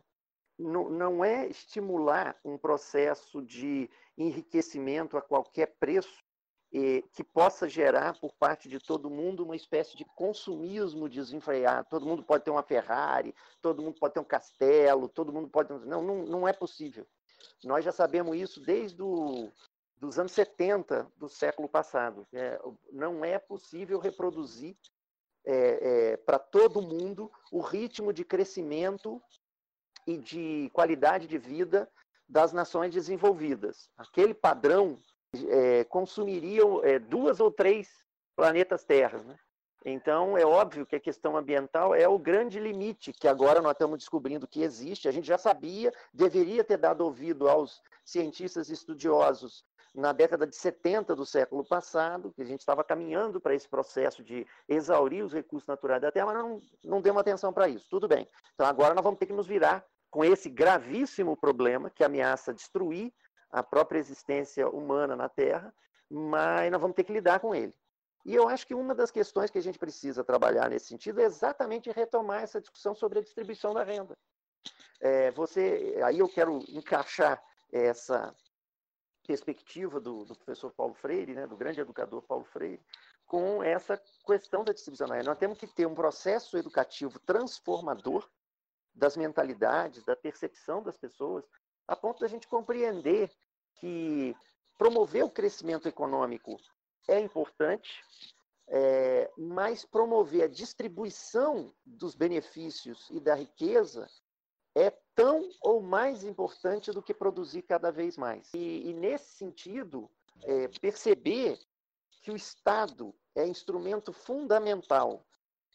Não, 0.58 0.88
não 0.88 1.24
é 1.24 1.46
estimular 1.46 2.36
um 2.44 2.58
processo 2.58 3.42
de 3.42 3.90
enriquecimento 4.16 5.16
a 5.16 5.22
qualquer 5.22 5.76
preço 5.78 6.24
eh, 6.72 7.02
que 7.12 7.24
possa 7.24 7.68
gerar 7.68 8.18
por 8.20 8.34
parte 8.34 8.68
de 8.68 8.78
todo 8.78 9.08
mundo 9.08 9.42
uma 9.42 9.56
espécie 9.56 9.96
de 9.96 10.04
consumismo 10.04 11.08
desenfreado. 11.08 11.88
Todo 11.88 12.04
mundo 12.04 12.22
pode 12.22 12.44
ter 12.44 12.50
uma 12.50 12.62
Ferrari, 12.62 13.34
todo 13.62 13.82
mundo 13.82 13.98
pode 13.98 14.14
ter 14.14 14.20
um 14.20 14.24
castelo, 14.24 15.08
todo 15.08 15.32
mundo 15.32 15.48
pode. 15.48 15.72
Não, 15.86 16.02
não, 16.02 16.24
não 16.24 16.48
é 16.48 16.52
possível. 16.52 17.06
Nós 17.64 17.84
já 17.84 17.92
sabemos 17.92 18.36
isso 18.36 18.60
desde 18.60 19.00
o 19.02 19.50
dos 20.00 20.18
anos 20.18 20.32
70 20.32 21.10
do 21.16 21.28
século 21.28 21.68
passado. 21.68 22.26
É, 22.32 22.60
não 22.92 23.24
é 23.24 23.38
possível 23.38 23.98
reproduzir 23.98 24.76
é, 25.44 26.12
é, 26.12 26.16
para 26.16 26.38
todo 26.38 26.82
mundo 26.82 27.30
o 27.50 27.60
ritmo 27.60 28.12
de 28.12 28.24
crescimento 28.24 29.20
e 30.06 30.16
de 30.16 30.70
qualidade 30.72 31.26
de 31.26 31.38
vida 31.38 31.90
das 32.28 32.52
nações 32.52 32.92
desenvolvidas. 32.92 33.90
Aquele 33.96 34.34
padrão 34.34 35.00
é, 35.48 35.84
consumiria 35.84 36.62
é, 36.84 36.98
duas 36.98 37.40
ou 37.40 37.50
três 37.50 37.88
planetas 38.36 38.84
Terra. 38.84 39.18
Né? 39.18 39.38
Então, 39.84 40.36
é 40.36 40.44
óbvio 40.44 40.86
que 40.86 40.96
a 40.96 41.00
questão 41.00 41.36
ambiental 41.36 41.94
é 41.94 42.06
o 42.06 42.18
grande 42.18 42.60
limite 42.60 43.12
que 43.12 43.28
agora 43.28 43.60
nós 43.60 43.72
estamos 43.72 43.98
descobrindo 43.98 44.46
que 44.46 44.62
existe. 44.62 45.08
A 45.08 45.12
gente 45.12 45.26
já 45.26 45.38
sabia, 45.38 45.92
deveria 46.12 46.62
ter 46.62 46.76
dado 46.76 47.02
ouvido 47.02 47.48
aos 47.48 47.82
cientistas 48.04 48.68
estudiosos 48.68 49.64
na 49.94 50.12
década 50.12 50.46
de 50.46 50.54
70 50.54 51.14
do 51.14 51.24
século 51.24 51.64
passado, 51.64 52.32
que 52.32 52.42
a 52.42 52.44
gente 52.44 52.60
estava 52.60 52.84
caminhando 52.84 53.40
para 53.40 53.54
esse 53.54 53.68
processo 53.68 54.22
de 54.22 54.46
exaurir 54.68 55.24
os 55.24 55.32
recursos 55.32 55.66
naturais 55.66 56.00
da 56.00 56.12
Terra, 56.12 56.26
mas 56.26 56.36
não, 56.36 56.62
não 56.84 57.00
demos 57.00 57.20
atenção 57.20 57.52
para 57.52 57.68
isso. 57.68 57.86
Tudo 57.90 58.06
bem. 58.06 58.28
Então 58.54 58.66
agora 58.66 58.94
nós 58.94 59.02
vamos 59.02 59.18
ter 59.18 59.26
que 59.26 59.32
nos 59.32 59.46
virar 59.46 59.84
com 60.10 60.24
esse 60.24 60.48
gravíssimo 60.48 61.36
problema 61.36 61.90
que 61.90 62.04
ameaça 62.04 62.54
destruir 62.54 63.12
a 63.50 63.62
própria 63.62 63.98
existência 63.98 64.68
humana 64.68 65.16
na 65.16 65.28
Terra, 65.28 65.74
mas 66.10 66.70
nós 66.70 66.80
vamos 66.80 66.94
ter 66.94 67.04
que 67.04 67.12
lidar 67.12 67.40
com 67.40 67.54
ele. 67.54 67.74
E 68.24 68.34
eu 68.34 68.48
acho 68.48 68.66
que 68.66 68.74
uma 68.74 68.94
das 68.94 69.10
questões 69.10 69.50
que 69.50 69.58
a 69.58 69.62
gente 69.62 69.78
precisa 69.78 70.22
trabalhar 70.22 70.68
nesse 70.68 70.86
sentido 70.86 71.20
é 71.20 71.24
exatamente 71.24 71.90
retomar 71.90 72.42
essa 72.42 72.60
discussão 72.60 72.94
sobre 72.94 73.18
a 73.18 73.22
distribuição 73.22 73.72
da 73.72 73.82
renda. 73.82 74.16
É, 75.00 75.30
você, 75.30 75.98
aí 76.04 76.18
eu 76.18 76.28
quero 76.28 76.58
encaixar 76.68 77.42
essa 77.72 78.34
perspectiva 79.28 80.00
do, 80.00 80.24
do, 80.24 80.34
professor 80.34 80.72
Paulo 80.72 80.94
Freire, 80.94 81.34
né, 81.34 81.46
do 81.46 81.54
grande 81.54 81.78
educador 81.78 82.22
Paulo 82.22 82.46
Freire, 82.46 82.80
com 83.26 83.62
essa 83.62 84.00
questão 84.26 84.64
da 84.64 84.72
distribuição. 84.72 85.06
Nós 85.22 85.36
temos 85.36 85.58
que 85.58 85.66
ter 85.66 85.84
um 85.84 85.94
processo 85.94 86.56
educativo 86.56 87.18
transformador 87.20 88.26
das 88.94 89.18
mentalidades, 89.18 90.02
da 90.02 90.16
percepção 90.16 90.82
das 90.82 90.96
pessoas, 90.96 91.44
a 91.86 91.94
ponto 91.94 92.20
da 92.20 92.26
gente 92.26 92.48
compreender 92.48 93.30
que 93.74 94.34
promover 94.78 95.24
o 95.24 95.30
crescimento 95.30 95.86
econômico 95.86 96.56
é 97.06 97.20
importante, 97.20 98.02
é, 98.66 99.30
mas 99.36 99.84
promover 99.84 100.44
a 100.44 100.48
distribuição 100.48 101.74
dos 101.84 102.14
benefícios 102.14 103.10
e 103.10 103.20
da 103.20 103.34
riqueza 103.34 104.08
é 104.74 104.90
tão 105.18 105.50
ou 105.60 105.82
mais 105.82 106.22
importante 106.22 106.92
do 106.92 107.02
que 107.02 107.12
produzir 107.12 107.62
cada 107.62 107.90
vez 107.90 108.16
mais. 108.16 108.54
E, 108.54 108.88
e 108.88 108.92
nesse 108.92 109.32
sentido, 109.32 110.08
é, 110.44 110.68
perceber 110.80 111.58
que 112.22 112.30
o 112.30 112.36
Estado 112.36 113.12
é 113.34 113.44
instrumento 113.44 114.12
fundamental 114.12 115.26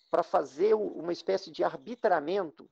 para 0.09 0.23
fazer 0.23 0.75
uma 0.75 1.11
espécie 1.11 1.51
de 1.51 1.61
arbitramento 1.61 2.69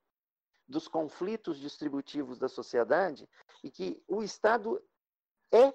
dos 0.66 0.88
conflitos 0.88 1.60
distributivos 1.60 2.40
da 2.40 2.48
sociedade 2.48 3.28
e 3.62 3.70
que 3.70 4.02
o 4.08 4.24
Estado 4.24 4.82
é 5.52 5.74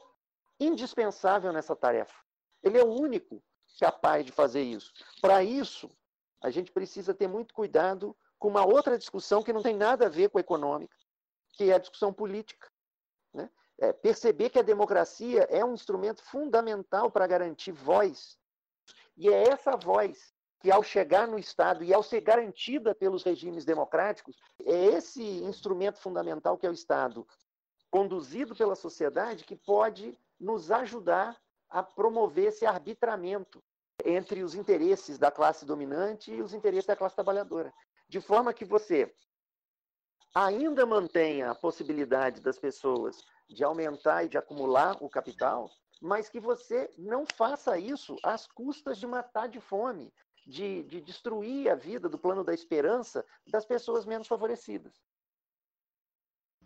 indispensável 0.59 1.53
nessa 1.53 1.76
tarefa. 1.76 2.18
Ele 2.62 2.78
é 2.78 2.82
o 2.82 2.90
único 2.90 3.42
capaz 3.78 4.24
de 4.24 4.32
fazer 4.32 4.62
isso. 4.62 4.94
Para 5.20 5.44
isso, 5.44 5.90
a 6.40 6.49
gente 6.49 6.72
precisa 6.72 7.12
ter 7.12 7.28
muito 7.28 7.53
cuidado 7.53 8.16
com 8.39 8.49
uma 8.49 8.64
outra 8.64 8.99
discussão 8.99 9.43
que 9.43 9.53
não 9.53 9.62
tem 9.62 9.76
nada 9.76 10.07
a 10.07 10.11
ver 10.11 10.28
com 10.28 10.39
a 10.39 10.41
econômica, 10.41 10.97
que 11.55 11.70
é 11.70 11.74
a 11.74 11.78
discussão 11.78 12.12
política. 12.12 12.68
Né? 13.32 13.51
É 13.78 13.93
perceber 13.93 14.51
que 14.51 14.59
a 14.59 14.62
democracia 14.62 15.47
é 15.51 15.64
um 15.64 15.74
instrumento 15.74 16.22
fundamental 16.22 17.11
para 17.11 17.26
garantir 17.26 17.72
voz. 17.72 18.39
E 19.16 19.28
é 19.28 19.49
essa 19.49 19.76
voz 19.76 20.34
que, 20.61 20.70
ao 20.70 20.82
chegar 20.82 21.26
no 21.26 21.39
Estado 21.39 21.82
e 21.82 21.93
ao 21.93 22.03
ser 22.03 22.20
garantida 22.20 22.95
pelos 22.95 23.22
regimes 23.22 23.64
democráticos, 23.64 24.37
é 24.64 24.87
esse 24.87 25.22
instrumento 25.22 25.99
fundamental 25.99 26.59
que 26.59 26.66
é 26.66 26.70
o 26.70 26.74
Estado, 26.74 27.26
conduzido 27.91 28.55
pela 28.55 28.74
sociedade, 28.74 29.45
que 29.45 29.57
pode 29.57 30.18
nos 30.39 30.70
ajudar 30.70 31.41
a 31.68 31.82
promover 31.82 32.49
esse 32.49 32.66
arbitramento 32.66 33.62
entre 34.05 34.43
os 34.43 34.55
interesses 34.55 35.18
da 35.18 35.30
classe 35.30 35.64
dominante 35.64 36.30
e 36.30 36.43
os 36.43 36.53
interesses 36.53 36.87
da 36.87 36.95
classe 36.95 37.14
trabalhadora 37.14 37.72
de 38.09 38.20
forma 38.20 38.54
que 38.54 38.64
você 38.64 39.12
ainda 40.34 40.84
mantenha 40.84 41.50
a 41.50 41.54
possibilidade 41.54 42.40
das 42.40 42.59
pessoas 42.59 43.16
de 43.48 43.64
aumentar 43.64 44.24
e 44.24 44.28
de 44.28 44.36
acumular 44.36 44.96
o 45.02 45.09
capital, 45.09 45.70
mas 46.00 46.28
que 46.28 46.38
você 46.38 46.92
não 46.98 47.24
faça 47.26 47.78
isso 47.78 48.16
às 48.22 48.46
custas 48.46 48.98
de 48.98 49.07
matar 49.07 49.48
de 49.48 49.61
fome, 49.61 50.12
de, 50.46 50.82
de 50.84 51.00
destruir 51.00 51.70
a 51.70 51.74
vida 51.74 52.09
do 52.09 52.18
plano 52.18 52.44
da 52.44 52.52
esperança 52.52 53.24
das 53.48 53.64
pessoas 53.64 54.04
menos 54.04 54.26
favorecidas. 54.26 54.92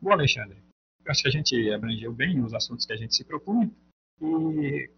Bom, 0.01 0.13
Alexandre, 0.13 0.63
acho 1.07 1.23
que 1.23 1.29
a 1.29 1.33
gente 1.33 1.73
abrangeu 1.73 2.13
bem 2.13 2.43
os 2.43 2.53
assuntos 2.55 2.87
que 2.87 2.93
a 2.93 2.97
gente 2.97 3.15
se 3.15 3.25
propunha 3.25 3.71
e 4.21 4.91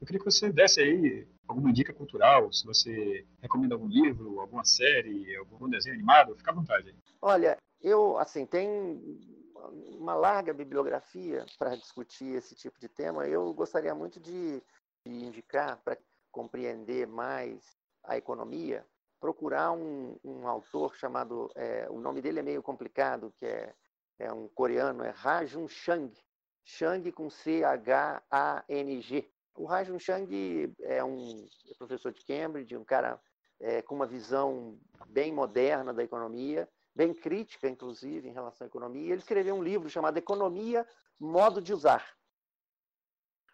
eu 0.00 0.06
queria 0.06 0.18
que 0.18 0.24
você 0.24 0.50
desse 0.52 0.80
aí 0.80 1.26
alguma 1.46 1.72
dica 1.72 1.92
cultural, 1.92 2.52
se 2.52 2.64
você 2.66 3.26
recomenda 3.40 3.74
algum 3.74 3.88
livro, 3.88 4.40
alguma 4.40 4.64
série, 4.64 5.34
algum 5.36 5.68
desenho 5.68 5.94
animado, 5.96 6.36
fica 6.36 6.50
à 6.50 6.54
vontade. 6.54 6.94
Olha, 7.20 7.56
eu, 7.80 8.18
assim, 8.18 8.44
tem 8.44 9.00
uma 9.98 10.14
larga 10.14 10.52
bibliografia 10.52 11.44
para 11.58 11.74
discutir 11.76 12.34
esse 12.34 12.54
tipo 12.54 12.78
de 12.78 12.88
tema. 12.88 13.26
Eu 13.26 13.52
gostaria 13.54 13.94
muito 13.94 14.20
de, 14.20 14.62
de 15.04 15.24
indicar, 15.24 15.78
para 15.78 15.96
compreender 16.30 17.06
mais 17.06 17.76
a 18.04 18.16
economia, 18.16 18.84
procurar 19.20 19.72
um, 19.72 20.16
um 20.24 20.46
autor 20.46 20.94
chamado, 20.96 21.50
é, 21.54 21.88
o 21.90 21.98
nome 22.00 22.22
dele 22.22 22.38
é 22.38 22.42
meio 22.42 22.62
complicado, 22.62 23.32
que 23.38 23.46
é, 23.46 23.74
é 24.18 24.32
um 24.32 24.48
coreano, 24.48 25.02
é 25.02 25.10
Rajun 25.10 25.66
Chang, 25.66 26.12
Chang 26.64 27.10
com 27.12 27.28
C-H-A-N-G. 27.30 28.18
O 29.58 29.64
Rajun 29.66 29.98
Chang 29.98 30.72
é 30.82 31.02
um 31.02 31.48
professor 31.76 32.12
de 32.12 32.24
Cambridge, 32.24 32.76
um 32.76 32.84
cara 32.84 33.20
é, 33.60 33.82
com 33.82 33.96
uma 33.96 34.06
visão 34.06 34.78
bem 35.08 35.32
moderna 35.32 35.92
da 35.92 36.04
economia, 36.04 36.68
bem 36.94 37.12
crítica, 37.12 37.68
inclusive, 37.68 38.28
em 38.28 38.32
relação 38.32 38.64
à 38.64 38.68
economia. 38.68 39.10
Ele 39.12 39.20
escreveu 39.20 39.56
um 39.56 39.62
livro 39.62 39.90
chamado 39.90 40.16
Economia, 40.16 40.86
Modo 41.18 41.60
de 41.60 41.74
Usar. 41.74 42.06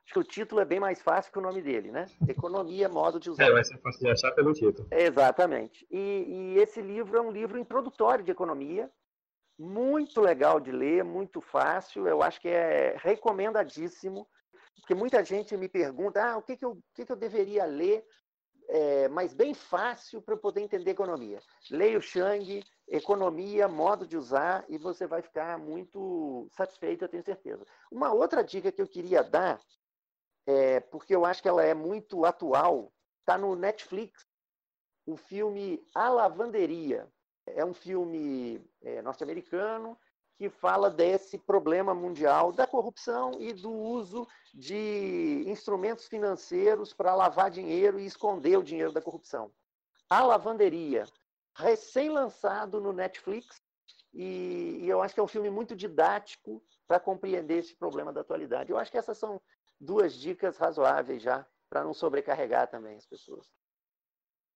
Acho 0.04 0.12
que 0.12 0.18
o 0.18 0.24
título 0.24 0.60
é 0.60 0.66
bem 0.66 0.78
mais 0.78 1.00
fácil 1.00 1.32
que 1.32 1.38
o 1.38 1.42
nome 1.42 1.62
dele, 1.62 1.90
né? 1.90 2.04
Economia, 2.28 2.86
Modo 2.86 3.18
de 3.18 3.30
Usar. 3.30 3.44
É, 3.44 3.50
vai 3.50 3.64
ser 3.64 3.78
fácil 3.78 4.00
de 4.00 4.10
achar 4.10 4.32
pelo 4.32 4.52
título. 4.52 4.86
Exatamente. 4.90 5.86
E, 5.90 5.96
e 6.28 6.58
esse 6.58 6.82
livro 6.82 7.16
é 7.16 7.20
um 7.22 7.30
livro 7.30 7.56
introdutório 7.56 8.22
de 8.22 8.30
economia, 8.30 8.90
muito 9.58 10.20
legal 10.20 10.60
de 10.60 10.70
ler, 10.70 11.02
muito 11.02 11.40
fácil. 11.40 12.06
Eu 12.06 12.22
acho 12.22 12.38
que 12.42 12.48
é 12.48 12.94
recomendadíssimo 12.98 14.28
porque 14.80 14.94
muita 14.94 15.24
gente 15.24 15.56
me 15.56 15.68
pergunta, 15.68 16.22
ah, 16.22 16.36
o 16.36 16.42
que, 16.42 16.56
que, 16.56 16.64
eu, 16.64 16.72
o 16.72 16.82
que, 16.94 17.04
que 17.04 17.12
eu 17.12 17.16
deveria 17.16 17.64
ler, 17.64 18.04
é, 18.68 19.08
mas 19.08 19.32
bem 19.32 19.54
fácil 19.54 20.22
para 20.22 20.34
eu 20.34 20.38
poder 20.38 20.60
entender 20.60 20.90
economia. 20.90 21.40
Leia 21.70 21.98
o 21.98 22.02
Chang, 22.02 22.62
economia, 22.88 23.68
modo 23.68 24.06
de 24.06 24.16
usar, 24.16 24.64
e 24.68 24.76
você 24.78 25.06
vai 25.06 25.22
ficar 25.22 25.58
muito 25.58 26.48
satisfeito, 26.52 27.04
eu 27.04 27.08
tenho 27.08 27.24
certeza. 27.24 27.64
Uma 27.90 28.12
outra 28.12 28.42
dica 28.42 28.72
que 28.72 28.80
eu 28.80 28.88
queria 28.88 29.22
dar, 29.22 29.60
é, 30.46 30.80
porque 30.80 31.14
eu 31.14 31.24
acho 31.24 31.42
que 31.42 31.48
ela 31.48 31.64
é 31.64 31.74
muito 31.74 32.24
atual, 32.24 32.92
está 33.20 33.38
no 33.38 33.56
Netflix, 33.56 34.26
o 35.06 35.16
filme 35.16 35.82
A 35.94 36.08
Lavanderia. 36.08 37.08
É 37.46 37.64
um 37.64 37.74
filme 37.74 38.64
é, 38.82 39.02
norte-americano 39.02 39.98
que 40.36 40.48
fala 40.48 40.90
desse 40.90 41.38
problema 41.38 41.94
mundial 41.94 42.52
da 42.52 42.66
corrupção 42.66 43.32
e 43.40 43.52
do 43.52 43.72
uso 43.72 44.26
de 44.52 45.44
instrumentos 45.46 46.06
financeiros 46.06 46.92
para 46.92 47.14
lavar 47.14 47.50
dinheiro 47.50 47.98
e 47.98 48.06
esconder 48.06 48.56
o 48.56 48.62
dinheiro 48.62 48.92
da 48.92 49.00
corrupção. 49.00 49.52
A 50.08 50.22
Lavanderia, 50.22 51.04
recém-lançado 51.56 52.80
no 52.80 52.92
Netflix, 52.92 53.62
e, 54.12 54.80
e, 54.82 54.88
eu 54.88 55.02
acho 55.02 55.12
que 55.12 55.20
é 55.20 55.22
um 55.22 55.28
filme 55.28 55.50
muito 55.50 55.74
didático 55.74 56.62
para 56.86 57.00
compreender 57.00 57.58
esse 57.58 57.74
problema 57.76 58.12
da 58.12 58.20
atualidade. 58.20 58.70
Eu 58.70 58.78
acho 58.78 58.90
que 58.90 58.98
essas 58.98 59.18
são 59.18 59.40
duas 59.80 60.14
dicas 60.14 60.56
razoáveis 60.56 61.20
já, 61.20 61.44
para 61.68 61.82
não 61.82 61.92
sobrecarregar 61.92 62.70
também 62.70 62.96
as 62.96 63.06
pessoas. 63.06 63.48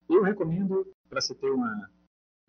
Eu 0.08 0.22
recomendo, 0.22 0.94
para 1.08 1.20
você 1.20 1.34
ter 1.34 1.50
uma, 1.50 1.90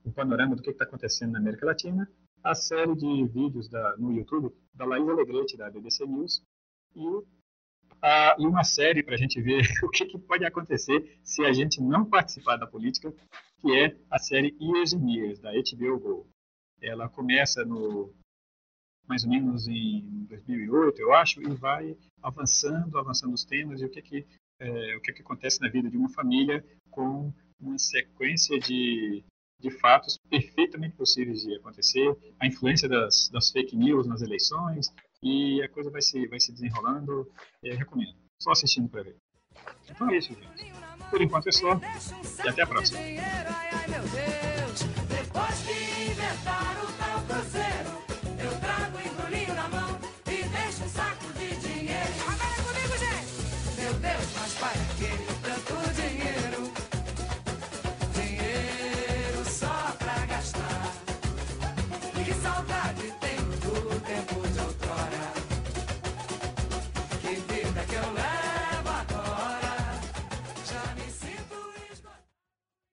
um 0.06 0.12
panorama 0.12 0.56
do 0.56 0.62
que 0.62 0.70
está 0.70 0.86
acontecendo 0.86 1.32
na 1.32 1.40
América 1.40 1.66
Latina, 1.66 2.08
a 2.44 2.56
série 2.56 2.96
de 2.96 3.26
vídeos 3.28 3.68
da, 3.68 3.98
no 3.98 4.12
YouTube 4.12 4.54
da 4.74 4.86
Laís 4.86 5.08
Alegrete, 5.08 5.58
da 5.58 5.70
BBC 5.70 6.06
News, 6.06 6.42
e, 6.96 7.04
e 8.38 8.48
uma 8.48 8.64
série 8.64 9.04
para 9.04 9.16
a 9.16 9.18
gente 9.18 9.42
ver 9.42 9.62
o 9.84 9.90
que, 9.90 10.06
que, 10.06 10.18
pode 10.18 10.46
acontecer 10.46 11.20
se 11.24 11.44
a 11.46 11.52
gente 11.52 11.82
não 11.82 12.06
participar 12.06 12.58
da 12.58 12.68
política, 12.68 13.14
que 13.60 13.78
é 13.78 13.98
a 14.10 14.20
série 14.20 14.56
Years 14.60 14.94
and 14.94 15.10
Years, 15.10 15.40
da 15.40 15.52
HBO 15.52 16.00
Go. 16.00 16.28
Ela 16.82 17.10
começa 17.10 17.66
no 17.66 18.14
mais 19.08 19.24
ou 19.24 19.30
menos 19.32 19.68
em 19.68 20.26
2008, 20.26 21.02
eu 21.02 21.14
acho, 21.14 21.42
e 21.42 21.48
vai 21.56 21.98
avançando, 22.22 22.96
avançando 22.96 23.34
os 23.34 23.44
temas 23.44 23.82
e 23.82 23.86
o 23.86 23.90
que 23.90 24.04
que, 24.04 24.28
é, 24.60 24.96
o 24.96 25.02
que, 25.02 25.14
que 25.14 25.22
acontece 25.24 25.60
na 25.60 25.68
vida 25.68 25.90
de 25.90 25.98
uma 25.98 26.10
família 26.10 26.64
com 26.92 27.34
uma 27.60 27.80
sequência 27.80 28.60
de 28.60 29.24
de 29.60 29.70
fatos 29.72 30.18
perfeitamente 30.30 30.96
possíveis 30.96 31.42
de 31.42 31.56
acontecer, 31.56 32.16
a 32.40 32.48
influência 32.48 32.88
das, 32.88 33.30
das 33.30 33.52
fake 33.52 33.76
news 33.76 34.08
nas 34.08 34.22
eleições, 34.22 34.94
e 35.22 35.62
a 35.62 35.70
coisa 35.70 35.90
vai 35.90 36.02
se, 36.02 36.28
vai 36.28 36.40
se 36.40 36.52
desenrolando. 36.52 37.30
Eu 37.64 37.78
recomendo. 37.78 38.16
Só 38.40 38.52
assistindo 38.52 38.88
para 38.88 39.04
ver. 39.04 39.18
Então 39.90 40.10
é 40.10 40.18
isso, 40.18 40.34
gente. 40.34 40.72
Por 41.10 41.22
enquanto 41.22 41.50
é 41.50 41.52
só. 41.52 41.80
E 42.46 42.50
até 42.50 42.62
a 42.62 42.68
próxima. 42.68 43.00